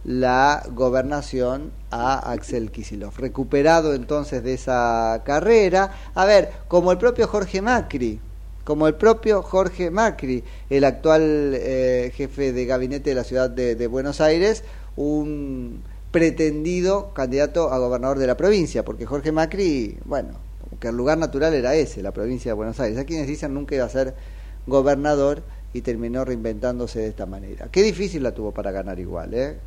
la 0.03 0.63
gobernación 0.71 1.71
a 1.91 2.31
Axel 2.31 2.71
Kisilov. 2.71 3.15
Recuperado 3.17 3.93
entonces 3.93 4.43
de 4.43 4.53
esa 4.53 5.21
carrera, 5.25 5.91
a 6.15 6.25
ver, 6.25 6.51
como 6.67 6.91
el 6.91 6.97
propio 6.97 7.27
Jorge 7.27 7.61
Macri, 7.61 8.19
como 8.63 8.87
el 8.87 8.95
propio 8.95 9.41
Jorge 9.41 9.91
Macri, 9.91 10.43
el 10.69 10.83
actual 10.83 11.53
eh, 11.55 12.11
jefe 12.15 12.53
de 12.53 12.65
gabinete 12.65 13.11
de 13.11 13.15
la 13.15 13.23
ciudad 13.23 13.49
de, 13.49 13.87
Buenos 13.87 14.21
Aires, 14.21 14.63
un 14.95 15.81
pretendido 16.11 17.13
candidato 17.13 17.71
a 17.71 17.79
gobernador 17.79 18.19
de 18.19 18.27
la 18.27 18.37
provincia, 18.37 18.83
porque 18.83 19.05
Jorge 19.05 19.31
Macri, 19.31 19.97
bueno, 20.05 20.33
que 20.79 20.89
el 20.89 20.95
lugar 20.95 21.17
natural 21.17 21.53
era 21.53 21.75
ese, 21.75 22.01
la 22.01 22.11
provincia 22.11 22.51
de 22.51 22.53
Buenos 22.53 22.79
Aires. 22.79 22.97
Hay 22.97 23.05
quienes 23.05 23.27
dicen 23.27 23.53
nunca 23.53 23.75
iba 23.75 23.85
a 23.85 23.89
ser 23.89 24.15
gobernador 24.67 25.43
y 25.73 25.81
terminó 25.81 26.25
reinventándose 26.25 26.99
de 26.99 27.07
esta 27.07 27.25
manera. 27.25 27.69
Qué 27.71 27.81
difícil 27.81 28.23
la 28.23 28.33
tuvo 28.33 28.51
para 28.51 28.71
ganar 28.71 28.99
igual, 28.99 29.33
¿eh? 29.33 29.57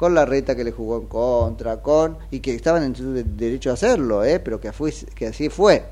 Con 0.00 0.14
la 0.14 0.24
reta 0.24 0.56
que 0.56 0.64
le 0.64 0.72
jugó 0.72 0.96
en 0.96 1.08
contra, 1.08 1.82
con 1.82 2.16
y 2.30 2.40
que 2.40 2.54
estaban 2.54 2.82
en 2.84 2.96
su 2.96 3.12
de- 3.12 3.22
derecho 3.22 3.68
a 3.68 3.74
hacerlo, 3.74 4.24
¿eh? 4.24 4.40
Pero 4.40 4.58
que, 4.58 4.72
fue, 4.72 4.94
que 5.14 5.26
así 5.26 5.50
fue. 5.50 5.84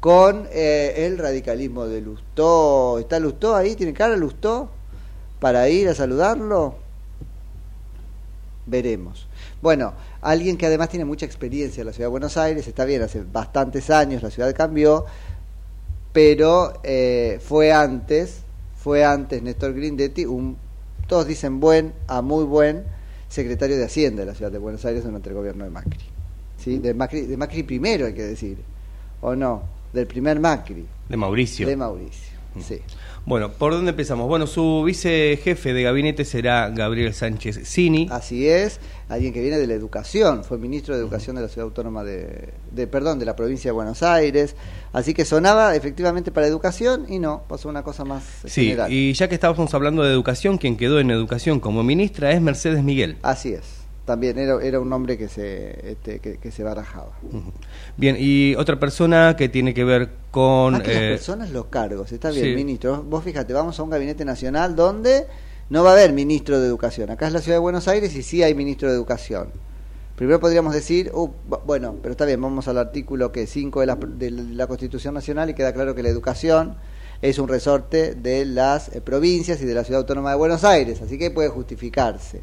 Con 0.00 0.48
eh, 0.50 0.94
el 1.04 1.18
radicalismo 1.18 1.84
de 1.84 2.00
Lustó. 2.00 2.98
¿Está 2.98 3.20
Lustó 3.20 3.54
ahí? 3.54 3.76
¿Tiene 3.76 3.92
cara 3.92 4.16
Lustó? 4.16 4.70
Para 5.38 5.68
ir 5.68 5.86
a 5.90 5.94
saludarlo. 5.94 6.76
Veremos. 8.64 9.28
Bueno, 9.60 9.92
alguien 10.22 10.56
que 10.56 10.64
además 10.64 10.88
tiene 10.88 11.04
mucha 11.04 11.26
experiencia 11.26 11.82
en 11.82 11.88
la 11.88 11.92
ciudad 11.92 12.06
de 12.06 12.12
Buenos 12.12 12.38
Aires, 12.38 12.66
está 12.66 12.86
bien, 12.86 13.02
hace 13.02 13.22
bastantes 13.22 13.90
años 13.90 14.22
la 14.22 14.30
ciudad 14.30 14.54
cambió, 14.54 15.04
pero 16.14 16.80
eh, 16.84 17.38
fue 17.46 17.70
antes, 17.70 18.38
fue 18.82 19.04
antes 19.04 19.42
Néstor 19.42 19.74
Grindetti, 19.74 20.24
un, 20.24 20.56
todos 21.06 21.26
dicen 21.26 21.60
buen 21.60 21.92
a 22.06 22.22
muy 22.22 22.44
buen 22.44 23.01
secretario 23.32 23.78
de 23.78 23.84
Hacienda 23.86 24.20
de 24.20 24.26
la 24.26 24.34
ciudad 24.34 24.52
de 24.52 24.58
Buenos 24.58 24.84
Aires 24.84 25.04
durante 25.04 25.30
el 25.30 25.34
gobierno 25.34 25.64
de 25.64 25.70
Macri. 25.70 26.00
¿Sí? 26.58 26.78
De 26.78 26.92
Macri, 26.92 27.22
de 27.22 27.36
Macri 27.38 27.62
primero 27.62 28.04
hay 28.06 28.12
que 28.12 28.22
decir, 28.24 28.58
o 29.22 29.34
no, 29.34 29.62
del 29.92 30.06
primer 30.06 30.38
Macri, 30.38 30.86
De 31.08 31.16
Mauricio. 31.16 31.66
de 31.66 31.74
Mauricio. 31.76 32.32
Sí. 32.60 32.78
Bueno, 33.24 33.52
¿por 33.52 33.72
dónde 33.72 33.90
empezamos? 33.90 34.26
Bueno, 34.26 34.48
su 34.48 34.82
vicejefe 34.84 35.72
de 35.72 35.84
gabinete 35.84 36.24
será 36.24 36.68
Gabriel 36.70 37.14
Sánchez 37.14 37.60
Cini. 37.68 38.08
Así 38.10 38.48
es, 38.48 38.80
alguien 39.08 39.32
que 39.32 39.40
viene 39.40 39.58
de 39.58 39.68
la 39.68 39.74
educación, 39.74 40.42
fue 40.42 40.58
ministro 40.58 40.96
de 40.96 41.00
Educación 41.02 41.36
de 41.36 41.42
la 41.42 41.48
Ciudad 41.48 41.66
Autónoma 41.68 42.02
de, 42.02 42.48
de 42.72 42.86
perdón, 42.88 43.20
de 43.20 43.24
la 43.24 43.36
provincia 43.36 43.68
de 43.68 43.72
Buenos 43.74 44.02
Aires, 44.02 44.56
así 44.92 45.14
que 45.14 45.24
sonaba 45.24 45.76
efectivamente 45.76 46.32
para 46.32 46.48
educación 46.48 47.06
y 47.08 47.20
no, 47.20 47.44
pasó 47.48 47.68
una 47.68 47.84
cosa 47.84 48.04
más 48.04 48.24
Sí, 48.44 48.64
general. 48.64 48.92
y 48.92 49.12
ya 49.12 49.28
que 49.28 49.36
estábamos 49.36 49.72
hablando 49.72 50.02
de 50.02 50.10
educación, 50.12 50.58
quien 50.58 50.76
quedó 50.76 50.98
en 50.98 51.12
educación 51.12 51.60
como 51.60 51.84
ministra 51.84 52.32
es 52.32 52.40
Mercedes 52.42 52.82
Miguel. 52.82 53.18
Así 53.22 53.52
es, 53.52 53.62
también 54.04 54.38
era, 54.38 54.60
era 54.62 54.80
un 54.80 54.88
nombre 54.88 55.16
que 55.16 55.28
se, 55.28 55.92
este, 55.92 56.18
que, 56.18 56.38
que 56.38 56.50
se 56.50 56.62
barajaba. 56.64 57.12
Bien, 57.96 58.16
y 58.18 58.54
otra 58.56 58.78
persona 58.80 59.36
que 59.36 59.48
tiene 59.48 59.74
que 59.74 59.84
ver 59.84 60.10
con... 60.30 60.72
Más 60.74 60.82
que 60.82 60.92
las 60.94 61.02
eh, 61.02 61.08
personas, 61.10 61.50
los 61.50 61.66
cargos, 61.66 62.10
está 62.12 62.30
bien, 62.30 62.44
sí. 62.46 62.54
ministro. 62.54 63.02
Vos 63.02 63.22
fíjate, 63.24 63.52
vamos 63.52 63.78
a 63.78 63.82
un 63.82 63.90
gabinete 63.90 64.24
nacional 64.24 64.74
donde 64.74 65.26
no 65.70 65.84
va 65.84 65.90
a 65.90 65.92
haber 65.94 66.12
ministro 66.12 66.58
de 66.60 66.66
educación. 66.66 67.10
Acá 67.10 67.26
es 67.28 67.32
la 67.32 67.40
ciudad 67.40 67.56
de 67.56 67.60
Buenos 67.60 67.86
Aires 67.88 68.14
y 68.16 68.22
sí 68.22 68.42
hay 68.42 68.54
ministro 68.54 68.88
de 68.88 68.94
educación. 68.94 69.48
Primero 70.16 70.40
podríamos 70.40 70.74
decir, 70.74 71.10
uh, 71.14 71.28
bu- 71.48 71.60
bueno, 71.64 71.96
pero 72.02 72.12
está 72.12 72.24
bien, 72.26 72.40
vamos 72.40 72.68
al 72.68 72.78
artículo 72.78 73.32
que 73.32 73.46
5 73.46 73.80
de 73.80 73.86
la, 73.86 73.94
de 73.96 74.30
la 74.30 74.66
Constitución 74.66 75.14
Nacional 75.14 75.48
y 75.50 75.54
queda 75.54 75.72
claro 75.72 75.94
que 75.94 76.02
la 76.02 76.10
educación 76.10 76.76
es 77.22 77.38
un 77.38 77.48
resorte 77.48 78.14
de 78.14 78.44
las 78.44 78.94
eh, 78.94 79.00
provincias 79.00 79.62
y 79.62 79.64
de 79.64 79.74
la 79.74 79.84
Ciudad 79.84 80.00
Autónoma 80.00 80.30
de 80.30 80.36
Buenos 80.36 80.64
Aires, 80.64 81.00
así 81.02 81.18
que 81.18 81.30
puede 81.30 81.48
justificarse 81.48 82.42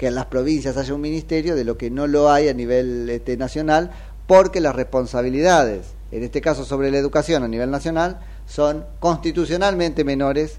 que 0.00 0.06
en 0.06 0.14
las 0.14 0.24
provincias 0.24 0.78
haya 0.78 0.94
un 0.94 1.02
ministerio 1.02 1.54
de 1.54 1.62
lo 1.62 1.76
que 1.76 1.90
no 1.90 2.06
lo 2.06 2.30
hay 2.30 2.48
a 2.48 2.54
nivel 2.54 3.10
este, 3.10 3.36
nacional, 3.36 3.90
porque 4.26 4.58
las 4.58 4.74
responsabilidades, 4.74 5.88
en 6.10 6.22
este 6.22 6.40
caso 6.40 6.64
sobre 6.64 6.90
la 6.90 6.96
educación 6.96 7.42
a 7.42 7.48
nivel 7.48 7.70
nacional, 7.70 8.18
son 8.46 8.86
constitucionalmente 8.98 10.02
menores 10.02 10.56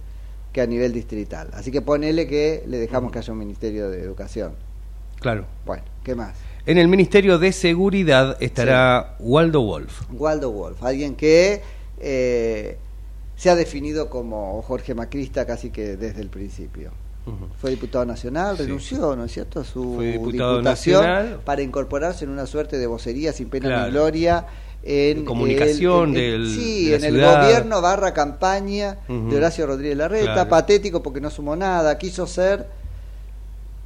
que 0.54 0.62
a 0.62 0.67
nivel 0.67 0.93
distrital. 0.93 1.49
Así 1.54 1.71
que 1.71 1.82
ponele 1.82 2.27
que 2.27 2.63
le 2.67 2.77
dejamos 2.77 3.12
que 3.12 3.17
haya 3.17 3.34
un 3.34 3.39
ministerio 3.39 3.89
de 3.89 4.04
educación. 4.04 4.54
Claro. 5.19 5.47
Bueno, 5.65 5.86
¿qué 6.04 6.13
más? 6.13 6.36
En 6.67 6.77
el 6.77 6.88
Ministerio 6.88 7.39
de 7.39 7.51
Seguridad 7.51 8.38
estará 8.43 9.15
Waldo 9.17 9.63
Wolf. 9.63 10.04
Waldo 10.12 10.51
Wolf, 10.51 10.84
alguien 10.84 11.15
que 11.15 11.63
eh, 11.99 12.77
se 13.36 13.49
ha 13.49 13.56
definido 13.56 14.08
como 14.08 14.62
Jorge 14.62 14.93
Macrista 14.93 15.47
casi 15.47 15.71
que 15.71 15.97
desde 15.97 16.21
el 16.21 16.30
principio. 16.30 16.91
Fue 17.60 17.69
diputado 17.69 18.03
nacional, 18.05 18.57
Sí. 18.57 18.63
renunció, 18.63 19.15
¿no 19.15 19.25
es 19.25 19.31
cierto?, 19.31 19.60
a 19.60 19.63
su 19.63 19.99
diputación 20.01 20.63
nacional. 20.63 21.39
para 21.45 21.62
incorporarse 21.62 22.25
en 22.25 22.31
una 22.31 22.45
suerte 22.47 22.77
de 22.79 22.88
vocería 22.88 23.31
sin 23.31 23.49
pena 23.49 23.67
Claro. 23.67 23.86
ni 23.86 23.91
gloria 23.91 24.45
en 24.84 25.23
comunicación 25.25 26.15
el- 26.15 26.23
en- 26.23 26.41
del- 26.43 26.49
sí, 26.55 26.89
de 26.89 26.95
en 26.95 27.03
el 27.03 27.21
gobierno 27.21 27.81
barra 27.81 28.13
campaña 28.13 28.97
de 29.07 29.38
Horacio 29.38 29.67
Rodríguez 29.67 29.97
Larreta, 29.97 30.34
Claro. 30.34 30.49
patético 30.49 31.03
porque 31.03 31.21
no 31.21 31.29
sumó 31.29 31.55
nada, 31.55 31.97
quiso 31.99 32.25
ser 32.25 32.65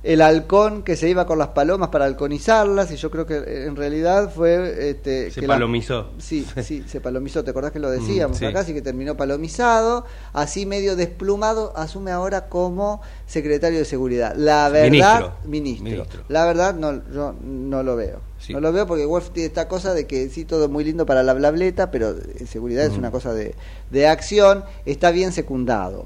el 0.07 0.21
halcón 0.21 0.83
que 0.83 0.95
se 0.95 1.09
iba 1.09 1.25
con 1.25 1.39
las 1.39 1.47
palomas 1.47 1.89
para 1.89 2.05
halconizarlas 2.05 2.91
y 2.91 2.95
yo 2.95 3.09
creo 3.09 3.25
que 3.25 3.37
eh, 3.37 3.65
en 3.65 3.75
realidad 3.75 4.31
fue 4.31 4.89
este, 4.91 5.31
Se 5.31 5.41
que 5.41 5.47
la- 5.47 5.55
palomizó. 5.55 6.11
Sí, 6.19 6.45
sí, 6.63 6.83
se 6.87 7.01
palomizó, 7.01 7.43
¿te 7.43 7.49
acordás 7.49 7.71
que 7.71 7.79
lo 7.79 7.89
decíamos 7.89 8.37
Mm, 8.37 8.39
sí. 8.39 8.45
acá? 8.45 8.59
Así 8.59 8.73
que 8.75 8.83
terminó 8.83 9.17
palomizado, 9.17 10.05
así 10.31 10.67
medio 10.67 10.95
desplumado, 10.95 11.73
asume 11.75 12.11
ahora 12.11 12.49
como 12.49 13.01
secretario 13.25 13.79
de 13.79 13.85
seguridad. 13.85 14.35
La 14.35 14.69
verdad, 14.69 14.91
Ministro. 14.91 15.33
ministro, 15.45 15.83
Ministro. 15.89 16.23
la 16.29 16.45
verdad 16.45 16.75
no, 16.75 17.01
yo 17.11 17.33
no 17.43 17.81
lo 17.81 17.95
veo. 17.95 18.19
Sí. 18.37 18.53
No 18.53 18.59
lo 18.59 18.71
veo 18.71 18.85
porque 18.85 19.05
Wolf 19.05 19.31
tiene 19.31 19.47
esta 19.47 19.67
cosa 19.67 19.95
de 19.95 20.05
que 20.05 20.29
sí, 20.29 20.45
todo 20.45 20.69
muy 20.69 20.83
lindo 20.83 21.07
para 21.07 21.23
la 21.23 21.33
blableta, 21.33 21.89
pero 21.89 22.11
eh, 22.11 22.45
seguridad 22.45 22.85
es 22.85 22.93
Mm. 22.93 22.99
una 22.99 23.09
cosa 23.09 23.33
de, 23.33 23.55
de 23.89 24.07
acción, 24.07 24.63
está 24.85 25.09
bien 25.09 25.31
secundado 25.31 26.05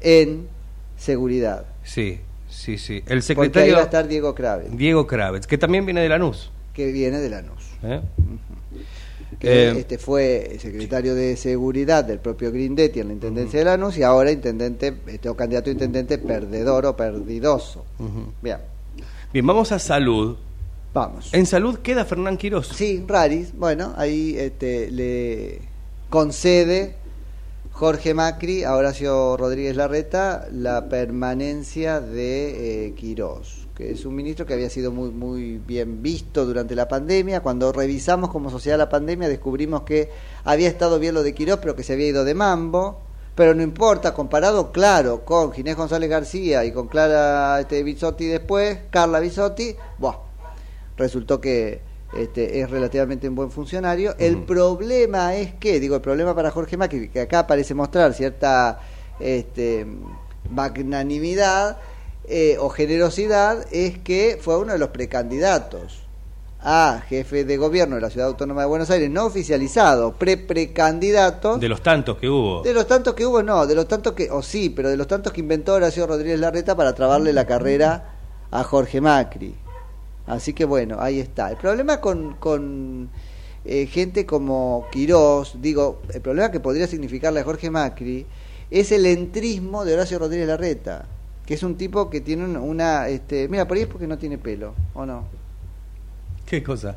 en 0.00 0.46
seguridad. 0.96 1.64
Sí, 1.82 2.20
sí, 2.58 2.78
sí. 2.78 2.94
El 2.94 3.02
Porque 3.02 3.14
ahí 3.14 3.22
secretario 3.22 3.74
va 3.74 3.80
a 3.80 3.84
estar 3.84 4.08
Diego 4.08 4.34
Kraven, 4.34 4.76
Diego 4.76 5.06
Kravitz, 5.06 5.46
que 5.46 5.58
también 5.58 5.84
viene 5.86 6.00
de 6.02 6.08
Lanús. 6.08 6.50
que 6.74 6.90
viene 6.92 7.18
de 7.18 7.30
Lanús. 7.30 7.64
¿eh? 7.82 8.00
que 9.38 9.68
Eh, 9.68 9.78
este 9.78 9.98
fue 9.98 10.56
secretario 10.60 11.14
de 11.14 11.36
seguridad 11.36 12.04
del 12.04 12.18
propio 12.18 12.50
Grindetti 12.50 13.00
en 13.00 13.08
la 13.08 13.12
intendencia 13.14 13.58
de 13.60 13.64
Lanús 13.66 13.96
y 13.98 14.02
ahora 14.02 14.30
intendente 14.32 14.94
este, 15.06 15.28
o 15.28 15.36
candidato 15.36 15.70
a 15.70 15.72
intendente 15.72 16.18
perdedor 16.18 16.86
o 16.86 16.96
perdidoso. 16.96 17.84
Ujú. 17.98 18.32
Bien, 18.42 18.58
Bien, 19.32 19.46
vamos 19.46 19.70
a 19.72 19.78
salud. 19.78 20.36
vamos. 20.94 21.28
En 21.32 21.46
salud 21.46 21.78
queda 21.80 22.04
Fernán 22.04 22.36
Quirós. 22.38 22.68
Sí, 22.68 23.04
Raris, 23.06 23.52
bueno, 23.56 23.92
ahí 23.96 24.34
este, 24.38 24.90
le 24.90 25.60
concede 26.10 26.94
Jorge 27.78 28.12
Macri 28.12 28.64
a 28.64 28.74
Horacio 28.74 29.36
Rodríguez 29.36 29.76
Larreta 29.76 30.48
la 30.50 30.88
permanencia 30.88 32.00
de 32.00 32.86
eh, 32.86 32.94
Quirós, 32.94 33.68
que 33.76 33.92
es 33.92 34.04
un 34.04 34.16
ministro 34.16 34.46
que 34.46 34.54
había 34.54 34.68
sido 34.68 34.90
muy, 34.90 35.10
muy 35.10 35.58
bien 35.58 36.02
visto 36.02 36.44
durante 36.44 36.74
la 36.74 36.88
pandemia. 36.88 37.38
Cuando 37.38 37.70
revisamos 37.70 38.30
como 38.30 38.50
sociedad 38.50 38.76
la 38.78 38.88
pandemia 38.88 39.28
descubrimos 39.28 39.82
que 39.82 40.10
había 40.42 40.66
estado 40.66 40.98
bien 40.98 41.14
lo 41.14 41.22
de 41.22 41.34
Quirós, 41.34 41.60
pero 41.60 41.76
que 41.76 41.84
se 41.84 41.92
había 41.92 42.08
ido 42.08 42.24
de 42.24 42.34
mambo. 42.34 42.98
Pero 43.36 43.54
no 43.54 43.62
importa, 43.62 44.12
comparado, 44.12 44.72
claro, 44.72 45.24
con 45.24 45.52
Ginés 45.52 45.76
González 45.76 46.10
García 46.10 46.64
y 46.64 46.72
con 46.72 46.88
Clara 46.88 47.60
este, 47.60 47.84
Bisotti 47.84 48.26
después, 48.26 48.76
Carla 48.90 49.20
Bisotti, 49.20 49.76
buah, 49.98 50.18
resultó 50.96 51.40
que 51.40 51.87
este, 52.16 52.60
es 52.60 52.70
relativamente 52.70 53.28
un 53.28 53.34
buen 53.34 53.50
funcionario. 53.50 54.14
El 54.18 54.42
problema 54.44 55.34
es 55.36 55.54
que, 55.54 55.78
digo, 55.80 55.96
el 55.96 56.00
problema 56.00 56.34
para 56.34 56.50
Jorge 56.50 56.76
Macri, 56.76 57.08
que 57.08 57.20
acá 57.20 57.46
parece 57.46 57.74
mostrar 57.74 58.14
cierta 58.14 58.80
este, 59.20 59.86
magnanimidad 60.50 61.78
eh, 62.24 62.56
o 62.58 62.68
generosidad, 62.70 63.66
es 63.72 63.98
que 63.98 64.38
fue 64.40 64.58
uno 64.58 64.72
de 64.72 64.78
los 64.78 64.88
precandidatos 64.88 66.08
a 66.60 67.02
jefe 67.08 67.44
de 67.44 67.56
gobierno 67.56 67.94
de 67.96 68.00
la 68.00 68.10
Ciudad 68.10 68.28
Autónoma 68.28 68.62
de 68.62 68.66
Buenos 68.66 68.90
Aires, 68.90 69.10
no 69.10 69.26
oficializado, 69.26 70.14
pre-precandidato. 70.14 71.58
De 71.58 71.68
los 71.68 71.82
tantos 71.82 72.18
que 72.18 72.28
hubo. 72.28 72.62
De 72.62 72.74
los 72.74 72.86
tantos 72.86 73.14
que 73.14 73.24
hubo, 73.24 73.42
no, 73.42 73.66
de 73.66 73.74
los 73.74 73.86
tantos 73.86 74.14
que, 74.14 74.30
o 74.30 74.42
sí, 74.42 74.70
pero 74.70 74.88
de 74.88 74.96
los 74.96 75.06
tantos 75.06 75.32
que 75.32 75.40
inventó 75.40 75.74
Horacio 75.74 76.06
Rodríguez 76.06 76.40
Larreta 76.40 76.74
para 76.74 76.94
trabarle 76.94 77.32
la 77.32 77.46
carrera 77.46 78.14
a 78.50 78.64
Jorge 78.64 79.00
Macri. 79.00 79.54
Así 80.28 80.52
que 80.52 80.64
bueno, 80.64 80.98
ahí 81.00 81.20
está. 81.20 81.50
El 81.50 81.56
problema 81.56 82.00
con, 82.00 82.34
con 82.34 83.08
eh, 83.64 83.86
gente 83.86 84.26
como 84.26 84.86
Quirós, 84.92 85.56
digo, 85.60 86.02
el 86.12 86.20
problema 86.20 86.50
que 86.50 86.60
podría 86.60 86.86
significarle 86.86 87.40
a 87.40 87.44
Jorge 87.44 87.70
Macri 87.70 88.26
es 88.70 88.92
el 88.92 89.06
entrismo 89.06 89.84
de 89.84 89.94
Horacio 89.94 90.18
Rodríguez 90.18 90.48
Larreta, 90.48 91.06
que 91.46 91.54
es 91.54 91.62
un 91.62 91.76
tipo 91.76 92.10
que 92.10 92.20
tiene 92.20 92.44
un- 92.44 92.56
una, 92.56 93.08
este, 93.08 93.48
mira, 93.48 93.66
por 93.66 93.76
ahí 93.76 93.84
es 93.84 93.88
porque 93.88 94.06
no 94.06 94.18
tiene 94.18 94.36
pelo, 94.38 94.74
¿o 94.94 95.06
no? 95.06 95.24
¿Qué 96.46 96.62
cosa? 96.62 96.96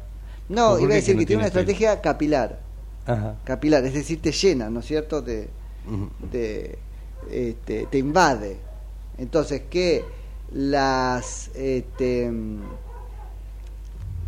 No, 0.50 0.72
¿Por 0.72 0.82
iba 0.82 0.92
a 0.94 0.96
decir 0.96 1.18
que 1.18 1.26
tiene 1.26 1.44
una 1.44 1.50
pelo? 1.52 1.62
estrategia 1.62 2.02
capilar. 2.02 2.60
Ajá. 3.06 3.36
capilar, 3.44 3.84
es 3.86 3.96
decir, 3.96 4.22
te 4.22 4.32
llena, 4.32 4.70
¿no 4.70 4.82
es 4.82 4.86
cierto? 4.86 5.24
Te, 5.24 5.48
te, 6.32 6.78
este, 7.32 7.88
te 7.88 7.98
invade. 7.98 8.58
Entonces, 9.18 9.64
que 9.70 10.04
las 10.54 11.50
este, 11.56 12.30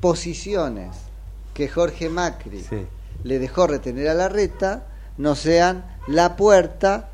posiciones 0.04 0.90
que 1.54 1.70
Jorge 1.70 2.10
Macri 2.10 2.60
Sí. 2.60 2.86
le 3.24 3.40
dejó 3.40 3.68
retener 3.68 4.10
a 4.10 4.14
la 4.14 4.28
reta 4.28 4.84
no 5.18 5.34
sean 5.34 5.86
la 6.08 6.36
puerta 6.36 7.08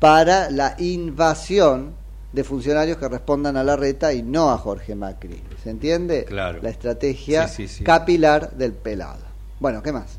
para 0.00 0.50
la 0.50 0.74
invasión 0.78 1.94
de 2.32 2.42
funcionarios 2.42 2.96
que 2.98 3.06
respondan 3.08 3.56
a 3.56 3.62
la 3.62 3.76
reta 3.76 4.12
y 4.12 4.24
no 4.24 4.50
a 4.50 4.58
Jorge 4.58 4.96
Macri. 4.96 5.40
¿Se 5.62 5.70
entiende? 5.70 6.24
Claro. 6.24 6.58
La 6.62 6.70
estrategia 6.70 7.46
Sí, 7.46 7.68
sí, 7.68 7.76
sí. 7.78 7.84
capilar 7.84 8.50
del 8.54 8.72
pelado. 8.72 9.22
Bueno, 9.60 9.80
¿qué 9.80 9.92
más? 9.92 10.18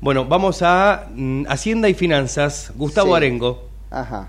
Bueno, 0.00 0.26
vamos 0.26 0.60
a 0.62 1.08
mm, 1.12 1.46
Hacienda 1.48 1.88
y 1.88 1.94
Finanzas. 1.94 2.70
Gustavo. 2.76 3.16
Arengo. 3.16 3.68
Ajá. 3.90 4.28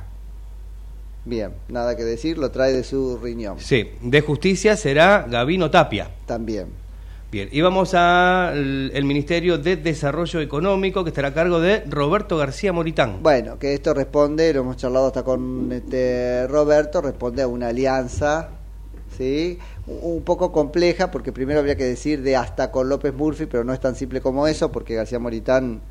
Bien, 1.26 1.52
nada 1.68 1.96
que 1.96 2.04
decir, 2.06 2.40
lo 2.40 2.50
trae 2.50 2.74
de 2.74 2.84
su 2.84 3.20
riñón. 3.22 3.60
Sí, 3.60 3.92
de 4.02 4.22
Justicia 4.22 4.76
será 4.76 5.28
Gavino 5.30 5.70
Tapia. 5.70 6.10
También. 6.26 6.89
Bien, 7.32 7.48
y 7.52 7.62
vamos 7.62 7.94
al 7.94 8.90
el 8.92 9.06
Ministerio 9.06 9.60
de 9.60 9.76
Desarrollo 9.76 10.40
Económico, 10.40 11.04
que 11.04 11.10
estará 11.10 11.28
a 11.28 11.34
cargo 11.36 11.60
de 11.60 11.84
Roberto 11.88 12.38
García 12.38 12.74
Moritán. 12.74 13.22
Bueno, 13.22 13.60
que 13.60 13.76
esto 13.76 13.94
responde, 13.94 14.52
lo 14.52 14.62
hemos 14.62 14.78
charlado 14.78 15.06
hasta 15.06 15.22
con 15.22 15.72
este 15.72 16.48
Roberto, 16.48 17.02
responde 17.02 17.44
a 17.44 17.48
una 17.48 17.68
alianza, 17.68 18.50
¿sí? 19.16 19.60
Un 19.86 20.24
poco 20.24 20.52
compleja, 20.52 21.12
porque 21.12 21.32
primero 21.32 21.60
habría 21.60 21.76
que 21.76 21.84
decir 21.84 22.24
de 22.24 22.36
hasta 22.36 22.72
con 22.72 22.90
López 22.90 23.14
Murphy, 23.14 23.46
pero 23.46 23.64
no 23.64 23.74
es 23.74 23.80
tan 23.80 23.94
simple 23.94 24.22
como 24.22 24.48
eso, 24.48 24.72
porque 24.72 24.96
García 24.96 25.20
Moritán 25.20 25.82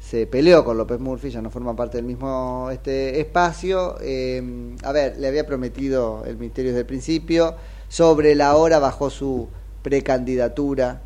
se 0.00 0.26
peleó 0.26 0.64
con 0.64 0.76
López 0.76 0.98
Murphy, 0.98 1.30
ya 1.30 1.40
no 1.40 1.50
forma 1.50 1.76
parte 1.76 1.98
del 1.98 2.06
mismo 2.06 2.70
este 2.72 3.20
espacio. 3.20 3.98
Eh, 4.00 4.74
a 4.82 4.90
ver, 4.90 5.16
le 5.16 5.28
había 5.28 5.46
prometido 5.46 6.24
el 6.26 6.38
Ministerio 6.38 6.72
desde 6.72 6.80
el 6.80 6.86
principio, 6.86 7.54
sobre 7.86 8.34
la 8.34 8.56
hora 8.56 8.80
bajó 8.80 9.10
su 9.10 9.48
precandidatura 9.82 11.00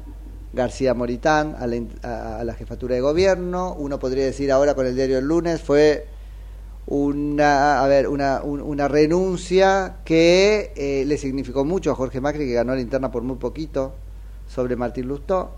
García 0.52 0.94
Moritán 0.94 1.56
a 1.58 1.66
la, 1.66 1.76
a- 2.38 2.44
la 2.44 2.54
jefatura 2.54 2.94
de 2.94 3.00
gobierno. 3.00 3.74
Uno 3.78 3.98
podría 3.98 4.24
decir 4.24 4.52
ahora 4.52 4.74
con 4.74 4.86
el 4.86 4.94
diario 4.94 5.18
El 5.18 5.26
lunes 5.26 5.60
fue 5.60 6.06
una, 6.86 7.82
a 7.82 7.88
ver, 7.88 8.08
una, 8.08 8.42
un- 8.42 8.60
una 8.60 8.88
renuncia 8.88 9.96
que 10.04 10.72
eh, 10.76 11.04
le 11.06 11.16
significó 11.18 11.64
mucho 11.64 11.90
a 11.90 11.94
Jorge 11.94 12.20
Macri, 12.20 12.46
que 12.46 12.52
ganó 12.54 12.74
la 12.74 12.80
interna 12.80 13.10
por 13.10 13.22
muy 13.22 13.36
poquito 13.36 13.94
sobre 14.48 14.76
Martín 14.76 15.08
Lustó. 15.08 15.50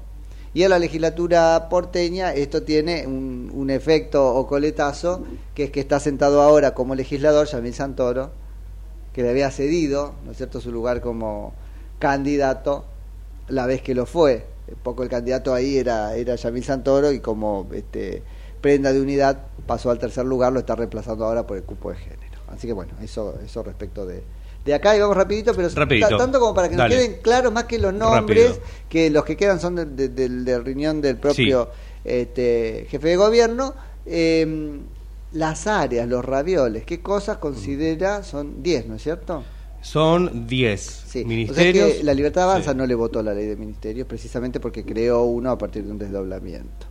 Y 0.55 0.63
a 0.63 0.69
la 0.71 0.79
legislatura 0.79 1.67
porteña 1.69 2.33
esto 2.33 2.63
tiene 2.63 3.07
un, 3.07 3.51
un 3.53 3.69
efecto 3.69 4.35
o 4.35 4.47
coletazo, 4.47 5.23
que 5.55 5.65
es 5.65 5.71
que 5.71 5.81
está 5.81 6.01
sentado 6.01 6.41
ahora 6.41 6.73
como 6.73 6.95
legislador 6.95 7.47
Yamil 7.47 7.75
Santoro, 7.75 8.31
que 9.13 9.23
le 9.23 9.31
había 9.31 9.51
cedido, 9.51 10.15
¿no 10.25 10.31
es 10.31 10.37
cierto?, 10.39 10.61
su 10.61 10.73
lugar 10.73 11.01
como 11.03 11.53
candidato 11.99 12.85
la 13.49 13.67
vez 13.67 13.83
que 13.83 13.95
lo 13.95 14.07
fue. 14.07 14.47
Un 14.69 14.77
poco 14.83 15.03
el 15.03 15.09
candidato 15.09 15.55
ahí 15.55 15.77
era, 15.79 16.15
era 16.17 16.35
Yamil 16.35 16.65
Santoro 16.65 17.13
y 17.13 17.21
como 17.21 17.69
este, 17.73 18.23
prenda 18.61 18.93
de 18.93 19.01
unidad 19.01 19.43
pasó 19.67 19.91
al 19.91 19.99
tercer 19.99 20.25
lugar, 20.25 20.53
lo 20.53 20.59
está 20.61 20.75
reemplazando 20.75 21.25
ahora 21.25 21.47
por 21.47 21.57
el 21.57 21.63
cupo 21.63 21.91
de 21.91 21.97
género. 21.97 22.41
Así 22.49 22.67
que 22.67 22.73
bueno, 22.73 22.93
eso, 23.03 23.39
eso 23.45 23.63
respecto 23.63 24.05
de, 24.07 24.23
de 24.65 24.75
acá 24.75 24.97
y 24.97 25.01
vamos 25.01 25.17
rapidito, 25.17 25.53
pero 25.55 25.69
Rapidito. 25.69 26.09
ta- 26.09 26.17
tanto 26.17 26.41
como 26.41 26.55
para 26.55 26.69
que 26.69 26.75
Dale. 26.77 26.95
nos 26.97 27.05
queden 27.05 27.21
claros 27.23 27.53
más 27.53 27.65
que 27.65 27.79
los 27.79 27.93
nombres, 27.95 28.49
Rápido. 28.51 28.65
que 28.89 29.11
los 29.11 29.25
que 29.25 29.37
quedan 29.37 29.61
son 29.61 29.77
del, 29.77 29.95
del- 29.97 30.15
del- 30.15 30.45
del 30.45 30.65
riñón 30.65 31.01
del 31.01 31.17
propio 31.17 31.69
este, 32.05 32.87
jefe 32.89 33.09
de 33.09 33.17
gobierno. 33.17 33.75
eh, 34.07 34.79
las 35.33 35.67
áreas, 35.67 36.09
los 36.09 36.25
ravioles, 36.25 36.85
¿qué 36.85 37.01
cosas 37.03 37.39
considera? 37.39 38.23
Son 38.23 38.63
10, 38.63 38.87
¿no 38.87 38.95
es 38.95 39.03
cierto? 39.03 39.43
Son 39.87 40.47
10 40.49 40.81
Sí. 40.81 41.05
O 41.07 41.11
sea 41.13 41.25
ministerios. 41.29 41.91
que 41.95 42.03
la 42.05 42.13
Libertad 42.13 42.43
Avanza 42.45 42.75
no 42.75 42.85
le 42.87 42.95
votó 42.97 43.23
la 43.23 43.33
ley 43.33 43.47
de 43.47 43.55
ministerios 43.57 44.07
precisamente 44.09 44.59
porque 44.59 44.85
creó 44.85 45.23
uno 45.23 45.51
a 45.53 45.57
partir 45.59 45.85
de 45.85 45.93
un 45.93 45.99
desdoblamiento. 45.99 46.87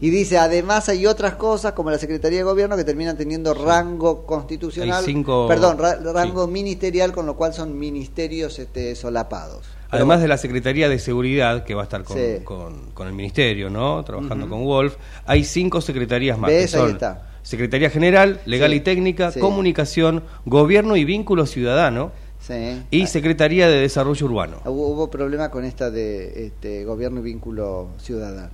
Y 0.00 0.10
dice, 0.10 0.38
además 0.38 0.88
hay 0.88 1.06
otras 1.06 1.34
cosas 1.34 1.72
como 1.72 1.90
la 1.90 1.98
Secretaría 1.98 2.38
de 2.38 2.44
Gobierno 2.44 2.76
que 2.76 2.84
terminan 2.84 3.16
teniendo 3.16 3.52
rango 3.52 4.24
constitucional, 4.26 5.02
cinco- 5.04 5.48
perdón, 5.48 5.76
ra- 5.78 5.96
rango 6.12 6.46
ministerial, 6.46 7.10
con 7.10 7.26
lo 7.26 7.34
cual 7.36 7.52
son 7.52 7.76
ministerios 7.76 8.60
este, 8.60 8.94
solapados. 8.94 9.66
Además 9.90 10.20
de 10.20 10.28
la 10.28 10.38
Secretaría 10.38 10.88
de 10.88 11.00
Seguridad, 11.00 11.64
que 11.64 11.74
va 11.74 11.80
a 11.82 11.84
estar 11.84 12.04
con, 12.04 12.16
Sí. 12.16 12.44
con- 12.44 12.90
con 12.92 13.08
el 13.08 13.12
Ministerio, 13.14 13.70
¿no? 13.70 14.04
Trabajando 14.04 14.48
con 14.48 14.64
Wolf, 14.64 14.94
hay 15.26 15.42
cinco 15.42 15.80
secretarías 15.80 16.38
más. 16.38 16.48
¿Ves? 16.50 16.72
que 16.72 16.78
Ahí 16.78 16.90
está. 16.92 17.27
Secretaría 17.42 17.90
General, 17.90 18.40
Legal 18.46 18.70
Sí. 18.70 18.76
y 18.76 18.80
Técnica, 18.80 19.30
Sí. 19.32 19.40
Comunicación, 19.40 20.24
Gobierno 20.44 20.96
y 20.96 21.04
Vínculo 21.04 21.46
Ciudadano 21.46 22.12
Sí. 22.40 22.82
y 22.90 23.06
Secretaría 23.06 23.68
de 23.68 23.80
Desarrollo 23.80 24.26
Urbano. 24.26 24.58
Hubo, 24.64 24.88
hubo 24.88 25.10
problema 25.10 25.50
con 25.50 25.64
esta 25.64 25.90
de 25.90 26.46
este, 26.46 26.84
gobierno 26.84 27.20
y 27.20 27.22
vínculo 27.24 27.88
ciudadano, 27.98 28.50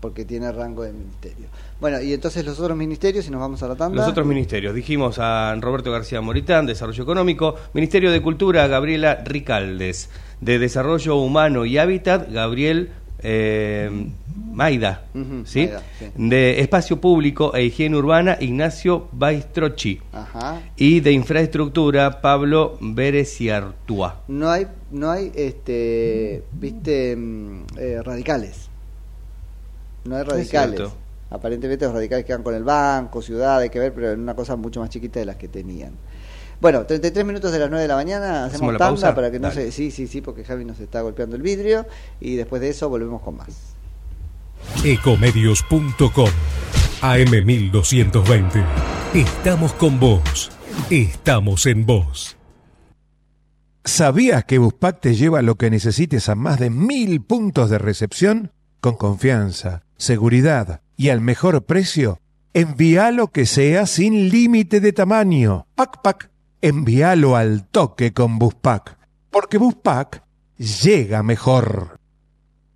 porque 0.00 0.24
tiene 0.24 0.50
rango 0.52 0.82
de 0.84 0.92
ministerio. 0.92 1.46
Bueno, 1.80 2.00
y 2.00 2.12
entonces 2.14 2.44
los 2.44 2.58
otros 2.60 2.76
ministerios, 2.76 3.24
si 3.24 3.30
nos 3.30 3.40
vamos 3.40 3.62
a 3.62 3.68
la 3.68 3.74
tanda. 3.74 3.96
Los 3.96 4.08
otros 4.10 4.26
ministerios, 4.26 4.74
dijimos 4.74 5.18
a 5.18 5.54
Roberto 5.60 5.90
García 5.90 6.20
Moritán, 6.20 6.66
Desarrollo 6.66 7.02
Económico, 7.02 7.56
Ministerio 7.74 8.10
de 8.10 8.22
Cultura, 8.22 8.66
Gabriela 8.68 9.22
Ricaldes, 9.24 10.08
de 10.40 10.58
Desarrollo 10.58 11.16
Humano 11.16 11.64
y 11.66 11.78
Hábitat, 11.78 12.30
Gabriel 12.30 12.90
eh, 13.22 13.90
Maida, 14.36 15.04
¿sí? 15.44 15.66
Maida, 15.66 15.82
sí. 15.98 16.06
de 16.16 16.60
Espacio 16.60 17.00
Público 17.00 17.54
e 17.54 17.64
Higiene 17.64 17.96
Urbana, 17.96 18.36
Ignacio 18.40 19.08
Baistrochi, 19.12 20.00
Ajá. 20.12 20.60
y 20.76 21.00
de 21.00 21.12
Infraestructura, 21.12 22.20
Pablo 22.20 22.78
Bereciartúa. 22.80 24.22
No 24.28 24.50
hay, 24.50 24.66
no 24.90 25.10
hay, 25.10 25.32
este, 25.34 26.44
viste, 26.52 27.16
mm, 27.16 27.62
eh, 27.78 28.02
radicales. 28.02 28.68
No 30.04 30.16
hay 30.16 30.22
radicales. 30.24 30.80
Aparentemente 31.30 31.84
los 31.84 31.94
radicales 31.94 32.24
quedan 32.24 32.42
con 32.42 32.54
el 32.54 32.64
banco, 32.64 33.22
ciudad, 33.22 33.58
hay 33.58 33.70
que 33.70 33.78
ver, 33.78 33.94
pero 33.94 34.10
en 34.10 34.20
una 34.20 34.34
cosa 34.34 34.56
mucho 34.56 34.80
más 34.80 34.90
chiquita 34.90 35.20
de 35.20 35.26
las 35.26 35.36
que 35.36 35.46
tenían. 35.46 35.92
Bueno, 36.60 36.84
33 36.84 37.24
minutos 37.24 37.52
de 37.52 37.58
las 37.58 37.70
9 37.70 37.82
de 37.82 37.88
la 37.88 37.94
mañana, 37.94 38.44
hacemos 38.44 38.54
¿Hacemos 38.54 38.72
la 38.74 38.78
tanda 38.78 38.90
pausa? 38.90 39.14
para 39.14 39.30
que 39.30 39.38
no 39.38 39.48
Dale. 39.48 39.66
se... 39.66 39.72
Sí, 39.72 39.90
sí, 39.90 40.06
sí, 40.06 40.20
porque 40.20 40.44
Javi 40.44 40.64
nos 40.64 40.78
está 40.80 41.00
golpeando 41.00 41.36
el 41.36 41.42
vidrio 41.42 41.86
y 42.20 42.36
después 42.36 42.60
de 42.60 42.68
eso 42.68 42.88
volvemos 42.88 43.22
con 43.22 43.36
más. 43.36 43.69
Ecomedios.com 44.84 46.30
AM1220. 47.00 48.64
Estamos 49.14 49.72
con 49.74 49.98
vos. 49.98 50.50
Estamos 50.90 51.66
en 51.66 51.86
vos. 51.86 52.36
¿Sabías 53.84 54.44
que 54.44 54.58
Buspack 54.58 55.00
te 55.00 55.14
lleva 55.14 55.42
lo 55.42 55.54
que 55.56 55.70
necesites 55.70 56.28
a 56.28 56.34
más 56.34 56.58
de 56.58 56.70
mil 56.70 57.22
puntos 57.22 57.70
de 57.70 57.78
recepción? 57.78 58.52
Con 58.80 58.96
confianza, 58.96 59.82
seguridad 59.96 60.82
y 60.96 61.08
al 61.08 61.20
mejor 61.20 61.64
precio. 61.64 62.20
Envía 62.52 63.10
lo 63.10 63.28
que 63.28 63.46
sea 63.46 63.86
sin 63.86 64.28
límite 64.28 64.80
de 64.80 64.92
tamaño. 64.92 65.66
Pac 65.74 66.02
Pac, 66.02 66.30
envíalo 66.60 67.36
al 67.36 67.66
toque 67.66 68.12
con 68.12 68.38
Buspack. 68.38 68.98
Porque 69.30 69.58
Buspack 69.58 70.24
llega 70.56 71.22
mejor. 71.22 71.99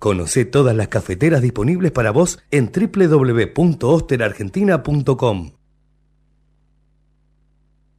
Conoce 0.00 0.44
todas 0.46 0.74
las 0.74 0.88
cafeteras 0.88 1.42
disponibles 1.42 1.92
para 1.92 2.10
vos 2.10 2.40
en 2.50 2.72
www.osterargentina.com. 2.72 5.52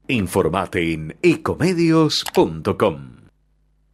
Informate 0.08 0.94
en 0.94 1.16
ecomedios.com. 1.22 3.18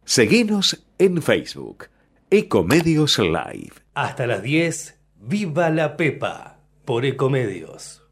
Seguinos 0.06 0.86
en 0.98 1.20
Facebook, 1.20 1.88
Ecomedios 2.30 3.18
Live. 3.18 3.72
Hasta 3.92 4.26
las 4.26 4.42
10, 4.42 4.98
Viva 5.20 5.68
la 5.68 5.98
Pepa, 5.98 6.60
por 6.86 7.04
Ecomedios. 7.04 8.07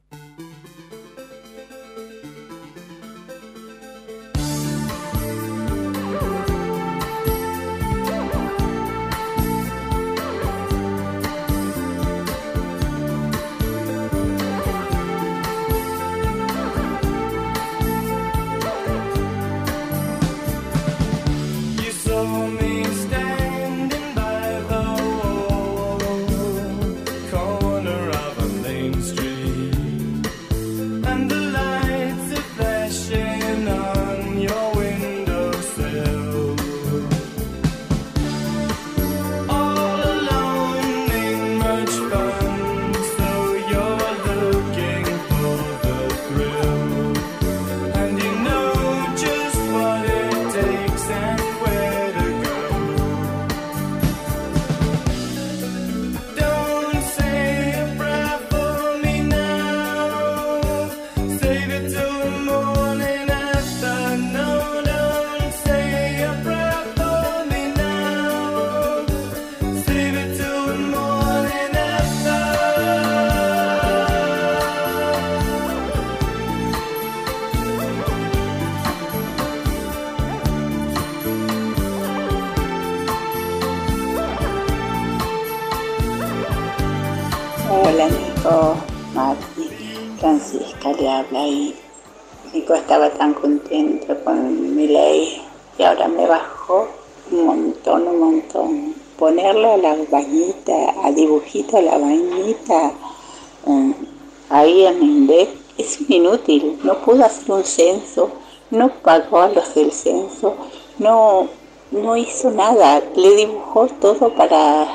No 106.82 106.98
pudo 106.98 107.24
hacer 107.24 107.50
un 107.50 107.64
censo, 107.64 108.30
no 108.70 108.88
pagó 108.88 109.40
a 109.40 109.48
los 109.48 109.74
del 109.74 109.92
censo, 109.92 110.54
no, 110.98 111.48
no 111.90 112.16
hizo 112.16 112.50
nada, 112.50 113.02
le 113.14 113.36
dibujó 113.36 113.86
todo 114.00 114.30
para 114.34 114.86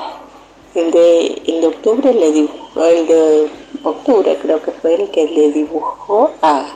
el 0.74 0.90
de, 0.90 1.42
el 1.46 1.60
de 1.60 1.66
octubre 1.66 2.14
le 2.14 2.32
dibujó, 2.32 2.84
el 2.84 3.06
de 3.06 3.50
octubre 3.82 4.38
creo 4.40 4.62
que 4.62 4.72
fue 4.72 4.94
el 4.94 5.10
que 5.10 5.26
le 5.28 5.52
dibujó 5.52 6.30
a, 6.40 6.66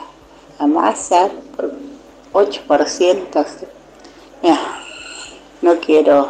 a 0.59 0.67
Massa 0.67 1.29
por 1.55 1.71
8%. 2.33 3.45
Mira, 4.43 4.59
no 5.61 5.79
quiero, 5.79 6.29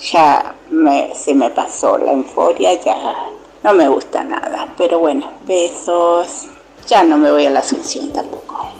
ya 0.00 0.54
me, 0.70 1.14
se 1.14 1.34
me 1.34 1.50
pasó 1.50 1.96
la 1.98 2.12
euforia, 2.12 2.74
ya 2.82 3.30
no 3.62 3.72
me 3.72 3.88
gusta 3.88 4.24
nada. 4.24 4.74
Pero 4.76 4.98
bueno, 4.98 5.30
besos. 5.46 6.48
Ya 6.88 7.02
no 7.04 7.18
me 7.18 7.30
voy 7.30 7.46
a 7.46 7.50
la 7.50 7.60
Asunción 7.60 8.12
tampoco. 8.12 8.72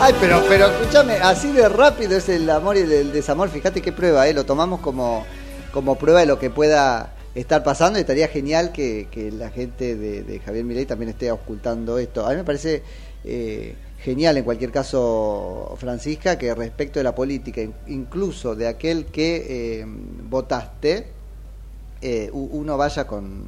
Ay, 0.00 0.14
pero, 0.20 0.42
pero 0.48 0.66
escúchame, 0.66 1.14
así 1.14 1.50
de 1.52 1.68
rápido 1.68 2.16
es 2.16 2.28
el 2.28 2.48
amor 2.50 2.76
y 2.76 2.80
el 2.80 3.12
desamor. 3.12 3.48
Fíjate 3.48 3.82
qué 3.82 3.92
prueba, 3.92 4.28
¿eh? 4.28 4.32
Lo 4.34 4.44
tomamos 4.44 4.80
como, 4.80 5.24
como 5.72 5.96
prueba 5.96 6.20
de 6.20 6.26
lo 6.26 6.38
que 6.38 6.50
pueda 6.50 7.14
estar 7.34 7.62
pasando 7.64 7.98
y 7.98 8.02
estaría 8.02 8.28
genial 8.28 8.72
que, 8.72 9.08
que 9.10 9.30
la 9.32 9.50
gente 9.50 9.96
de, 9.96 10.40
Javier 10.40 10.64
Milei 10.64 10.86
también 10.86 11.08
esté 11.10 11.30
ocultando 11.32 11.98
esto. 11.98 12.24
A 12.26 12.30
mí 12.30 12.36
me 12.36 12.44
parece 12.44 12.82
eh, 13.24 13.74
genial 14.00 14.36
en 14.36 14.44
cualquier 14.44 14.70
caso, 14.70 15.74
Francisca, 15.78 16.38
que 16.38 16.54
respecto 16.54 17.00
de 17.00 17.04
la 17.04 17.14
política, 17.14 17.60
in- 17.60 17.74
incluso 17.88 18.54
de 18.54 18.68
aquel 18.68 19.06
que 19.06 19.80
eh, 19.80 19.84
votaste, 20.28 21.08
eh, 22.00 22.30
uno 22.32 22.76
vaya 22.76 23.04
con, 23.06 23.46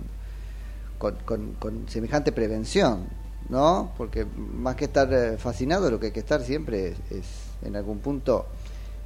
con, 1.00 1.16
con- 1.24 1.54
con 1.54 1.88
semejante 1.88 2.30
prevención, 2.30 3.08
¿no? 3.48 3.92
Porque 3.96 4.24
más 4.36 4.76
que 4.76 4.84
estar 4.84 5.12
eh, 5.12 5.38
fascinado, 5.38 5.90
lo 5.90 5.98
que 5.98 6.06
hay 6.06 6.12
que 6.12 6.20
estar 6.20 6.42
siempre 6.42 6.88
es, 6.90 6.98
es, 7.10 7.26
en 7.66 7.74
algún 7.74 7.98
punto 7.98 8.46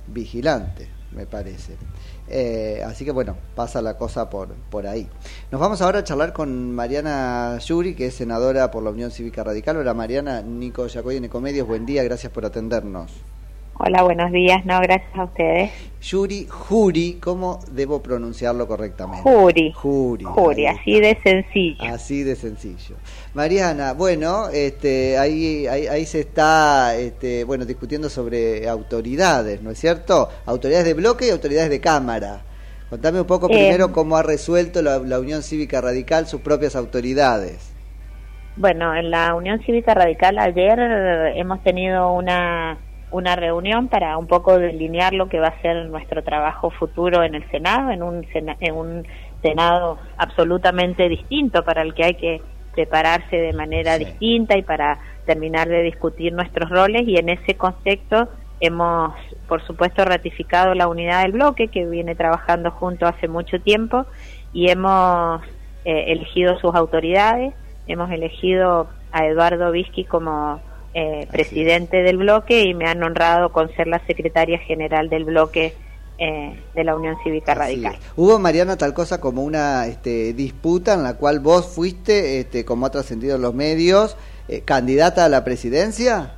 vigilante, 0.09 0.89
me 1.13 1.25
parece. 1.27 1.77
Eh, 2.29 2.83
así 2.85 3.05
que 3.05 3.13
bueno, 3.13 3.37
pasa 3.55 3.81
la 3.81 3.97
cosa 3.97 4.29
por, 4.29 4.49
por 4.71 4.87
ahí. 4.87 5.09
Nos 5.51 5.61
vamos 5.61 5.81
ahora 5.83 6.01
a 6.01 6.05
charlar 6.05 6.33
con 6.33 6.73
Mariana 6.73 7.59
Yuri, 7.59 7.95
que 7.95 8.07
es 8.09 8.15
senadora 8.15 8.71
por 8.71 8.83
la 8.83 8.91
Unión 8.91 9.11
Cívica 9.11 9.45
Radical. 9.45 9.77
Hola 9.77 9.95
Mariana, 9.95 10.43
Nico 10.43 10.87
Yacoy 10.87 11.17
en 11.17 11.25
Ecomedios, 11.27 11.67
buen 11.67 11.87
día, 11.87 12.03
gracias 12.03 12.33
por 12.33 12.45
atendernos. 12.45 13.13
Hola, 13.77 14.03
buenos 14.03 14.31
días. 14.31 14.65
No, 14.65 14.81
gracias 14.81 15.11
a 15.17 15.25
ustedes. 15.25 15.71
Yuri 16.01 16.47
Juri, 16.49 17.19
¿cómo 17.21 17.59
debo 17.73 18.03
pronunciarlo 18.03 18.69
correctamente? 18.69 19.23
Juri. 19.29 19.73
Juri. 19.73 20.25
Juri, 20.25 20.67
así 20.67 21.01
de 21.01 21.19
sencillo. 21.23 21.85
Así 21.85 22.23
de 22.23 22.37
sencillo. 22.37 22.97
Mariana, 23.35 23.93
bueno, 23.95 24.49
este, 24.49 25.19
ahí, 25.19 25.67
ahí, 25.67 25.87
ahí 25.89 26.07
se 26.07 26.21
está, 26.21 26.95
este, 26.97 27.43
bueno, 27.45 27.65
discutiendo 27.65 28.09
sobre 28.09 28.69
autoridades, 28.69 29.61
¿no 29.61 29.71
es 29.73 29.79
cierto? 29.81 30.29
Autoridades 30.47 30.87
de 30.87 30.95
bloque 30.95 31.27
y 31.27 31.31
autoridades 31.31 31.71
de 31.71 31.81
cámara. 31.81 32.43
Contame 32.91 33.21
un 33.23 33.27
poco 33.27 33.47
Eh, 33.47 33.55
primero 33.55 33.91
cómo 33.93 34.17
ha 34.17 34.23
resuelto 34.23 34.83
la, 34.83 34.99
la 34.99 35.19
Unión 35.19 35.43
Cívica 35.43 35.81
Radical 35.81 36.29
sus 36.29 36.43
propias 36.43 36.77
autoridades. 36.77 37.73
Bueno, 38.57 38.95
en 38.95 39.11
la 39.11 39.35
Unión 39.35 39.61
Cívica 39.67 39.95
Radical 39.95 40.39
ayer 40.39 40.79
hemos 41.35 41.61
tenido 41.65 42.13
una, 42.13 42.79
una 43.15 43.37
reunión 43.37 43.87
para 43.87 44.19
un 44.19 44.27
poco 44.27 44.59
delinear 44.59 45.13
lo 45.15 45.29
que 45.29 45.39
va 45.39 45.49
a 45.49 45.63
ser 45.63 45.87
nuestro 45.87 46.25
trabajo 46.25 46.71
futuro 46.71 47.23
en 47.23 47.37
el 47.37 47.49
Senado, 47.49 47.91
en 47.93 48.03
un, 48.03 48.27
sena- 48.33 48.57
en 48.59 48.75
un 48.75 49.07
Senado 49.41 49.99
absolutamente 50.17 51.09
distinto 51.09 51.65
para 51.65 51.83
el 51.83 51.95
que 51.95 52.05
hay 52.05 52.15
que 52.15 52.43
prepararse 52.75 53.37
de 53.37 53.53
manera 53.53 53.99
distinta 53.99 54.59
y 54.59 54.63
para 54.63 54.99
terminar 55.27 55.69
de 55.69 55.83
discutir 55.83 56.33
nuestros 56.33 56.69
roles. 56.71 57.03
Y 57.07 57.17
en 57.17 57.29
ese 57.29 57.55
contexto 57.57 58.29
hemos, 58.59 59.15
por 59.47 59.65
supuesto, 59.65 60.05
ratificado 60.05 60.75
la 60.75 60.89
unidad 60.89 61.23
del 61.23 61.33
bloque 61.33 61.69
que 61.69 61.87
viene 61.87 62.17
trabajando 62.17 62.73
junto 62.73 63.07
hace 63.07 63.29
mucho 63.29 63.61
tiempo 63.61 64.07
y 64.53 64.71
hemos 64.71 65.41
eh, 65.85 66.07
elegido 66.09 66.59
sus 66.59 66.75
autoridades, 66.75 67.55
hemos 67.87 68.11
elegido 68.11 68.89
a 69.13 69.25
Eduardo 69.27 69.71
Vizqui 69.71 70.05
como 70.05 70.61
eh, 70.95 71.27
presidente 71.31 72.03
del 72.03 72.19
bloque 72.19 72.63
y 72.63 72.75
me 72.75 72.87
han 72.87 73.03
honrado 73.03 73.51
con 73.51 73.69
ser 73.75 73.89
la 73.89 73.99
secretaria 74.07 74.59
general 74.59 75.09
del 75.11 75.25
bloque 75.25 75.75
eh, 76.19 76.61
de 76.75 76.85
la 76.85 76.95
Unión 76.95 77.17
Cívica 77.25 77.53
Así 77.53 77.61
Radical. 77.61 77.95
es. 77.95 78.01
Hubo, 78.17 78.39
Mariana, 78.39 78.77
tal 78.77 78.95
cosa 78.95 79.21
como 79.21 79.43
una 79.43 79.87
este, 79.87 80.33
disputa 80.33 80.95
en 80.95 81.03
la 81.03 81.15
cual 81.15 81.41
vos 81.41 81.67
fuiste, 81.67 82.39
este, 82.39 82.65
como 82.65 82.87
ha 82.87 82.91
trascendido 82.91 83.37
en 83.37 83.43
los 83.43 83.55
medios, 83.55 84.17
eh, 84.47 84.61
candidata 84.61 85.25
a 85.25 85.29
la 85.29 85.43
presidencia. 85.43 86.35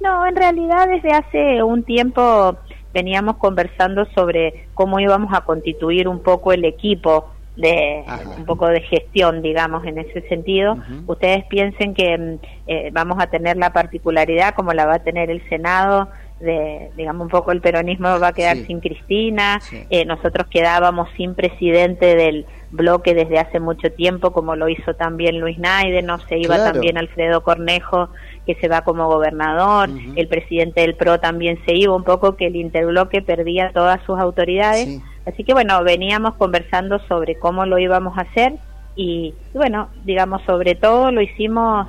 No, 0.00 0.26
en 0.26 0.34
realidad 0.34 0.88
desde 0.88 1.12
hace 1.12 1.62
un 1.62 1.84
tiempo 1.84 2.56
veníamos 2.92 3.36
conversando 3.36 4.06
sobre 4.14 4.68
cómo 4.74 5.00
íbamos 5.00 5.32
a 5.32 5.42
constituir 5.42 6.08
un 6.08 6.20
poco 6.20 6.52
el 6.52 6.64
equipo 6.64 7.30
de 7.56 8.04
un 8.36 8.44
poco 8.46 8.66
de 8.66 8.80
gestión, 8.80 9.42
digamos, 9.42 9.84
en 9.86 9.98
ese 9.98 10.22
sentido. 10.28 10.76
Ustedes 11.06 11.44
piensen 11.44 11.94
que 11.94 12.18
mm, 12.18 12.38
eh, 12.66 12.90
vamos 12.92 13.18
a 13.20 13.28
tener 13.28 13.56
la 13.56 13.72
particularidad, 13.72 14.54
como 14.54 14.72
la 14.72 14.86
va 14.86 14.96
a 14.96 15.02
tener 15.04 15.30
el 15.30 15.46
Senado, 15.48 16.08
de, 16.40 16.90
digamos, 16.96 17.22
un 17.22 17.28
poco 17.28 17.52
el 17.52 17.60
peronismo 17.60 18.18
va 18.18 18.28
a 18.28 18.32
quedar 18.32 18.56
sin 18.66 18.80
Cristina, 18.80 19.60
eh, 19.88 20.04
nosotros 20.04 20.48
quedábamos 20.48 21.08
sin 21.16 21.34
presidente 21.34 22.16
del 22.16 22.44
bloque 22.70 23.14
desde 23.14 23.38
hace 23.38 23.60
mucho 23.60 23.92
tiempo, 23.92 24.32
como 24.32 24.56
lo 24.56 24.68
hizo 24.68 24.94
también 24.94 25.38
Luis 25.40 25.58
Naide, 25.58 26.02
no 26.02 26.18
se 26.18 26.38
iba 26.38 26.56
Claro. 26.56 26.72
también 26.72 26.98
Alfredo 26.98 27.42
Cornejo, 27.42 28.08
que 28.46 28.56
se 28.56 28.68
va 28.68 28.82
como 28.82 29.06
gobernador, 29.06 29.88
el 30.16 30.28
presidente 30.28 30.80
del 30.80 30.96
PRO 30.96 31.20
también 31.20 31.58
se 31.64 31.74
iba, 31.74 31.94
un 31.94 32.04
poco 32.04 32.36
que 32.36 32.48
el 32.48 32.56
interbloque 32.56 33.22
perdía 33.22 33.70
todas 33.72 34.02
sus 34.04 34.18
autoridades. 34.18 35.00
Así 35.26 35.44
que 35.44 35.52
bueno, 35.52 35.82
veníamos 35.84 36.34
conversando 36.34 36.98
sobre 37.08 37.36
cómo 37.36 37.66
lo 37.66 37.78
íbamos 37.78 38.18
a 38.18 38.22
hacer 38.22 38.54
y, 38.96 39.34
y 39.52 39.58
bueno, 39.58 39.88
digamos, 40.04 40.42
sobre 40.42 40.74
todo 40.74 41.10
lo 41.10 41.20
hicimos, 41.20 41.88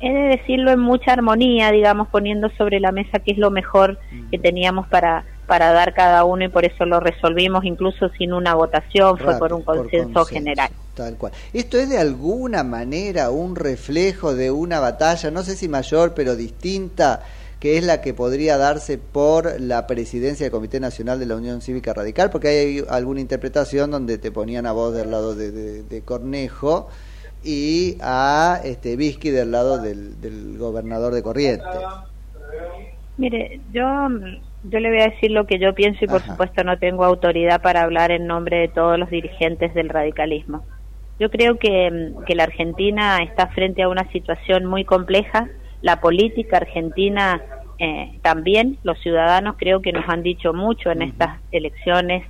he 0.00 0.12
de 0.12 0.36
decirlo, 0.36 0.70
en 0.70 0.80
mucha 0.80 1.12
armonía, 1.12 1.70
digamos, 1.70 2.08
poniendo 2.08 2.50
sobre 2.50 2.80
la 2.80 2.92
mesa 2.92 3.18
qué 3.18 3.32
es 3.32 3.38
lo 3.38 3.50
mejor 3.50 3.98
que 4.30 4.38
teníamos 4.38 4.86
para 4.88 5.24
para 5.46 5.72
dar 5.72 5.94
cada 5.94 6.24
uno 6.24 6.44
y 6.44 6.48
por 6.48 6.64
eso 6.64 6.84
lo 6.84 7.00
resolvimos 7.00 7.64
incluso 7.64 8.08
sin 8.18 8.32
una 8.32 8.54
votación, 8.54 9.18
fue 9.18 9.38
por 9.38 9.52
un 9.52 9.62
por 9.62 9.76
consenso 9.76 10.12
consenso. 10.12 10.26
general. 10.26 10.70
Tal 10.94 11.16
cual. 11.16 11.32
Esto 11.52 11.78
es 11.78 11.88
de 11.88 11.98
alguna 11.98 12.64
manera 12.64 13.30
un 13.30 13.56
reflejo 13.56 14.34
de 14.34 14.50
una 14.50 14.80
batalla, 14.80 15.30
no 15.30 15.42
sé 15.42 15.56
si 15.56 15.68
mayor, 15.68 16.14
pero 16.14 16.36
distinta, 16.36 17.22
que 17.64 17.78
es 17.78 17.86
la 17.86 18.02
que 18.02 18.12
podría 18.12 18.58
darse 18.58 18.98
por 18.98 19.58
la 19.58 19.86
presidencia 19.86 20.44
del 20.44 20.50
Comité 20.52 20.80
Nacional 20.80 21.18
de 21.18 21.24
la 21.24 21.34
Unión 21.34 21.62
Cívica 21.62 21.94
Radical, 21.94 22.28
porque 22.28 22.48
hay 22.48 22.84
alguna 22.90 23.22
interpretación 23.22 23.90
donde 23.90 24.18
te 24.18 24.30
ponían 24.30 24.66
a 24.66 24.72
vos 24.72 24.92
del 24.92 25.10
lado 25.10 25.34
de, 25.34 25.50
de- 25.50 25.82
de 25.82 26.02
Cornejo 26.02 26.90
y 27.42 27.96
a 28.02 28.60
este 28.64 28.96
Vizqui 28.96 29.30
del 29.30 29.50
lado 29.50 29.78
del, 29.78 30.20
del 30.20 30.58
gobernador 30.58 31.14
de 31.14 31.22
Corrientes. 31.22 31.66
Mire, 33.16 33.62
yo, 33.72 33.82
yo 34.64 34.78
le 34.80 34.90
voy 34.90 35.00
a 35.00 35.08
decir 35.08 35.30
lo 35.30 35.46
que 35.46 35.58
yo 35.58 35.74
pienso 35.74 36.04
y 36.04 36.08
por 36.08 36.20
supuesto 36.20 36.64
no 36.64 36.78
tengo 36.78 37.02
autoridad 37.02 37.62
para 37.62 37.80
hablar 37.80 38.10
en 38.10 38.26
nombre 38.26 38.58
de 38.58 38.68
todos 38.68 38.98
los 38.98 39.08
dirigentes 39.08 39.72
del 39.72 39.88
radicalismo. 39.88 40.66
Yo 41.18 41.30
creo 41.30 41.56
que, 41.58 42.12
que 42.26 42.34
la 42.34 42.42
Argentina 42.42 43.22
está 43.22 43.46
frente 43.46 43.82
a 43.82 43.88
una 43.88 44.06
situación 44.12 44.66
muy 44.66 44.84
compleja. 44.84 45.48
La 45.84 46.00
política 46.00 46.56
argentina 46.56 47.42
eh, 47.78 48.18
también, 48.22 48.78
los 48.84 48.98
ciudadanos 49.00 49.56
creo 49.58 49.82
que 49.82 49.92
nos 49.92 50.08
han 50.08 50.22
dicho 50.22 50.54
mucho 50.54 50.90
en 50.90 51.02
estas 51.02 51.40
elecciones 51.52 52.24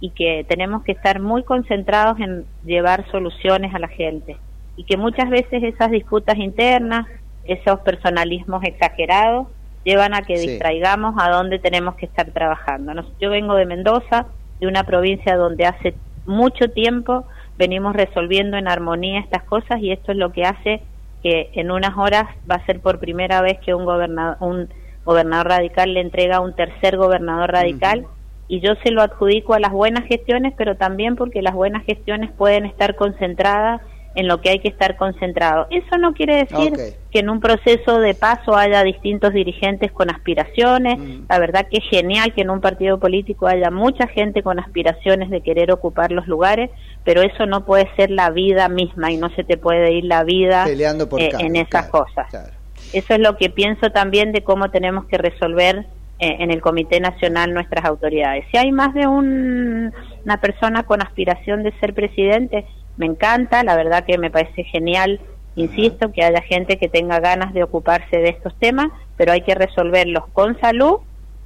y 0.00 0.10
que 0.10 0.44
tenemos 0.48 0.82
que 0.82 0.90
estar 0.90 1.20
muy 1.20 1.44
concentrados 1.44 2.18
en 2.18 2.44
llevar 2.64 3.08
soluciones 3.12 3.72
a 3.76 3.78
la 3.78 3.86
gente 3.86 4.38
y 4.76 4.82
que 4.82 4.96
muchas 4.96 5.30
veces 5.30 5.62
esas 5.62 5.92
disputas 5.92 6.36
internas, 6.36 7.06
esos 7.44 7.78
personalismos 7.80 8.64
exagerados, 8.64 9.46
llevan 9.84 10.12
a 10.12 10.22
que 10.22 10.36
Sí. 10.38 10.48
distraigamos 10.48 11.14
a 11.16 11.30
dónde 11.30 11.60
tenemos 11.60 11.94
que 11.94 12.06
estar 12.06 12.26
trabajando. 12.32 12.92
Yo 13.20 13.30
vengo 13.30 13.54
de 13.54 13.66
Mendoza, 13.66 14.26
de 14.58 14.66
una 14.66 14.82
provincia 14.82 15.36
donde 15.36 15.64
hace 15.64 15.94
mucho 16.26 16.70
tiempo 16.72 17.24
venimos 17.56 17.94
resolviendo 17.94 18.56
en 18.56 18.66
armonía 18.66 19.20
estas 19.20 19.44
cosas 19.44 19.80
y 19.80 19.92
esto 19.92 20.10
es 20.10 20.18
lo 20.18 20.32
que 20.32 20.42
hace 20.42 20.82
que 21.26 21.50
en 21.54 21.72
unas 21.72 21.98
horas 21.98 22.28
va 22.48 22.54
a 22.54 22.66
ser 22.66 22.78
por 22.78 23.00
primera 23.00 23.40
vez 23.40 23.58
que 23.58 23.74
un 23.74 23.84
gobernador, 23.84 24.36
un 24.38 24.68
gobernador 25.04 25.48
radical 25.48 25.92
le 25.92 26.00
entrega 26.00 26.36
a 26.36 26.40
un 26.40 26.54
tercer 26.54 26.96
gobernador 26.96 27.50
radical. 27.50 28.06
Y 28.46 28.60
yo 28.60 28.74
se 28.84 28.92
lo 28.92 29.02
adjudico 29.02 29.54
a 29.54 29.58
las 29.58 29.72
buenas 29.72 30.04
gestiones, 30.04 30.54
pero 30.56 30.76
también 30.76 31.16
porque 31.16 31.42
las 31.42 31.54
buenas 31.54 31.84
gestiones 31.84 32.30
pueden 32.30 32.64
estar 32.64 32.94
concentradas 32.94 33.80
en 34.16 34.26
lo 34.26 34.40
que 34.40 34.48
hay 34.48 34.58
que 34.58 34.68
estar 34.68 34.96
concentrado. 34.96 35.66
Eso 35.70 35.98
no 35.98 36.12
quiere 36.14 36.36
decir 36.36 36.72
que 37.12 37.18
en 37.20 37.28
un 37.28 37.38
proceso 37.38 38.00
de 38.00 38.14
paso 38.14 38.56
haya 38.56 38.82
distintos 38.82 39.32
dirigentes 39.32 39.92
con 39.92 40.10
aspiraciones. 40.10 40.98
La 41.28 41.38
verdad 41.38 41.66
que 41.70 41.78
es 41.78 41.84
genial 41.84 42.32
que 42.34 42.40
en 42.40 42.50
un 42.50 42.60
partido 42.62 42.98
político 42.98 43.46
haya 43.46 43.70
mucha 43.70 44.08
gente 44.08 44.42
con 44.42 44.58
aspiraciones 44.58 45.28
de 45.30 45.42
querer 45.42 45.70
ocupar 45.70 46.12
los 46.12 46.26
lugares, 46.26 46.70
pero 47.04 47.20
eso 47.22 47.44
no 47.46 47.64
puede 47.66 47.88
ser 47.94 48.10
la 48.10 48.30
vida 48.30 48.68
misma 48.68 49.12
y 49.12 49.18
no 49.18 49.28
se 49.36 49.44
te 49.44 49.58
puede 49.58 49.92
ir 49.92 50.04
la 50.04 50.24
vida 50.24 50.64
Peleando 50.64 51.08
por 51.08 51.20
eh, 51.20 51.30
en 51.38 51.54
esas 51.56 51.88
claro, 51.88 52.06
cosas. 52.06 52.52
Eso 52.92 53.14
es 53.14 53.20
lo 53.20 53.36
que 53.36 53.50
pienso 53.50 53.90
también 53.90 54.32
de 54.32 54.42
cómo 54.42 54.70
tenemos 54.70 55.04
que 55.04 55.18
resolver 55.18 55.84
eh, 56.18 56.36
en 56.38 56.50
el 56.50 56.62
Comité 56.62 57.00
Nacional 57.00 57.52
nuestras 57.52 57.84
autoridades. 57.84 58.46
Si 58.50 58.56
hay 58.56 58.72
más 58.72 58.94
de 58.94 59.06
un- 59.06 59.92
una 60.24 60.40
persona 60.40 60.84
con 60.84 61.02
aspiración 61.02 61.62
de 61.62 61.72
ser 61.80 61.92
presidente, 61.92 62.64
me 62.96 63.06
encanta, 63.06 63.62
la 63.64 63.76
verdad 63.76 64.04
que 64.04 64.18
me 64.18 64.30
parece 64.30 64.64
genial, 64.64 65.20
insisto, 65.54 66.12
que 66.12 66.22
haya 66.24 66.42
gente 66.42 66.78
que 66.78 66.88
tenga 66.88 67.20
ganas 67.20 67.52
de 67.54 67.62
ocuparse 67.62 68.16
de 68.18 68.30
estos 68.30 68.54
temas, 68.58 68.88
pero 69.16 69.32
hay 69.32 69.42
que 69.42 69.54
resolverlos 69.54 70.24
con 70.32 70.58
salud 70.60 70.98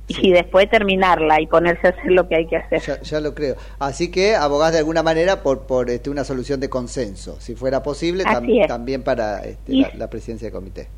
y 0.08 0.32
después 0.32 0.68
terminarla 0.68 1.40
y 1.40 1.46
ponerse 1.46 1.86
a 1.86 1.90
hacer 1.90 2.10
lo 2.10 2.26
que 2.28 2.34
hay 2.36 2.46
que 2.46 2.56
hacer. 2.56 2.80
Ya, 2.80 3.00
ya 3.00 3.20
lo 3.20 3.32
creo. 3.34 3.54
Así 3.78 4.10
que 4.10 4.34
abogás 4.34 4.72
de 4.72 4.78
alguna 4.78 5.04
manera 5.04 5.42
por, 5.44 5.66
por 5.66 5.88
este, 5.90 6.10
una 6.10 6.24
solución 6.24 6.58
de 6.58 6.68
consenso, 6.68 7.36
si 7.40 7.54
fuera 7.54 7.82
posible, 7.82 8.24
tam- 8.24 8.66
también 8.66 9.02
para 9.04 9.44
este, 9.44 9.72
Y- 9.72 9.82
la, 9.82 9.90
la 9.96 10.10
presidencia 10.10 10.46
del 10.46 10.52
comité. 10.54 10.88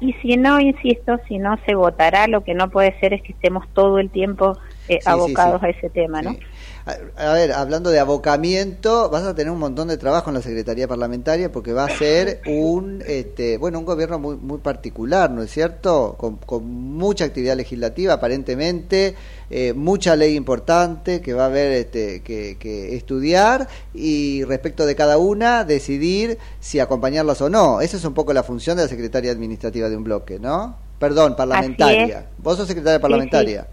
Y 0.00 0.12
si 0.14 0.36
no, 0.36 0.58
insisto, 0.58 1.20
si 1.28 1.38
no 1.38 1.56
se 1.64 1.76
votará, 1.76 2.26
lo 2.26 2.42
que 2.42 2.54
no 2.54 2.68
puede 2.70 2.98
ser 2.98 3.12
es 3.14 3.22
que 3.22 3.30
estemos 3.32 3.64
todo 3.72 4.00
el 4.00 4.10
tiempo 4.10 4.58
eh, 4.88 4.98
sí, 5.00 5.08
abocados 5.08 5.60
sí. 5.60 5.66
a 5.66 5.70
ese 5.70 5.90
tema, 5.90 6.22
¿no? 6.22 6.36
A, 6.84 7.30
a 7.30 7.32
ver, 7.34 7.52
hablando 7.52 7.90
de 7.90 8.00
abocamiento, 8.00 9.08
vas 9.08 9.22
a 9.22 9.34
tener 9.34 9.52
un 9.52 9.58
montón 9.60 9.88
de 9.88 9.96
trabajo 9.96 10.30
en 10.30 10.34
la 10.34 10.42
Secretaría 10.42 10.88
Parlamentaria 10.88 11.52
porque 11.52 11.72
va 11.72 11.84
a 11.84 11.90
ser 11.90 12.40
un, 12.46 13.02
este, 13.06 13.56
bueno, 13.58 13.78
un 13.78 13.84
gobierno 13.84 14.18
muy, 14.18 14.36
muy 14.36 14.58
particular, 14.58 15.30
¿no 15.30 15.42
es 15.42 15.50
cierto? 15.50 16.16
Con, 16.18 16.38
con 16.38 16.64
mucha 16.66 17.24
actividad 17.24 17.56
legislativa, 17.56 18.14
aparentemente, 18.14 19.14
eh, 19.50 19.72
mucha 19.74 20.16
ley 20.16 20.34
importante 20.34 21.20
que 21.20 21.34
va 21.34 21.44
a 21.44 21.46
haber 21.46 21.72
este, 21.72 22.22
que, 22.22 22.56
que 22.58 22.96
estudiar 22.96 23.68
y 23.94 24.42
respecto 24.44 24.84
de 24.84 24.96
cada 24.96 25.18
una 25.18 25.64
decidir 25.64 26.38
si 26.58 26.80
acompañarlas 26.80 27.40
o 27.42 27.48
no. 27.48 27.80
Esa 27.80 27.96
es 27.96 28.04
un 28.04 28.14
poco 28.14 28.32
la 28.32 28.42
función 28.42 28.76
de 28.76 28.84
la 28.84 28.88
Secretaría 28.88 29.30
Administrativa 29.30 29.88
de 29.88 29.96
un 29.96 30.02
bloque, 30.02 30.40
¿no? 30.40 30.76
Perdón, 30.98 31.36
parlamentaria. 31.36 32.26
Vos 32.38 32.56
sos 32.56 32.68
secretaria 32.68 32.98
Sí, 32.98 33.02
parlamentaria. 33.02 33.66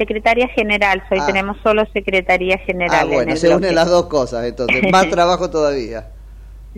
Secretaria 0.00 0.48
General, 0.48 1.02
soy, 1.10 1.18
Ah. 1.20 1.26
tenemos 1.26 1.58
solo 1.62 1.84
Secretaría 1.92 2.56
General. 2.58 3.00
Ah, 3.02 3.04
bueno, 3.04 3.36
se 3.36 3.48
bloque. 3.48 3.64
unen 3.64 3.74
las 3.74 3.90
dos 3.90 4.06
cosas, 4.06 4.46
entonces, 4.46 4.80
más 4.90 5.10
trabajo 5.10 5.50
todavía. 5.50 6.06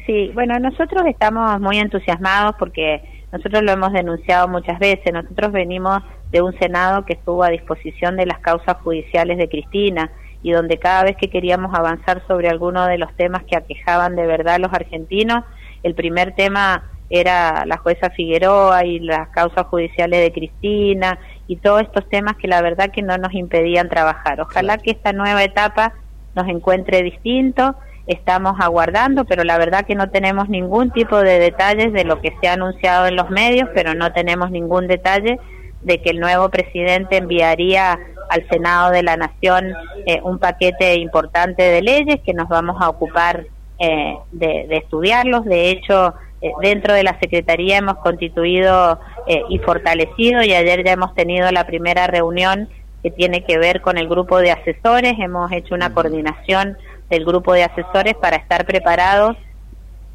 Sí, 0.07 0.33
bueno, 0.35 0.59
nosotros 0.59 1.05
estamos 1.07 1.61
muy 1.61 1.79
entusiasmados 1.79 2.57
porque 2.59 3.01
nosotros 3.31 3.63
lo 3.63 3.71
hemos 3.71 3.93
denunciado 3.93 4.49
muchas 4.49 4.81
veces. 4.81 5.13
Nosotros 5.13 5.53
venimos 5.53 6.03
de 6.33 6.43
un 6.43 6.59
Senado 6.59 7.05
que 7.05 7.13
estuvo 7.13 7.45
a 7.45 7.51
disposición 7.51 8.17
de 8.17 8.27
las 8.27 8.41
causas 8.41 8.77
judiciales 8.83 9.39
de 9.39 9.49
Cristina 9.49 10.11
y 10.43 10.51
donde 10.51 10.79
cada 10.79 11.05
vez 11.05 11.17
que 11.17 11.31
queríamos 11.31 11.73
avanzar 11.79 12.23
sobre 12.27 12.49
alguno 12.49 12.87
de 12.87 12.99
los 12.99 13.15
temas 13.17 13.45
que 13.45 13.57
aquejaban 13.57 14.17
de 14.17 14.27
verdad 14.27 14.55
a 14.57 14.59
los 14.59 14.73
argentinos, 14.73 15.45
el 15.85 15.95
primer 15.95 16.35
tema 16.35 16.91
era 17.11 17.65
la 17.67 17.77
jueza 17.77 18.09
Figueroa 18.11 18.87
y 18.87 18.99
las 18.99 19.29
causas 19.29 19.67
judiciales 19.67 20.21
de 20.21 20.33
Cristina 20.33 21.19
y 21.47 21.57
todos 21.57 21.83
estos 21.83 22.09
temas 22.09 22.37
que 22.37 22.49
la 22.49 22.63
verdad 22.63 22.91
que 22.91 23.03
no 23.03 23.17
nos 23.19 23.35
impedían 23.35 23.89
trabajar. 23.89 24.41
Ojalá 24.41 24.79
que 24.79 24.93
esta 24.93 25.13
nueva 25.13 25.43
etapa 25.43 25.93
nos 26.35 26.49
encuentre 26.49 27.03
distinto. 27.03 27.75
Estamos 28.07 28.55
aguardando, 28.59 29.25
pero 29.25 29.45
la 29.45 29.59
verdad 29.59 29.85
que 29.85 29.95
no 29.95 30.11
tenemos 30.11 30.49
ningún 30.49 30.91
tipo 30.91 31.19
de 31.19 31.39
detalles 31.39 31.93
de 31.93 32.05
lo 32.05 32.21
que 32.21 32.35
se 32.41 32.49
ha 32.49 32.55
anunciado 32.55 33.07
en 33.07 33.17
los 33.17 33.31
medios, 33.31 33.69
pero 33.75 33.95
no 33.95 34.13
tenemos 34.13 34.51
ningún 34.51 34.87
detalle 34.87 35.39
de 35.83 36.01
que 36.01 36.11
el 36.11 36.21
nuevo 36.21 36.49
presidente 36.49 37.17
enviaría 37.17 37.99
al 38.29 38.49
Senado 38.49 38.91
de 38.91 39.03
la 39.03 39.17
Nación 39.17 39.75
eh, 40.07 40.21
un 40.23 40.39
paquete 40.39 40.95
importante 40.97 41.63
de 41.63 41.83
leyes 41.83 42.21
que 42.25 42.35
nos 42.35 42.49
vamos 42.49 42.77
a 42.81 42.89
ocupar 42.89 43.47
eh, 43.79 44.17
de, 44.31 44.67
de 44.69 44.77
estudiarlos. 44.77 45.45
De 45.45 45.71
hecho, 45.71 46.15
dentro 46.61 46.95
de 46.95 47.05
la 47.05 47.19
Secretaría 47.21 47.79
hemos 47.79 47.99
constituido 47.99 48.99
eh, 49.27 49.43
y 49.49 49.59
fortalecido 49.59 50.43
y 50.43 50.53
ayer 50.53 50.85
ya 50.85 50.93
hemos 50.93 51.15
tenido 51.15 51.51
la 51.53 51.67
primera 51.67 52.07
reunión 52.07 52.69
que 53.03 53.11
tiene 53.11 53.45
que 53.45 53.59
ver 53.59 53.81
con 53.81 53.99
el 53.99 54.09
grupo 54.09 54.39
de 54.39 54.51
asesores. 54.51 55.15
Hemos 55.19 55.51
hecho 55.53 55.75
una 55.75 55.93
coordinación 55.93 56.77
del 57.11 57.25
grupo 57.25 57.53
de 57.53 57.65
asesores 57.65 58.15
para 58.15 58.37
estar 58.37 58.65
preparados 58.65 59.37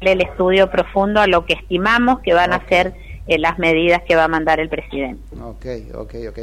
el 0.00 0.20
estudio 0.20 0.70
profundo 0.70 1.20
a 1.20 1.26
lo 1.26 1.44
que 1.44 1.54
estimamos 1.54 2.20
que 2.20 2.32
van 2.32 2.52
a 2.52 2.66
ser 2.68 2.94
eh, 3.26 3.38
las 3.38 3.58
medidas 3.58 4.02
que 4.06 4.16
va 4.16 4.24
a 4.24 4.28
mandar 4.28 4.60
el 4.60 4.68
presidente. 4.68 5.22
Ok, 5.42 5.66
ok, 5.94 6.14
ok. 6.30 6.38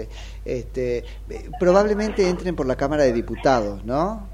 Este, 0.45 0.97
eh, 0.97 1.03
probablemente 1.59 2.29
entren 2.29 2.55
por 2.55 2.67
la 2.67 2.75
Cámara 2.75 3.03
de 3.03 3.13
Diputados, 3.13 3.83
¿no? 3.85 4.27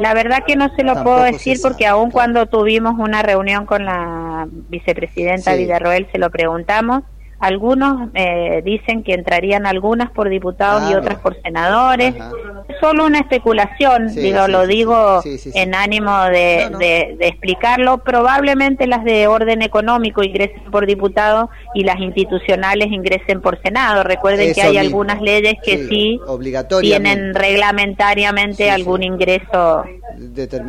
La 0.00 0.14
verdad 0.14 0.44
que 0.46 0.56
no 0.56 0.68
se 0.76 0.82
lo 0.82 0.94
Tampoco 0.94 1.16
puedo 1.16 1.32
decir 1.32 1.58
porque 1.62 1.86
aún 1.86 2.10
cuando 2.10 2.46
tuvimos 2.46 2.94
una 2.98 3.22
reunión 3.22 3.66
con 3.66 3.84
la 3.84 4.46
vicepresidenta 4.50 5.52
Sí. 5.52 5.58
Villarroel 5.58 6.08
se 6.12 6.18
lo 6.18 6.30
preguntamos. 6.30 7.02
Algunos 7.38 8.08
eh, 8.14 8.62
dicen 8.64 9.02
que 9.02 9.14
entrarían 9.14 9.66
algunas 9.66 10.10
por 10.10 10.28
diputados 10.28 10.90
y 10.90 10.94
otras 10.94 11.18
por 11.18 11.40
senadores. 11.42 12.14
Ajá. 12.18 12.30
Es 12.76 12.80
solo 12.80 13.06
una 13.06 13.18
especulación, 13.20 14.10
Sí, 14.10 14.20
digo, 14.20 14.46
sí, 14.46 14.52
lo 14.52 14.66
digo 14.66 15.22
sí, 15.22 15.38
sí, 15.38 15.50
sí. 15.52 15.58
en 15.58 15.74
ánimo 15.74 16.24
de, 16.24 16.70
de- 16.78 17.16
de 17.18 17.26
explicarlo. 17.28 17.98
Probablemente 17.98 18.86
las 18.86 19.04
de 19.04 19.26
orden 19.26 19.62
económico 19.62 20.22
ingresen 20.22 20.70
por 20.70 20.86
diputado 20.86 21.50
y 21.74 21.84
las 21.84 21.98
institucionales 22.00 22.88
ingresen 22.90 23.40
por 23.40 23.60
senado. 23.62 24.02
Recuerden 24.04 24.52
que 24.54 24.62
hay 24.62 24.70
mismo. 24.72 24.80
algunas 24.86 25.20
leyes 25.22 25.54
que 25.64 25.86
Sí, 25.88 26.20
tienen 26.80 27.34
reglamentariamente 27.34 28.70
algún 28.70 29.02
ingreso 29.02 29.84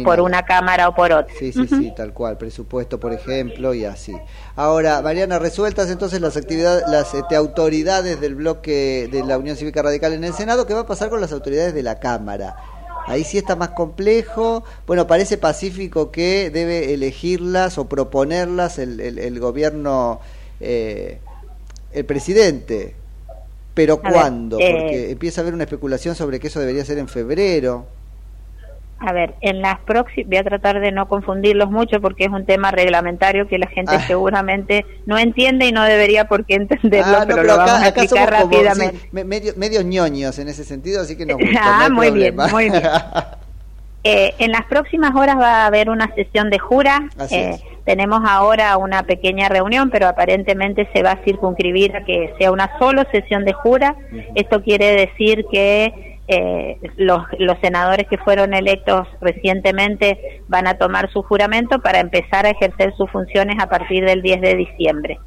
por 0.04 0.20
una 0.22 0.44
cámara 0.44 0.90
o 0.90 0.96
por 0.96 1.12
otra. 1.12 1.34
Sí, 1.38 1.52
sí, 1.52 1.68
sí, 1.68 1.94
tal 1.96 2.14
cual, 2.14 2.38
presupuesto, 2.38 3.00
por 3.00 3.14
ejemplo, 3.14 3.74
y 3.74 3.86
así. 3.86 4.16
Ahora, 4.56 5.02
Mariana, 5.02 5.40
resueltas 5.40 5.90
entonces 5.90 6.20
las 6.22 6.36
actividades, 6.38 6.84
las 6.88 7.14
este, 7.14 7.36
autoridades 7.36 8.20
del 8.20 8.36
bloque 8.36 9.08
de 9.12 9.24
la 9.24 9.38
Unión 9.38 9.56
Cívica 9.56 9.82
Radical 9.82 10.14
en 10.14 10.24
el 10.24 10.34
Senado, 10.34 10.66
¿qué 10.66 10.74
va 10.74 10.82
a 10.82 10.88
pasar 10.88 11.10
con 11.10 11.22
las 11.22 11.32
autoridades 11.32 11.74
de 11.74 11.84
la 11.84 11.97
Cámara? 12.00 12.56
Ahí 13.08 13.24
sí 13.24 13.38
está 13.38 13.56
más 13.56 13.70
complejo. 13.70 14.64
Bueno, 14.86 15.08
parece 15.08 15.38
pacífico 15.38 16.12
que 16.12 16.50
debe 16.50 16.94
elegirlas 16.94 17.78
o 17.78 17.88
proponerlas 17.88 18.80
el, 18.80 19.00
el- 19.00 19.20
el 19.20 19.40
gobierno, 19.40 20.20
eh, 20.60 21.20
el 21.94 22.06
presidente. 22.06 22.96
Pero 23.74 24.02
A 24.04 24.12
ver, 24.12 24.12
¿cuándo? 24.14 24.58
eh, 24.60 24.68
Porque 24.68 25.12
empieza 25.12 25.42
a 25.42 25.44
haber 25.44 25.54
una 25.54 25.64
especulación 25.64 26.16
sobre 26.16 26.40
que 26.40 26.48
eso 26.48 26.60
debería 26.60 26.84
ser 26.86 26.98
en 26.98 27.08
febrero. 27.08 27.86
A 29.00 29.14
ver, 29.14 29.36
en 29.42 29.62
las 29.62 29.80
próximas, 29.82 30.28
voy 30.28 30.38
a 30.38 30.44
tratar 30.44 30.80
de 30.80 30.92
no 30.92 31.08
confundirlos 31.08 31.70
mucho 31.70 32.02
porque 32.02 32.24
es 32.26 32.32
un 32.32 32.46
tema 32.46 32.72
reglamentario 32.72 33.48
que 33.48 33.60
la 33.60 33.68
gente 33.68 33.94
Ah. 33.96 34.00
seguramente 34.08 34.86
no 35.06 35.18
entiende 35.20 35.68
y 35.68 35.72
no 35.72 35.84
debería 35.84 36.26
por 36.26 36.46
qué 36.46 36.56
entenderlo, 36.56 37.18
Ah, 37.18 37.20
no, 37.20 37.26
pero, 37.28 37.36
pero 37.42 37.44
lo 37.48 37.58
vamos 37.58 37.74
a 37.84 37.88
explicar 37.90 38.30
como, 38.32 38.42
rápidamente. 38.52 38.98
sí, 38.98 39.08
me- 39.12 39.24
medio, 39.24 39.54
medios 39.56 39.86
ñoños 39.86 40.40
en 40.40 40.48
ese 40.48 40.64
sentido, 40.64 41.02
así 41.02 41.16
que 41.16 41.26
nos 41.28 41.38
gusta, 41.40 41.60
Ah, 41.62 41.90
no 41.90 41.96
muy 41.96 42.10
bien, 42.12 42.36
muy 42.52 42.70
bien. 42.72 42.82
Eh, 44.04 44.34
en 44.40 44.52
las 44.54 44.64
próximas 44.68 45.14
horas 45.16 45.38
va 45.38 45.64
a 45.64 45.66
haber 45.66 45.90
una 45.90 46.08
sesión 46.16 46.50
de 46.50 46.60
jura. 46.60 47.10
Eh, 47.30 47.58
tenemos 47.84 48.22
ahora 48.26 48.78
una 48.78 49.04
pequeña 49.04 49.50
reunión, 49.50 49.90
pero 49.90 50.08
aparentemente 50.08 50.88
se 50.94 51.04
va 51.04 51.12
a 51.14 51.24
circunscribir 51.26 51.94
a 51.98 52.06
que 52.06 52.34
sea 52.38 52.52
una 52.52 52.72
solo 52.80 53.04
sesión 53.12 53.44
de 53.44 53.52
jura. 53.52 53.98
Esto 54.36 54.62
quiere 54.64 54.96
decir 54.96 55.46
que 55.52 56.17
eh, 56.30 56.78
los, 56.98 57.22
los 57.40 57.58
senadores 57.62 58.06
que 58.08 58.18
fueron 58.18 58.54
electos 58.54 59.08
recientemente 59.22 60.42
van 60.48 60.68
a 60.68 60.78
tomar 60.78 61.10
su 61.12 61.24
juramento 61.24 61.80
para 61.80 62.00
empezar 62.00 62.46
a 62.46 62.50
ejercer 62.50 62.94
sus 62.98 63.10
funciones 63.10 63.58
a 63.62 63.70
partir 63.70 64.04
del 64.06 64.22
10 64.22 64.42
de 64.42 64.56
diciembre. 64.56 65.20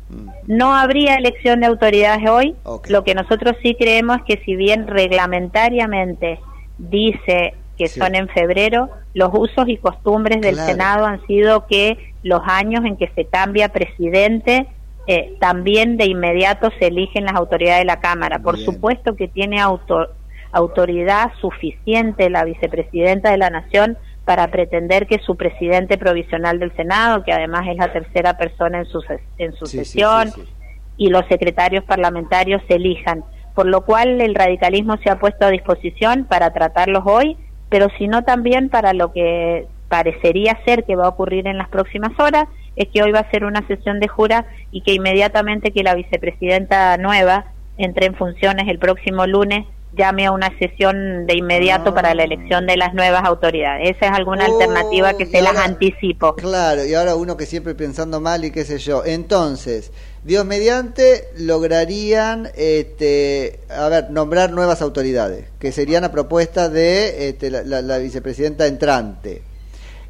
No 0.46 0.74
habría 0.74 1.14
elección 1.14 1.60
de 1.60 1.66
autoridades 1.66 2.28
hoy. 2.28 2.54
Lo 2.88 3.02
que 3.04 3.14
nosotros 3.14 3.56
sí 3.62 3.74
creemos 3.78 4.18
es 4.18 4.22
que 4.24 4.44
si 4.44 4.56
bien 4.56 4.86
reglamentariamente 4.88 6.38
dice 6.78 7.54
que 7.78 7.88
son 7.88 8.14
en 8.14 8.28
febrero, 8.28 8.90
los 9.14 9.30
usos 9.32 9.68
y 9.68 9.78
costumbres 9.78 10.40
del 10.42 10.54
Claro. 10.54 10.70
Senado 10.72 11.06
han 11.06 11.26
sido 11.26 11.66
que 11.66 11.96
los 12.22 12.42
años 12.44 12.84
en 12.84 12.96
que 12.98 13.08
se 13.14 13.24
cambia 13.24 13.70
presidente, 13.70 14.66
eh, 15.06 15.34
también 15.40 15.96
de 15.96 16.04
inmediato 16.04 16.70
se 16.78 16.88
eligen 16.88 17.24
las 17.24 17.34
autoridades 17.36 17.80
de 17.80 17.84
la 17.86 18.00
Cámara. 18.00 18.38
Por 18.40 18.58
supuesto 18.58 19.16
que 19.16 19.28
tiene 19.28 19.60
auto- 19.60 20.08
autoridad 20.52 21.32
suficiente 21.40 22.30
la 22.30 22.44
vicepresidenta 22.44 23.30
de 23.30 23.38
la 23.38 23.50
Nación 23.50 23.96
para 24.24 24.48
pretender 24.48 25.06
que 25.06 25.18
su 25.18 25.36
presidente 25.36 25.98
provisional 25.98 26.58
del 26.58 26.74
Senado, 26.76 27.24
que 27.24 27.32
además 27.32 27.66
es 27.68 27.76
la 27.76 27.92
tercera 27.92 28.36
persona 28.36 28.78
en 28.78 28.86
su, 28.86 29.02
en 29.38 29.52
su 29.54 29.66
sí, 29.66 29.78
sesión, 29.78 30.30
sí, 30.30 30.42
sí. 30.42 30.48
y 30.96 31.08
los 31.08 31.26
secretarios 31.26 31.84
parlamentarios 31.84 32.62
se 32.68 32.74
elijan. 32.76 33.24
Por 33.54 33.66
lo 33.66 33.84
cual 33.84 34.20
el 34.20 34.34
radicalismo 34.34 34.96
se 34.98 35.10
ha 35.10 35.18
puesto 35.18 35.46
a 35.46 35.50
disposición 35.50 36.24
para 36.24 36.52
tratarlos 36.52 37.02
hoy, 37.06 37.36
pero 37.68 37.88
sino 37.98 38.22
también 38.22 38.68
para 38.68 38.92
lo 38.92 39.12
que 39.12 39.66
parecería 39.88 40.58
ser 40.64 40.84
que 40.84 40.96
va 40.96 41.06
a 41.06 41.08
ocurrir 41.08 41.48
en 41.48 41.58
las 41.58 41.68
próximas 41.68 42.12
horas, 42.20 42.44
es 42.76 42.88
que 42.88 43.02
hoy 43.02 43.10
va 43.10 43.20
a 43.20 43.30
ser 43.30 43.44
una 43.44 43.66
sesión 43.66 43.98
de 43.98 44.08
jura 44.08 44.46
y 44.70 44.82
que 44.82 44.92
inmediatamente 44.92 45.72
que 45.72 45.82
la 45.82 45.94
vicepresidenta 45.94 46.96
nueva 46.98 47.46
entre 47.76 48.06
en 48.06 48.14
funciones 48.14 48.68
el 48.68 48.78
próximo 48.78 49.26
lunes 49.26 49.66
llame 49.92 50.26
a 50.26 50.32
una 50.32 50.56
sesión 50.58 51.26
de 51.26 51.34
inmediato 51.36 51.92
para 51.94 52.14
la 52.14 52.22
elección 52.24 52.66
de 52.66 52.76
las 52.76 52.94
nuevas 52.94 53.24
autoridades. 53.24 53.96
Esa 53.96 54.06
es 54.06 54.12
alguna 54.12 54.44
alternativa 54.46 55.14
que 55.14 55.24
Oh, 55.24 55.30
se 55.30 55.42
las 55.42 55.56
anticipo. 55.56 56.34
Claro, 56.36 56.84
y 56.84 56.94
ahora 56.94 57.16
uno 57.16 57.36
que 57.36 57.46
siempre 57.46 57.74
pensando 57.74 58.20
mal 58.20 58.44
y 58.44 58.50
qué 58.52 58.64
sé 58.64 58.78
yo. 58.78 59.04
Entonces, 59.04 59.92
Dios 60.24 60.44
mediante, 60.44 61.28
lograrían, 61.36 62.50
este, 62.54 63.60
a 63.68 63.88
ver, 63.88 64.10
nombrar 64.10 64.52
nuevas 64.52 64.80
autoridades, 64.82 65.46
que 65.58 65.72
serían 65.72 66.04
a 66.04 66.12
propuesta 66.12 66.68
de 66.68 67.28
este, 67.28 67.50
la, 67.50 67.62
la- 67.62 67.82
la 67.82 67.98
vicepresidenta 67.98 68.66
entrante. 68.66 69.42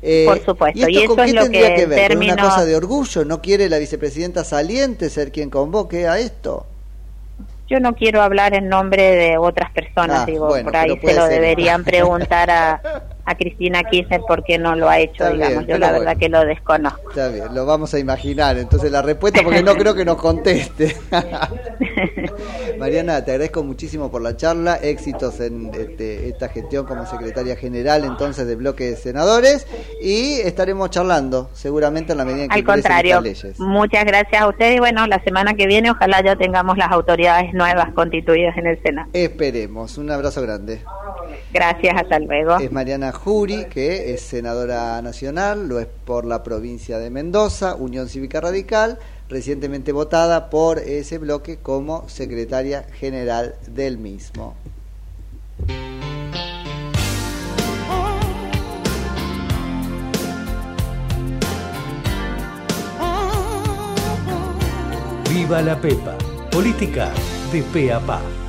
Eh, 0.03 0.25
Por 0.27 0.43
supuesto, 0.45 0.79
¿Y 0.79 0.83
esto 0.83 0.91
y 0.91 1.05
eso 1.05 1.15
con 1.15 1.25
qué 1.25 1.31
es 1.31 1.35
lo 1.35 1.43
tendría 1.43 1.75
que 1.75 1.87
ver? 1.87 2.07
¿Con 2.07 2.19
una 2.23 2.37
cosa 2.37 2.65
de 2.65 2.77
orgullo? 2.77 3.25
¿No 3.25 3.43
quiere 3.43 3.69
la 3.69 3.79
vicepresidenta 3.79 4.45
saliente 4.45 5.11
ser 5.11 5.31
quien 5.33 5.51
convoque 5.51 6.07
a 6.09 6.19
esto? 6.19 6.67
Yo 7.71 7.79
no 7.79 7.95
quiero 7.95 8.21
hablar 8.21 8.53
en 8.55 8.69
nombre 8.69 9.15
de 9.15 9.39
otras 9.39 9.71
personas, 9.71 10.23
Ah, 10.23 10.27
digo, 10.27 10.49
bueno, 10.49 10.65
por 10.65 10.77
ahí 10.77 10.99
se 11.03 11.15
lo 11.15 11.23
ser. 11.23 11.31
deberían 11.41 11.85
preguntar 11.85 12.51
a, 12.51 12.81
a 13.25 13.35
Cristina 13.37 13.85
Kirchner 13.91 14.21
por 14.27 14.43
qué 14.43 14.59
no 14.59 14.75
lo 14.75 14.89
ha 14.89 14.99
hecho, 14.99 15.23
Está 15.25 15.31
digamos. 15.31 15.59
bien, 15.59 15.67
Yo 15.69 15.79
la 15.79 15.87
bueno. 15.91 16.01
verdad 16.01 16.19
que 16.19 16.29
lo 16.29 16.45
desconozco. 16.45 17.11
Está 17.11 17.29
bien, 17.29 17.55
lo 17.55 17.65
vamos 17.67 17.95
a 17.95 17.99
imaginar. 18.01 18.59
Entonces 18.59 18.91
la 18.91 19.03
respuesta, 19.03 19.43
porque 19.45 19.63
no 19.63 19.75
creo 19.77 19.95
que 19.95 20.05
nos 20.05 20.17
conteste. 20.17 20.97
Mariana, 22.81 23.23
te 23.23 23.33
agradezco 23.33 23.63
muchísimo 23.63 24.11
por 24.11 24.23
la 24.23 24.39
charla. 24.39 24.77
Éxitos 24.77 25.39
en 25.41 25.71
este, 25.75 26.31
esta 26.31 26.49
gestión 26.49 26.87
como 26.87 27.05
secretaria 27.05 27.55
general 27.55 28.05
entonces 28.05 28.47
del 28.47 28.57
bloque 28.57 28.85
de 28.85 28.97
senadores. 28.97 29.67
Y 30.03 30.41
estaremos 30.41 30.89
charlando 30.89 31.51
seguramente 31.53 32.13
en 32.13 32.19
la 32.19 32.25
medida 32.25 32.45
en 32.45 32.49
que 32.49 32.55
Al 32.55 32.65
contrario, 32.65 33.21
leyes. 33.21 33.61
muchas 33.61 34.07
gracias 34.07 34.41
a 34.41 34.49
ustedes 34.49 34.77
y 34.77 34.79
bueno, 34.79 35.07
la 35.07 35.23
semana 35.23 35.53
que 35.53 35.67
viene 35.67 35.91
ojalá 35.91 36.23
ya 36.25 36.37
tengamos 36.37 36.79
las 36.79 36.91
autoridades 36.91 37.53
nuevas 37.53 37.93
constituidas 37.93 38.57
en 38.57 38.67
el 38.67 38.83
Senado. 38.83 39.11
Esperemos. 39.13 39.99
Un 39.99 40.11
abrazo 40.11 40.41
grande. 40.41 40.81
Gracias, 41.53 41.95
hasta 41.97 42.19
luego. 42.19 42.59
Es 42.59 42.73
Mariana 42.73 43.13
Jury, 43.13 43.67
que 43.67 44.15
es 44.15 44.23
senadora 44.23 45.03
nacional, 45.03 45.69
lo 45.69 45.81
es 45.81 45.87
por 45.87 46.25
la 46.25 46.43
provincia 46.43 46.99
de 46.99 47.11
Mendoza, 47.11 47.75
Unión 47.75 48.09
Cívica 48.09 48.41
Radical, 48.41 48.99
recientemente 49.31 49.93
votada 49.93 50.51
por 50.51 50.79
ese 50.79 51.19
bloque 51.19 51.57
como 51.57 52.09
secretaria 52.09 52.83
general 52.93 53.55
del 53.67 53.97
mismo. 53.97 54.57
Viva 65.31 65.63
la 65.63 65.81
Pepa. 65.81 66.19
Política 66.51 67.13
de 67.53 67.63
pe 67.63 67.89
pa. 68.05 68.40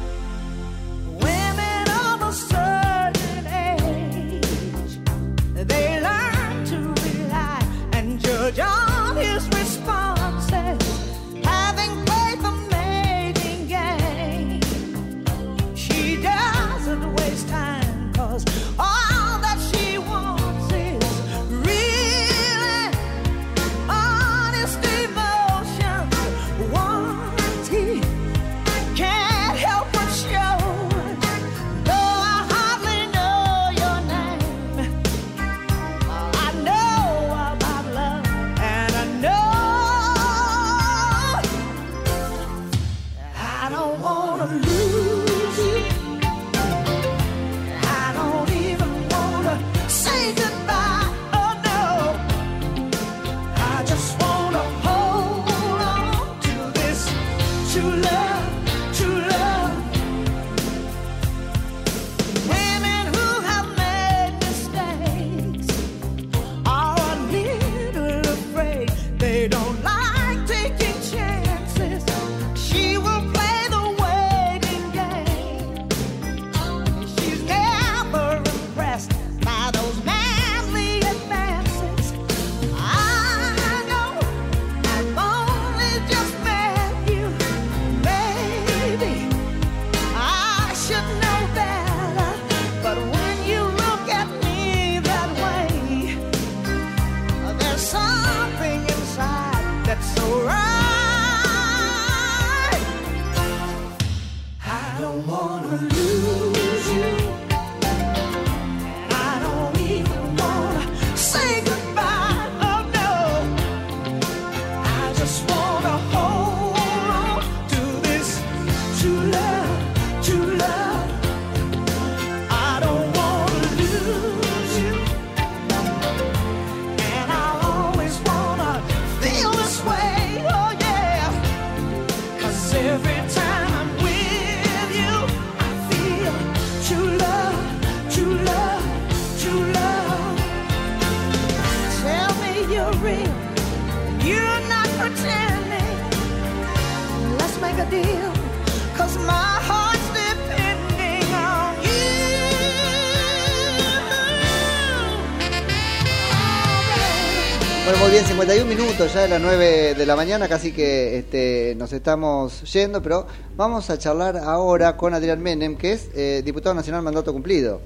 Ya 159.07 159.21
de 159.21 159.29
las 159.29 159.41
9 159.41 159.95
de 159.95 160.05
la 160.05 160.15
mañana, 160.15 160.47
casi 160.47 160.71
que 160.71 161.17
este, 161.17 161.73
nos 161.75 161.91
estamos 161.91 162.71
yendo, 162.71 163.01
pero 163.01 163.25
vamos 163.55 163.89
a 163.89 163.97
charlar 163.97 164.37
ahora 164.37 164.95
con 164.95 165.15
Adrián 165.15 165.41
Menem, 165.41 165.75
que 165.75 165.93
es 165.93 166.09
eh, 166.13 166.43
diputado 166.45 166.75
nacional 166.75 167.01
mandato 167.01 167.33
cumplido. 167.33 167.81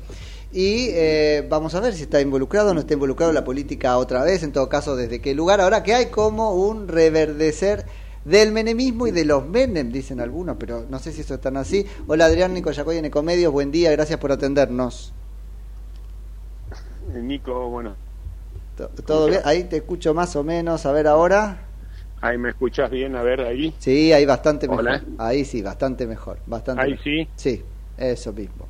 Y 0.51 0.89
eh, 0.91 1.45
vamos 1.49 1.73
a 1.73 1.79
ver 1.79 1.93
si 1.93 2.03
está 2.03 2.19
involucrado 2.19 2.71
o 2.71 2.73
no 2.73 2.81
está 2.81 2.95
involucrado 2.95 3.31
la 3.31 3.45
política 3.45 3.97
otra 3.97 4.23
vez, 4.23 4.43
en 4.43 4.51
todo 4.51 4.67
caso, 4.67 4.97
desde 4.97 5.21
qué 5.21 5.33
lugar. 5.33 5.61
Ahora 5.61 5.83
que 5.83 5.93
hay 5.93 6.07
como 6.07 6.53
un 6.53 6.89
reverdecer 6.89 7.85
del 8.25 8.51
menemismo 8.51 9.07
y 9.07 9.11
de 9.11 9.23
los 9.23 9.47
Menem, 9.47 9.91
dicen 9.93 10.19
algunos, 10.19 10.57
pero 10.57 10.85
no 10.89 10.99
sé 10.99 11.13
si 11.13 11.21
eso 11.21 11.35
es 11.35 11.41
tan 11.41 11.55
así. 11.55 11.85
Hola 12.07 12.25
Adrián 12.25 12.53
Nico 12.53 12.71
Yacoy 12.71 12.97
en 12.97 13.05
Ecomedios, 13.05 13.53
buen 13.53 13.71
día, 13.71 13.89
gracias 13.91 14.19
por 14.19 14.33
atendernos. 14.33 15.13
Nico, 17.13 17.69
bueno, 17.69 17.95
¿Todo 19.05 19.27
bien? 19.27 19.41
Ahí 19.45 19.63
te 19.65 19.77
escucho 19.77 20.13
más 20.13 20.35
o 20.35 20.43
menos, 20.43 20.85
a 20.85 20.91
ver 20.91 21.07
ahora. 21.07 21.59
ahí 22.21 22.37
me 22.37 22.49
escuchás 22.49 22.89
bien, 22.89 23.15
a 23.15 23.21
ver, 23.23 23.41
ahí. 23.41 23.73
Sí, 23.79 24.11
ahí 24.11 24.25
bastante 24.25 24.67
mejor. 24.67 24.85
Hola. 24.85 25.03
Ahí 25.17 25.45
sí, 25.45 25.61
bastante 25.61 26.05
mejor. 26.07 26.37
Bastante 26.45 26.81
Ahí 26.81 26.91
mejor. 26.91 27.03
sí. 27.03 27.27
Sí, 27.35 27.63
eso 27.97 28.33
mismo. 28.33 28.67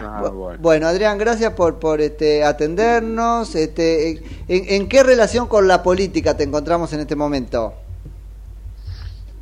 Ah, 0.00 0.22
Bu- 0.24 0.32
bueno. 0.32 0.58
Bueno, 0.62 0.86
Adrián, 0.86 1.18
gracias 1.18 1.52
por, 1.54 1.78
por 1.78 2.00
este, 2.00 2.44
atendernos. 2.44 3.54
Este, 3.54 4.10
en, 4.10 4.20
en 4.46 4.88
qué 4.88 5.02
relación 5.02 5.46
con 5.46 5.66
la 5.66 5.82
política 5.82 6.36
te 6.36 6.44
encontramos 6.44 6.92
en 6.92 7.00
este 7.00 7.16
momento? 7.16 7.74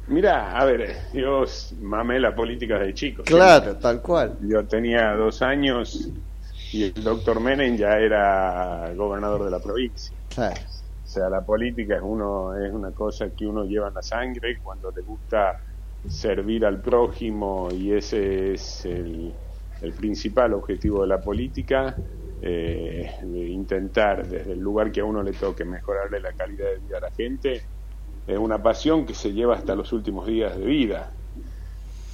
Mira, 0.09 0.57
a 0.57 0.65
ver, 0.65 0.97
yo 1.13 1.45
mamé 1.83 2.21
la 2.21 2.35
política 2.35 2.79
de 2.79 2.95
chico. 2.95 3.25
Claro, 3.25 3.77
tal 3.77 4.01
cual. 4.01 4.37
Yo 4.41 4.65
tenía 4.65 5.13
dos 5.15 5.43
años 5.43 6.11
y 6.77 6.83
el 6.85 7.03
doctor 7.03 7.41
Menem 7.41 7.77
ya 7.77 7.99
era 7.99 8.93
gobernador 8.95 9.45
de 9.45 9.51
la 9.51 9.61
provincia. 9.61 10.17
Claro. 10.29 10.61
O 11.05 11.09
sea, 11.09 11.31
la 11.31 11.45
política 11.45 11.97
es 11.97 12.03
uno 12.03 12.55
es 12.55 12.73
una 12.73 12.91
cosa 12.91 13.31
que 13.31 13.47
uno 13.47 13.65
lleva 13.65 13.89
en 13.89 13.95
la 13.95 14.03
sangre 14.03 14.59
cuando 14.63 14.91
le 14.91 15.03
gusta 15.03 15.57
servir 16.07 16.67
al 16.67 16.81
prójimo 16.81 17.69
y 17.73 17.93
ese 17.93 18.53
es 18.53 18.85
el, 18.85 19.33
el 19.81 19.93
principal 19.93 20.53
objetivo 20.53 21.03
de 21.03 21.09
la 21.09 21.21
política, 21.21 21.97
eh, 22.43 23.11
de 23.23 23.49
intentar 23.49 24.27
desde 24.27 24.53
el 24.53 24.61
lugar 24.61 24.93
que 24.93 25.01
a 25.01 25.05
uno 25.05 25.23
le 25.23 25.33
toque 25.33 25.65
mejorarle 25.65 26.21
la 26.21 26.33
calidad 26.33 26.67
de 26.67 26.79
vida 26.79 26.99
a 26.99 27.01
la 27.01 27.11
gente. 27.11 27.63
Es 28.27 28.39
una 28.39 28.63
pasión 28.63 29.07
que 29.07 29.15
se 29.15 29.33
lleva 29.33 29.55
hasta 29.55 29.75
los 29.75 29.93
últimos 29.93 30.27
días 30.27 30.57
de 30.59 30.65
vida. 30.65 31.13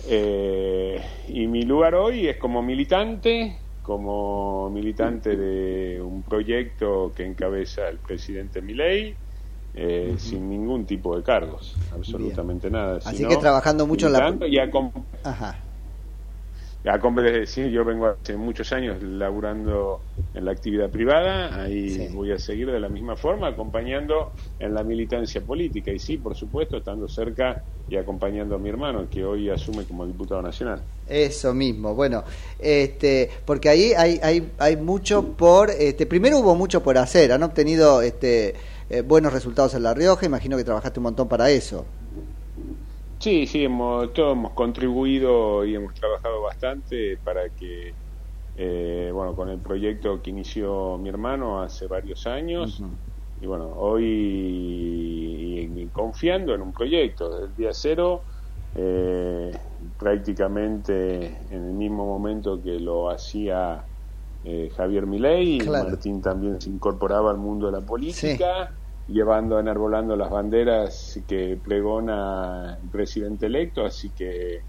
Eh, 0.06 1.00
y 1.28 1.46
mi 1.46 1.62
lugar 1.62 1.94
hoy 1.94 2.28
es 2.28 2.36
como 2.36 2.62
militante, 2.62 3.58
como 3.83 4.70
militante 4.70 5.37
de 5.37 6.01
un 6.01 6.22
proyecto 6.22 7.12
que 7.14 7.24
encabeza 7.24 7.89
el 7.89 7.99
presidente 7.99 8.62
Milei, 8.62 9.16
eh, 9.74 10.14
sin 10.18 10.49
ningún 10.49 10.87
tipo 10.87 11.16
de 11.16 11.22
cargos, 11.22 11.76
absolutamente 11.93 12.70
nada. 12.70 12.99
Así 12.99 13.16
sino 13.16 13.28
que 13.28 13.37
trabajando 13.39 13.87
mucho 13.87 14.07
en 14.07 14.12
la- 14.12 14.30
y 14.47 14.57
acom- 14.57 14.93
Sí, 17.47 17.70
yo 17.70 17.85
vengo 17.85 18.07
hace 18.09 18.37
muchos 18.37 18.72
años 18.72 19.01
laburando 19.03 20.01
en 20.35 20.45
la 20.45 20.51
actividad 20.51 20.91
privada, 20.91 21.62
ahí 21.62 22.09
voy 22.12 22.33
a 22.33 22.39
seguir 22.39 22.72
de 22.72 22.80
la 22.80 22.89
misma 22.89 23.14
forma, 23.14 23.49
acompañando 23.49 24.33
en 24.59 24.74
la 24.74 24.83
militancia 24.83 25.41
política. 25.41 25.93
Y 25.93 26.01
sí, 26.01 26.16
por 26.16 26.35
supuesto, 26.35 26.78
estando 26.78 27.09
cerca 27.09 27.62
y 27.89 27.97
acompañando 27.97 28.57
a 28.57 28.59
mi 28.59 28.68
hermano, 28.68 29.07
que 29.09 29.24
hoy 29.24 29.49
asume 29.49 29.85
como 29.85 30.05
diputado 30.07 30.43
nacional. 30.43 30.83
Eso 31.09 31.55
mismo, 31.55 31.95
bueno, 31.95 32.24
este, 32.59 33.30
porque 33.45 33.68
ahí 33.68 33.93
hay, 33.97 34.18
hay, 34.22 34.51
hay 34.59 34.76
mucho 34.76 35.37
por, 35.37 35.70
este, 35.70 36.07
primero 36.07 36.39
hubo 36.39 36.57
mucho 36.57 36.83
por 36.83 36.99
hacer, 36.99 37.30
han 37.30 37.45
obtenido 37.45 38.03
este, 38.03 38.55
eh, 38.91 39.03
buenos 39.03 39.33
resultados 39.33 39.74
en 39.74 39.85
La 39.85 39.95
Rioja, 39.95 40.26
imagino 40.26 40.57
que 40.57 40.64
trabajaste 40.64 40.99
un 40.99 41.05
montón 41.05 41.28
para 41.28 41.49
eso. 41.51 41.85
Sí, 43.22 43.46
sí, 43.46 43.62
hemos, 43.64 44.12
todos 44.12 44.32
hemos 44.32 44.52
contribuido 44.52 45.64
y 45.64 45.76
hemos 45.76 45.94
trabajado 45.94 46.42
bastante 46.42 47.18
para 47.18 47.50
que, 47.50 47.94
eh, 48.56 49.10
bueno, 49.14 49.36
con 49.36 49.48
el 49.48 49.60
proyecto 49.60 50.20
que 50.20 50.30
inició 50.30 50.98
mi 50.98 51.08
hermano 51.08 51.62
hace 51.62 51.86
varios 51.86 52.26
años, 52.26 52.82
y 53.36 53.46
bueno, 53.46 53.72
hoy 53.76 54.04
y- 54.04 55.82
y 55.82 55.88
confiando 55.90 56.52
en 56.52 56.62
un 56.62 56.72
proyecto 56.72 57.30
desde 57.30 57.46
el 57.46 57.54
día 57.54 57.70
cero, 57.72 58.24
eh, 58.74 59.52
prácticamente 59.96 61.26
en 61.48 61.64
el 61.64 61.72
mismo 61.74 62.04
momento 62.04 62.60
que 62.60 62.80
lo 62.80 63.08
hacía 63.08 63.86
eh, 64.42 64.68
Javier 64.76 65.06
Milei, 65.06 65.60
Claro. 65.60 65.90
Martín 65.90 66.20
también 66.20 66.60
se 66.60 66.70
incorporaba 66.70 67.30
al 67.30 67.36
mundo 67.38 67.66
de 67.66 67.72
la 67.72 67.86
política, 67.86 68.68
llevando, 69.09 69.59
enarbolando 69.59 70.16
las 70.16 70.30
banderas 70.30 71.20
que 71.26 71.59
pregona 71.62 72.78
el 72.82 72.88
presidente 72.90 73.46
electo, 73.46 73.84
así 73.84 74.11
que, 74.11 74.61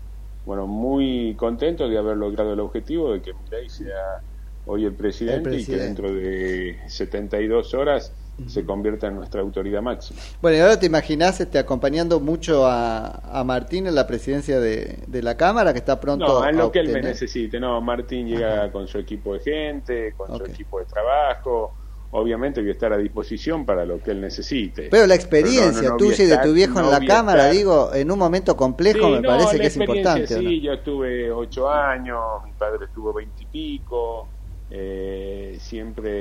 bueno, 0.45 0.67
muy 0.67 1.36
contento 1.36 1.88
de 1.88 1.97
haber 1.97 2.17
logrado 2.17 2.53
el 2.53 2.59
objetivo 2.59 3.13
de 3.13 3.21
que 3.21 3.34
Milei 3.34 3.69
sea 3.69 4.21
hoy 4.65 4.86
el 4.86 4.93
presidente, 4.93 5.49
El 5.49 5.59
y 5.59 5.65
que 5.65 5.77
dentro 5.77 6.13
de 6.13 6.79
72 6.88 7.73
horas 7.73 8.13
se 8.47 8.65
convierta 8.65 9.07
en 9.07 9.15
nuestra 9.15 9.41
autoridad 9.41 9.81
máxima. 9.81 10.19
Bueno, 10.41 10.57
y 10.57 10.61
ahora 10.61 10.79
te 10.79 10.88
imaginás 10.88 11.39
este, 11.39 11.59
acompañando 11.59 12.19
mucho 12.19 12.65
a, 12.65 13.39
a 13.39 13.43
Martín 13.43 13.86
en 13.86 13.93
la 13.93 14.07
presidencia 14.07 14.59
de, 14.59 15.03
de 15.05 15.21
la 15.21 15.38
Cámara, 15.38 15.71
que 15.71 15.79
está 15.79 15.99
pronto 15.99 16.25
No, 16.25 16.47
en 16.47 16.55
a 16.55 16.63
lo 16.63 16.71
que 16.71 16.79
él 16.79 16.89
me 16.89 17.01
necesite. 17.01 17.59
No, 17.59 17.79
Martín 17.81 18.27
llega 18.27 18.71
con 18.71 18.88
su 18.88 18.97
equipo 18.97 19.36
de 19.36 19.39
gente, 19.39 20.13
con 20.17 20.36
su 20.36 20.45
equipo 20.45 20.79
de 20.79 20.86
trabajo. 20.86 21.73
Obviamente 22.16 22.61
voy 22.61 22.70
a 22.70 22.74
estar 22.74 22.93
a 22.93 22.97
disposición 22.97 23.66
para 23.66 23.86
lo 23.86 23.99
que 23.99 24.11
él 24.11 24.22
necesite. 24.22 24.89
Pero 24.89 25.07
la 25.07 25.16
Pero 25.16 25.32
no, 25.32 25.47
experiencia 25.47 25.82
no, 25.84 25.89
no 25.89 25.97
tuya 25.97 26.24
y 26.24 26.28
de 26.28 26.38
tu 26.38 26.53
viejo 26.53 26.80
en 26.80 26.89
la 26.91 26.99
Cámara, 27.05 27.43
estar- 27.49 27.55
digo, 27.55 27.93
en 27.93 28.11
un 28.11 28.20
momento 28.20 28.55
complejo 28.55 29.07
Sí, 29.07 29.11
me 29.14 29.24
parece 29.24 29.59
que 29.59 29.68
es 29.68 29.78
importante. 29.78 30.28
Sí, 30.28 30.61
yo 30.61 30.74
estuve 30.74 31.32
ocho 31.32 31.70
años, 31.70 32.20
mi 32.45 32.53
padre 32.53 32.86
estuvo 32.86 33.14
veintipico, 33.14 34.30
eh, 34.70 35.57
siempre 35.59 36.11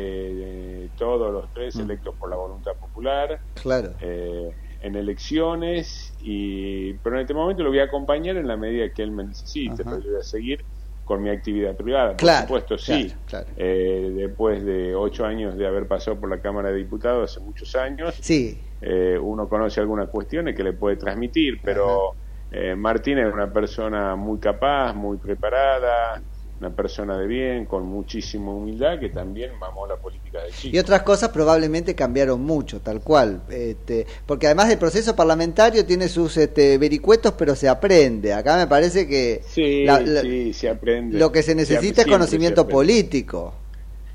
eh, 0.85 0.91
todos 0.97 1.33
los 1.33 1.53
tres 1.53 1.77
electos 1.77 2.15
por 2.19 2.31
la 2.31 2.37
voluntad 2.37 2.73
popular. 2.81 3.41
Claro. 3.55 3.95
eh, 4.01 4.57
en 4.85 4.97
elecciones 4.97 6.13
y 6.19 6.95
pero 6.95 7.15
en 7.17 7.23
este 7.23 7.35
momento 7.35 7.63
lo 7.63 7.69
voy 7.71 7.79
a 7.79 7.85
acompañar 7.85 8.37
en 8.37 8.49
la 8.49 8.57
medida 8.57 8.93
que 8.93 9.03
él 9.03 9.13
me 9.13 9.25
necesite, 9.25 9.85
pero 9.85 10.01
yo 10.01 10.11
voy 10.11 10.21
a 10.21 10.25
seguir 10.25 10.65
con 11.05 11.23
mi 11.23 11.31
actividad 11.31 11.77
privada. 11.77 12.11
Por 12.11 12.17
Claro, 12.19 12.47
supuesto, 12.47 12.79
sí. 12.79 13.09
claro, 13.09 13.23
claro. 13.27 13.47
Eh, 13.57 14.13
después 14.15 14.65
de 14.65 14.95
ocho 14.95 15.25
años 15.25 15.57
de 15.57 15.67
haber 15.67 15.87
pasado 15.89 16.19
por 16.19 16.31
la 16.31 16.41
Cámara 16.41 16.71
de 16.71 16.77
Diputados, 16.77 17.31
hace 17.31 17.41
muchos 17.45 17.75
años, 17.75 18.15
Sí, 18.21 18.61
eh, 18.81 19.19
uno 19.21 19.49
conoce 19.49 19.81
algunas 19.81 20.09
cuestiones 20.09 20.55
que 20.57 20.63
le 20.65 20.73
puede 20.73 20.97
transmitir, 20.97 21.61
pero 21.63 22.15
eh, 22.51 22.75
Martín 22.75 23.19
es 23.19 23.33
una 23.33 23.53
persona 23.53 24.15
muy 24.17 24.39
capaz, 24.39 24.95
muy 24.95 25.19
preparada, 25.19 26.23
una 26.63 26.71
persona 26.71 27.19
de 27.19 27.27
bien, 27.27 27.67
con 27.67 27.85
muchísima 27.85 28.53
humildad, 28.53 29.01
que 29.01 29.09
también 29.09 29.51
mamó 29.59 29.85
la 29.85 29.97
política 29.97 30.41
de 30.45 30.51
chico. 30.53 30.77
Y 30.77 30.79
otras 30.79 31.03
cosas 31.03 31.31
probablemente 31.31 31.97
cambiaron 31.97 32.41
mucho, 32.41 32.79
tal 32.81 33.01
cual. 33.01 33.43
Este, 33.51 34.07
porque 34.27 34.47
además 34.47 34.69
del 34.69 34.79
proceso 34.79 35.17
parlamentario 35.17 35.85
tiene 35.85 36.07
sus 36.09 36.37
este, 36.37 36.79
vericuetos, 36.79 37.33
pero 37.37 37.57
se 37.57 37.69
aprende. 37.69 38.33
Acá 38.33 38.57
me 38.57 38.69
parece 38.69 39.09
que 39.09 39.43
Sí, 39.45 39.85
la- 39.85 40.01
la- 40.01 40.21
sí, 40.21 40.53
se 40.53 40.69
aprende. 40.69 41.19
lo 41.19 41.33
que 41.33 41.43
se 41.43 41.57
necesita 41.57 42.03
es 42.03 42.07
conocimiento 42.07 42.69
político. 42.69 43.55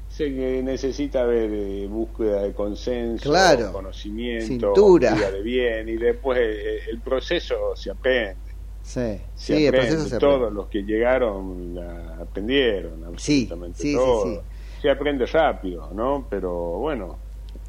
Se 0.10 0.34
que 0.34 0.64
necesita 0.64 1.26
ver 1.26 1.50
eh, 1.54 1.86
búsqueda 1.88 2.44
de 2.44 2.54
consenso, 2.54 3.30
Claro. 3.30 3.74
conocimiento, 3.74 4.48
Cintura. 4.48 5.14
de 5.14 5.42
bien, 5.44 5.90
y 5.90 5.98
después 5.98 6.40
eh, 6.42 6.80
el 6.90 7.02
proceso 7.02 7.76
se 7.76 7.92
aprende. 7.92 8.47
Sí, 8.88 9.18
sí, 9.36 9.54
el 9.66 9.68
aprende. 9.68 9.88
proceso 9.88 10.10
se 10.10 10.16
aprende. 10.16 10.36
Todos 10.38 10.54
los 10.54 10.68
que 10.68 10.82
llegaron 10.84 11.76
la 11.76 12.20
aprendieron, 12.22 13.04
absolutamente 13.04 13.82
sí, 13.82 13.90
sí, 13.92 13.96
todo. 13.98 14.24
sí. 14.24 14.40
Se 14.82 14.90
aprende 14.90 15.26
rápido, 15.26 15.90
¿no? 15.94 16.26
Pero 16.30 16.54
bueno, 16.80 17.18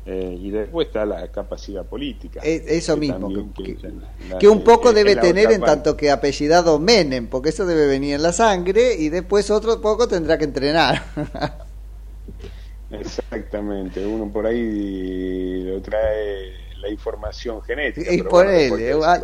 eh, 0.07 0.37
y 0.41 0.51
después 0.51 0.87
está 0.87 1.05
la 1.05 1.27
capacidad 1.29 1.85
política. 1.85 2.41
Eso 2.45 2.95
que 2.95 3.01
mismo, 3.01 3.53
que- 3.53 3.73
es 3.73 3.83
la- 4.31 4.39
Que 4.39 4.47
un 4.47 4.63
poco 4.63 4.93
debe 4.93 5.17
tener 5.17 5.51
en 5.51 5.61
tanto 5.63 5.97
que 5.97 6.11
apellidado 6.13 6.79
Menem, 6.79 7.27
porque 7.27 7.49
eso 7.49 7.67
debe 7.67 7.89
venir 7.89 8.15
en 8.15 8.23
la 8.23 8.33
sangre 8.33 8.95
y 8.97 9.09
después 9.09 9.51
otro 9.51 9.81
poco 9.81 10.07
tendrá 10.07 10.39
que 10.39 10.45
entrenar. 10.45 11.03
Exactamente, 12.91 14.07
uno 14.07 14.33
por 14.33 14.47
ahí 14.47 15.63
lo 15.65 15.83
trae 15.83 16.53
la 16.81 16.89
información 16.89 17.61
genética. 17.63 18.13
Y 18.13 18.23
por 18.23 18.45
bueno, 18.47 18.77
él, 18.77 19.03
a- 19.03 19.21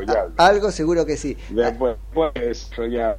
algo 0.46 0.70
seguro 0.70 1.04
que 1.06 1.16
sí. 1.16 1.36
Después, 1.50 1.96
después 2.06 2.32
es 2.36 2.42
desarrollable. 2.70 3.18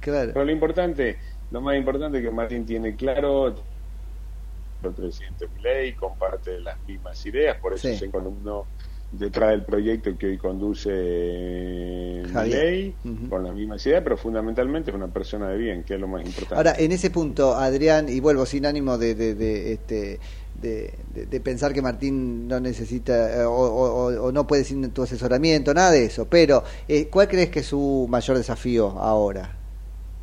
Claro. 0.00 0.30
Pero 0.34 0.44
lo 0.44 0.52
importante, 0.52 1.18
lo 1.50 1.60
más 1.60 1.76
importante 1.76 2.18
es 2.18 2.24
que 2.24 2.30
Martín 2.30 2.64
tiene 2.66 2.94
claro 2.96 3.48
el 3.48 4.92
presidente 4.92 5.48
Milei 5.56 5.94
comparte 5.94 6.60
las 6.60 6.76
mismas 6.86 7.24
ideas, 7.26 7.56
por 7.58 7.72
eso 7.74 7.88
Sí. 7.88 7.96
se 7.96 8.10
columnó 8.10 8.66
detrás 9.10 9.50
del 9.50 9.64
proyecto 9.64 10.16
que 10.18 10.26
hoy 10.26 10.38
conduce 10.38 10.90
eh. 10.92 12.22
Milei, 12.32 12.94
con 13.28 13.44
las 13.44 13.54
mismas 13.54 13.84
ideas, 13.86 14.02
pero 14.02 14.16
fundamentalmente 14.16 14.90
es 14.90 14.96
una 14.96 15.08
persona 15.08 15.48
de 15.48 15.56
bien, 15.56 15.82
que 15.84 15.94
es 15.94 16.00
lo 16.00 16.06
más 16.08 16.24
importante. 16.24 16.54
Ahora, 16.56 16.74
en 16.78 16.92
ese 16.92 17.10
punto, 17.10 17.54
Adrián, 17.54 18.08
y 18.08 18.20
vuelvo 18.20 18.46
sin 18.46 18.66
ánimo 18.66 18.98
de, 18.98 19.14
de, 19.14 19.34
de, 19.34 19.72
este, 19.72 20.20
de, 20.62 20.94
de- 21.14 21.26
de 21.26 21.40
pensar 21.40 21.72
que 21.72 21.82
Martín 21.82 22.48
no 22.48 22.60
necesita 22.60 23.42
eh, 23.42 23.44
o, 23.44 23.50
o- 23.52 24.22
o 24.26 24.32
no 24.32 24.46
puede 24.46 24.64
sin 24.64 24.90
tu 24.90 25.02
asesoramiento, 25.02 25.72
nada 25.74 25.90
de 25.90 26.04
eso, 26.04 26.26
pero 26.26 26.62
eh, 26.88 27.08
¿cuál 27.08 27.28
crees 27.28 27.50
que 27.50 27.60
es 27.60 27.66
su 27.66 28.06
mayor 28.08 28.36
desafío 28.36 28.88
ahora, 28.98 29.56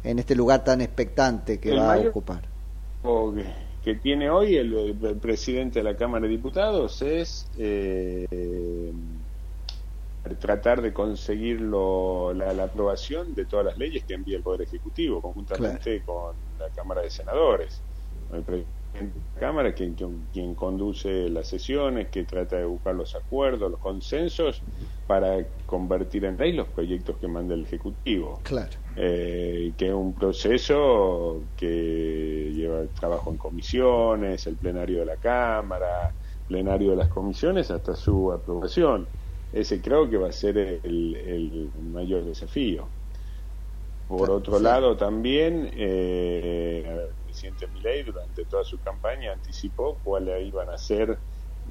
en 0.04 0.20
este 0.20 0.36
lugar 0.36 0.64
tan 0.64 0.82
expectante 0.82 1.60
que 1.60 1.70
El 1.70 1.80
va 1.80 1.94
a 1.94 2.00
ocupar? 2.00 2.42
o 3.04 3.34
que, 3.34 3.46
que 3.84 3.96
tiene 3.96 4.30
hoy 4.30 4.56
el, 4.56 4.74
el 5.04 5.18
presidente 5.18 5.80
de 5.80 5.84
la 5.84 5.96
Cámara 5.98 6.24
de 6.24 6.30
Diputados 6.30 7.02
es 7.02 7.48
eh, 7.58 8.26
tratar 10.40 10.82
de 10.82 10.94
conseguir 10.94 11.60
lo- 11.62 12.34
la, 12.34 12.54
la 12.54 12.64
aprobación 12.66 13.34
de 13.36 13.46
todas 13.46 13.66
las 13.66 13.78
leyes 13.78 14.04
que 14.06 14.14
envía 14.14 14.38
el 14.38 14.44
Poder 14.44 14.62
Ejecutivo, 14.62 15.22
conjuntamente 15.22 16.02
con 16.04 16.36
la 16.58 16.70
Cámara 16.70 17.02
de 17.02 17.10
Senadores. 17.10 17.82
El 18.32 18.44
Cámara, 19.34 19.74
quien, 19.74 19.96
quien, 19.96 20.28
quien 20.32 20.56
conduce 20.56 21.30
las 21.30 21.48
sesiones, 21.48 22.10
que 22.10 22.24
trata 22.26 22.58
de 22.58 22.66
buscar 22.66 22.96
los 22.96 23.16
acuerdos, 23.16 23.70
los 23.72 23.80
consensos, 23.80 24.64
para 25.06 25.46
convertir 25.66 26.26
en 26.26 26.38
ley 26.38 26.54
los 26.54 26.70
proyectos 26.70 27.18
que 27.20 27.28
manda 27.28 27.54
el 27.56 27.64
Ejecutivo 27.64 28.42
Claro. 28.44 28.72
eh, 28.96 29.74
que 29.78 29.88
es 29.88 29.94
un 29.94 30.14
proceso 30.14 31.50
que 31.56 32.52
lleva 32.54 32.88
trabajo 32.90 33.32
en 33.32 33.38
comisiones, 33.38 34.46
el 34.48 34.58
plenario 34.58 35.00
de 35.00 35.06
la 35.06 35.18
Cámara, 35.18 36.16
plenario 36.48 36.92
de 36.92 36.98
las 36.98 37.10
comisiones 37.10 37.70
hasta 37.72 37.96
su 37.96 38.32
aprobación. 38.32 39.10
Ese 39.52 39.82
creo 39.82 40.10
que 40.10 40.18
va 40.18 40.30
a 40.30 40.32
ser 40.32 40.58
el, 40.58 41.16
el 41.16 41.72
mayor 41.76 42.24
desafío. 42.26 42.94
Por 44.08 44.30
otro 44.32 44.58
Sí. 44.58 44.64
lado, 44.64 44.96
también 44.98 45.70
eh, 45.74 46.84
el 46.86 47.23
presidente 47.34 47.68
Milei 47.68 48.04
durante 48.04 48.46
toda 48.46 48.64
su 48.64 48.80
campaña 48.80 49.34
anticipó 49.34 50.00
cuáles 50.04 50.46
iban 50.46 50.70
a 50.70 50.78
ser 50.78 51.20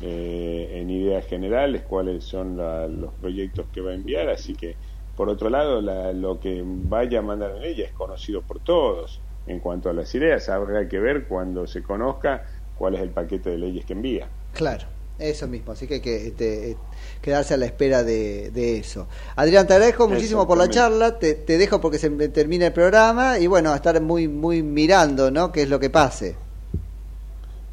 eh, 0.00 0.68
en 0.72 0.90
ideas 0.90 1.24
generales, 1.26 1.84
cuáles 1.84 2.24
son 2.24 2.56
la- 2.56 2.88
los 2.88 3.14
proyectos 3.14 3.68
que 3.70 3.80
va 3.80 3.90
a 3.92 3.94
enviar, 3.94 4.28
así 4.28 4.54
que 4.54 4.78
por 5.14 5.28
otro 5.28 5.50
lado, 5.50 5.80
la- 5.80 6.12
lo 6.12 6.40
que 6.40 6.62
vaya 6.64 7.18
a 7.20 7.22
mandar 7.22 7.54
en 7.56 7.62
ella 7.62 7.84
es 7.84 7.92
conocido 7.92 8.42
por 8.42 8.60
todos. 8.60 9.22
En 9.44 9.60
cuanto 9.60 9.90
a 9.90 9.92
las 9.92 10.12
ideas, 10.14 10.48
habrá 10.48 10.88
que 10.88 10.98
ver 10.98 11.28
cuando 11.28 11.66
se 11.66 11.82
conozca 11.82 12.42
cuál 12.74 12.94
es 12.94 13.02
el 13.02 13.12
paquete 13.12 13.50
de 13.50 13.58
leyes 13.58 13.84
que 13.84 13.92
envía. 13.92 14.32
Claro, 14.52 14.88
eso 15.18 15.46
mismo, 15.46 15.72
así 15.72 15.86
que 15.86 15.94
hay 15.94 16.00
que 16.00 16.28
este, 16.28 16.70
eh, 16.72 16.76
quedarse 17.20 17.54
a 17.54 17.56
la 17.56 17.66
espera 17.66 18.02
de, 18.02 18.50
de 18.50 18.78
eso. 18.78 19.06
Adrián, 19.36 19.66
te 19.66 19.74
agradezco 19.74 20.08
muchísimo 20.08 20.46
por 20.46 20.58
la 20.58 20.68
charla, 20.68 21.18
te, 21.18 21.34
te 21.34 21.58
dejo 21.58 21.80
porque 21.80 21.98
se 21.98 22.10
me 22.10 22.28
termina 22.28 22.66
el 22.66 22.72
programa 22.72 23.38
y 23.38 23.46
bueno, 23.46 23.72
a 23.72 23.76
estar 23.76 24.00
muy, 24.00 24.28
muy 24.28 24.62
mirando, 24.62 25.30
¿no? 25.30 25.52
¿Qué 25.52 25.62
es 25.62 25.68
lo 25.68 25.78
que 25.78 25.90
pase? 25.90 26.36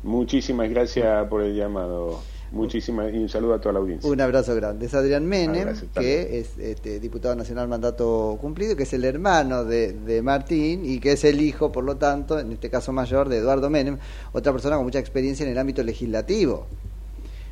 Muchísimas 0.03 0.69
gracias 0.69 1.27
por 1.27 1.41
el 1.41 1.55
llamado. 1.55 2.21
Muchísimas 2.51 3.13
y 3.13 3.17
un 3.17 3.29
saludo 3.29 3.53
a 3.53 3.61
toda 3.61 3.73
la 3.73 3.79
audiencia. 3.79 4.09
Un 4.09 4.19
abrazo 4.21 4.55
grande. 4.55 4.87
Es 4.87 4.93
Adrián 4.95 5.25
Menem, 5.25 5.67
Abrazo, 5.67 5.85
que 5.93 6.39
es 6.39 6.57
este, 6.57 6.99
diputado 6.99 7.35
nacional 7.35 7.67
mandato 7.67 8.37
cumplido, 8.41 8.75
que 8.75 8.83
es 8.83 8.93
el 8.93 9.05
hermano 9.05 9.65
de, 9.65 9.93
de 9.93 10.21
Martín 10.23 10.83
y 10.83 10.99
que 10.99 11.11
es 11.11 11.23
el 11.25 11.41
hijo, 11.41 11.71
por 11.71 11.83
lo 11.83 11.97
tanto, 11.97 12.39
en 12.39 12.51
este 12.51 12.71
caso 12.71 12.91
mayor, 12.91 13.29
de 13.29 13.37
Eduardo 13.37 13.69
Menem, 13.69 13.99
otra 14.31 14.51
persona 14.51 14.77
con 14.77 14.85
mucha 14.85 14.97
experiencia 14.97 15.45
en 15.45 15.51
el 15.51 15.57
ámbito 15.59 15.83
legislativo. 15.83 16.65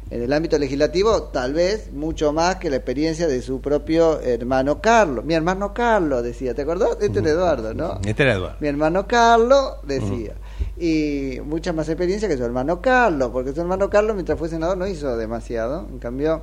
En 0.10 0.22
el 0.24 0.32
ámbito 0.32 0.58
legislativo, 0.58 1.24
tal 1.24 1.54
vez 1.54 1.92
mucho 1.92 2.32
más 2.32 2.56
que 2.58 2.70
la 2.70 2.78
experiencia 2.78 3.28
de 3.28 3.42
su 3.42 3.60
propio 3.60 4.22
hermano 4.22 4.82
Carlos. 4.82 5.26
Mi 5.26 5.34
hermano 5.34 5.74
Carlos 5.74 6.24
decía, 6.24 6.54
¿te 6.54 6.62
acordás? 6.62 6.98
Este 7.02 7.20
era 7.20 7.30
Eduardo, 7.32 7.74
¿no? 7.74 8.00
Este 8.06 8.24
era 8.24 8.36
Eduardo. 8.36 8.58
Mi 8.62 8.68
hermano 8.70 9.06
Carlos 9.08 9.74
decía. 9.84 10.34
Y 10.78 11.40
mucha 11.44 11.74
más 11.74 11.90
experiencia 11.90 12.30
que 12.30 12.38
su 12.38 12.44
hermano 12.46 12.82
Carlos, 12.82 13.30
porque 13.34 13.54
su 13.54 13.60
hermano 13.62 13.90
Carlos, 13.90 14.16
mientras 14.16 14.40
fue 14.40 14.48
senador, 14.48 14.78
no 14.78 14.88
hizo 14.88 15.18
demasiado. 15.18 15.86
En 15.92 16.00
cambio, 16.00 16.42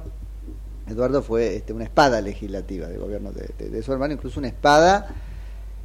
Eduardo 0.87 1.23
fue 1.23 1.57
este, 1.57 1.73
una 1.73 1.85
espada 1.85 2.21
legislativa 2.21 2.87
del 2.89 2.99
gobierno 2.99 3.33
de, 3.33 3.49
de- 3.59 3.71
de 3.71 3.83
su 3.83 3.93
hermano, 3.93 4.13
incluso 4.13 4.39
una 4.41 4.49
espada 4.49 5.15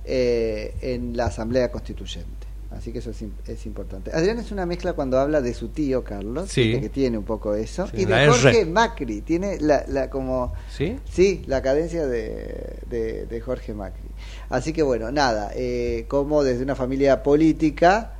eh, 0.04 0.76
en 0.82 1.16
la 1.16 1.28
Asamblea 1.28 1.72
Constituyente. 1.72 2.39
Así 2.72 2.92
que 2.94 3.00
eso 3.00 3.10
es, 3.10 3.22
im- 3.24 3.32
es 3.48 3.66
importante. 3.66 4.12
Adrián 4.14 4.38
es 4.38 4.52
una 4.52 4.66
mezcla 4.68 4.94
cuando 4.94 5.18
habla 5.20 5.42
de 5.42 5.56
su 5.56 5.70
tío 5.70 6.04
Carlos, 6.04 6.50
Sí. 6.52 6.80
que 6.80 6.90
tiene 6.90 7.18
un 7.18 7.24
poco 7.24 7.56
eso, 7.56 7.88
Sí, 7.88 8.02
y 8.02 8.06
de 8.06 8.14
R. 8.14 8.28
Jorge 8.28 8.66
Macri, 8.66 9.22
tiene 9.22 9.60
la, 9.60 9.86
la 9.88 10.10
como 10.12 10.54
¿Sí? 10.72 11.00
Sí, 11.12 11.42
la 11.48 11.64
cadencia 11.64 12.06
de, 12.06 12.78
de, 12.88 13.26
de 13.26 13.42
Jorge 13.42 13.74
Macri. 13.74 14.08
Así 14.50 14.72
que 14.72 14.84
bueno, 14.84 15.12
nada, 15.12 15.52
eh, 15.56 16.06
como 16.08 16.44
desde 16.44 16.62
una 16.64 16.76
familia 16.76 17.24
política 17.24 18.14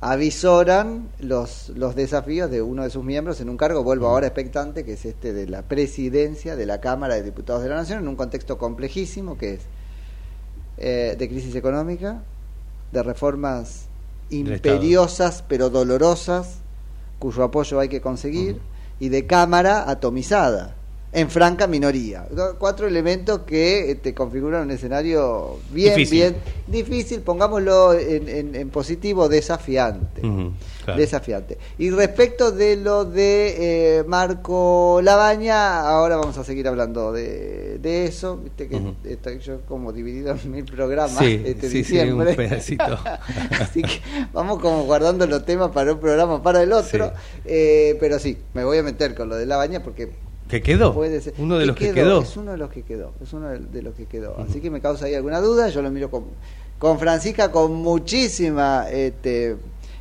avisoran 0.00 1.08
los, 1.20 1.70
los 1.70 1.94
desafíos 1.94 2.50
de 2.50 2.62
uno 2.62 2.82
de 2.82 2.90
sus 2.90 3.04
miembros 3.04 3.40
en 3.40 3.48
un 3.48 3.56
cargo, 3.56 3.82
vuelvo 3.82 4.08
ahora 4.08 4.26
expectante, 4.26 4.84
que 4.84 4.94
es 4.94 5.04
este 5.06 5.32
de 5.32 5.46
la 5.48 5.62
presidencia 5.62 6.54
de 6.56 6.66
la 6.66 6.80
Cámara 6.80 7.14
de 7.14 7.22
Diputados 7.22 7.62
de 7.62 7.68
la 7.68 7.76
Nación, 7.76 8.00
en 8.00 8.08
un 8.08 8.16
contexto 8.16 8.58
complejísimo 8.58 9.38
que 9.38 9.54
es 9.54 9.60
eh, 10.78 11.16
de 11.18 11.28
crisis 11.28 11.54
económica, 11.54 12.22
de 12.92 13.02
reformas 13.02 13.88
imperiosas 14.30 15.44
pero 15.46 15.70
dolorosas, 15.70 16.58
cuyo 17.18 17.44
apoyo 17.44 17.80
hay 17.80 17.88
que 17.88 18.00
conseguir, 18.00 18.60
y 18.98 19.08
de 19.08 19.26
Cámara 19.26 19.90
atomizada, 19.90 20.75
en 21.16 21.30
franca 21.30 21.66
minoría. 21.66 22.28
Cuatro 22.58 22.86
elementos 22.86 23.40
que 23.46 23.90
eh, 23.90 23.94
te 23.94 24.12
configuran 24.12 24.64
un 24.64 24.70
escenario 24.70 25.58
bien, 25.70 25.94
Difícil. 25.96 26.18
bien 26.18 26.36
difícil, 26.66 27.20
pongámoslo 27.22 27.94
en, 27.94 28.28
en- 28.28 28.54
en 28.54 28.68
positivo, 28.68 29.26
desafiante. 29.28 30.20
Claro. 30.84 31.00
Desafiante. 31.00 31.56
Y 31.78 31.88
respecto 31.90 32.52
de 32.52 32.76
lo 32.76 33.06
de 33.06 33.98
eh, 34.00 34.04
Marco 34.06 35.00
Labaña, 35.02 35.80
ahora 35.80 36.16
vamos 36.16 36.36
a 36.36 36.44
seguir 36.44 36.68
hablando 36.68 37.12
de, 37.12 37.78
de 37.78 38.04
eso. 38.04 38.36
Viste 38.36 38.68
que 38.68 38.78
estoy 39.04 39.38
yo 39.38 39.62
como 39.62 39.92
dividido 39.92 40.32
en 40.44 40.50
mil 40.50 40.64
programas 40.66 41.16
Sí, 41.18 41.42
este 41.46 41.62
sí, 41.70 41.82
sí, 41.82 41.94
diciembre. 41.94 42.30
un 42.30 42.36
pedacito. 42.36 42.84
Así 43.60 43.80
que 43.80 44.02
vamos 44.34 44.60
como 44.60 44.84
guardando 44.84 45.26
los 45.26 45.46
temas 45.46 45.70
para 45.70 45.94
un 45.94 45.98
programa 45.98 46.42
para 46.42 46.62
el 46.62 46.72
otro. 46.72 47.10
Eh, 47.46 47.96
pero 48.00 48.18
sí, 48.18 48.36
me 48.52 48.64
voy 48.64 48.76
a 48.78 48.82
meter 48.82 49.14
con 49.14 49.30
lo 49.30 49.36
de 49.36 49.46
Labaña 49.46 49.82
porque 49.82 50.10
¿Que 50.48 50.62
quedó? 50.62 50.94
Puede 50.94 51.20
ser. 51.20 51.34
Uno 51.38 51.54
de 51.56 51.62
¿Qué 51.62 51.66
los 51.66 51.76
que 51.76 51.92
quedó. 51.92 52.22
Es 52.22 52.36
uno 52.36 52.52
de 52.52 52.58
los 52.58 52.70
que 52.70 52.82
quedó. 52.82 53.12
Es 53.22 53.32
uno 53.32 53.48
de, 53.48 53.58
de 53.58 53.82
los 53.82 53.94
que 53.94 54.06
quedó. 54.06 54.36
Así 54.38 54.60
que 54.60 54.70
me 54.70 54.80
causa 54.80 55.06
ahí 55.06 55.14
alguna 55.14 55.40
duda. 55.40 55.68
Yo 55.68 55.82
lo 55.82 55.90
miro 55.90 56.10
con, 56.10 56.24
con 56.78 56.98
Francisca 56.98 57.50
con 57.50 57.72
muchísima 57.74 58.86
este, 58.90 59.56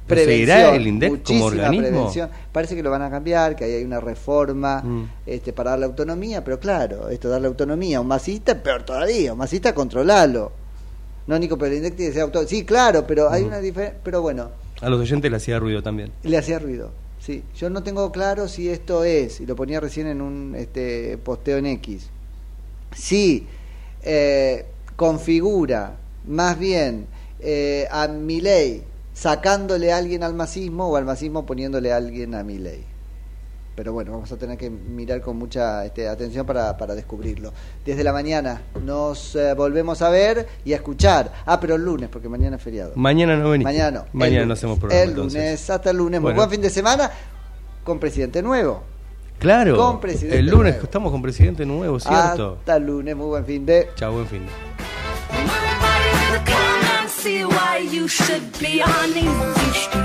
prevención. 0.07 0.75
el 0.75 0.87
INDEC 0.87 1.23
como 1.23 1.45
organismo? 1.45 1.81
prevención. 1.87 2.29
Parece 2.51 2.75
que 2.75 2.83
lo 2.83 2.91
van 2.91 3.01
a 3.01 3.09
cambiar, 3.09 3.55
que 3.55 3.63
ahí 3.65 3.73
hay 3.73 3.83
una 3.83 3.99
reforma 3.99 4.81
Mm. 4.83 5.03
este, 5.25 5.51
para 5.53 5.71
darle 5.71 5.85
autonomía. 5.85 6.43
Pero 6.43 6.59
claro, 6.59 7.09
esto 7.09 7.27
darle 7.29 7.47
autonomía 7.47 7.97
a 7.97 8.01
un 8.01 8.07
masista, 8.07 8.61
peor 8.61 8.83
todavía. 8.83 9.33
Un 9.33 9.39
masista, 9.39 9.73
controlalo. 9.73 10.51
No, 11.27 11.39
Nico, 11.39 11.57
pero 11.57 11.71
el 11.71 11.77
INDEC 11.77 11.95
tiene 11.95 12.09
que 12.11 12.13
ser 12.13 12.21
autónomo. 12.23 12.47
Sí, 12.47 12.63
claro, 12.65 13.05
pero 13.07 13.31
hay 13.31 13.43
una 13.43 13.57
diferencia. 13.59 13.99
Pero 14.03 14.21
bueno, 14.21 14.49
A 14.81 14.89
los 14.89 14.99
oyentes 14.99 15.31
le 15.31 15.37
hacía 15.37 15.57
ruido 15.57 15.81
también. 15.81 16.11
le 16.21 16.37
hacía 16.37 16.59
ruido. 16.59 16.91
Sí, 17.25 17.43
yo 17.55 17.71
no 17.71 17.81
tengo 17.81 18.11
claro 18.11 18.47
si 18.47 18.69
esto 18.69 19.03
es, 19.03 19.39
y 19.39 19.47
lo 19.47 19.55
ponía 19.55 19.79
recién 19.79 20.05
en 20.05 20.21
un 20.21 20.53
este, 20.55 21.17
posteo 21.17 21.57
en 21.57 21.65
X, 21.65 22.07
si 22.95 23.47
eh, 24.03 24.67
configura 24.95 25.95
más 26.27 26.59
bien 26.59 27.07
eh, 27.39 27.87
a 27.89 28.07
mi 28.09 28.41
ley 28.41 28.83
sacándole 29.15 29.91
a 29.91 29.97
alguien 29.97 30.21
al 30.21 30.35
masismo 30.35 30.87
o 30.87 30.97
al 30.97 31.05
masismo 31.05 31.47
poniéndole 31.47 31.91
a 31.91 31.97
alguien 31.97 32.35
a 32.35 32.43
mi 32.43 32.59
ley. 32.59 32.85
Pero 33.75 33.91
bueno, 33.91 34.13
vamos 34.13 34.31
a 34.31 34.37
tener 34.37 34.57
que 34.57 34.69
mirar 34.69 35.19
con 35.21 35.35
mucha 35.37 35.85
este, 35.85 36.07
atención 36.07 36.45
para, 36.45 36.77
para 36.77 36.95
descubrirlo. 36.95 37.51
Desde 37.83 38.03
la 38.05 38.13
mañana 38.13 38.61
nos 38.83 39.35
eh, 39.35 39.53
volvemos 39.53 40.01
a 40.01 40.09
ver 40.09 40.47
y 40.63 40.71
a 40.71 40.77
escuchar. 40.77 41.31
Ah, 41.45 41.59
pero 41.59 41.75
el 41.75 41.83
lunes, 41.83 42.07
porque 42.09 42.29
mañana 42.29 42.55
es 42.55 42.61
feriado. 42.63 42.93
Mañana 42.95 43.35
no 43.35 43.49
venís. 43.49 43.65
Mañana 43.65 43.91
no. 43.99 44.05
Mañana 44.13 44.37
El 44.43 44.47
no 44.47 44.53
lunes. 44.53 44.57
hacemos 44.59 44.79
programa. 44.79 45.03
El 45.03 45.09
entonces. 45.09 45.41
lunes, 45.43 45.69
hasta 45.69 45.89
el 45.89 45.97
lunes. 45.97 46.21
Muy 46.21 46.27
Bueno. 46.27 46.37
buen 46.37 46.49
fin 46.51 46.61
de 46.61 46.69
semana 46.69 47.11
con 47.83 47.99
presidente 47.99 48.41
nuevo. 48.41 48.81
Claro. 49.39 49.75
Con 49.75 49.99
presidente 49.99 50.39
el 50.39 50.45
lunes 50.45 50.73
nuevo. 50.75 50.83
estamos 50.85 51.11
con 51.11 51.21
presidente 51.21 51.65
nuevo, 51.65 51.99
¿cierto? 51.99 52.55
Hasta 52.59 52.77
el 52.77 52.85
lunes. 52.85 53.15
Muy 53.15 53.27
buen 53.27 53.45
fin 53.45 53.65
de. 53.65 53.89
Chao, 53.95 54.13
buen 54.13 54.25
fin. 54.27 54.45
Come 59.65 60.04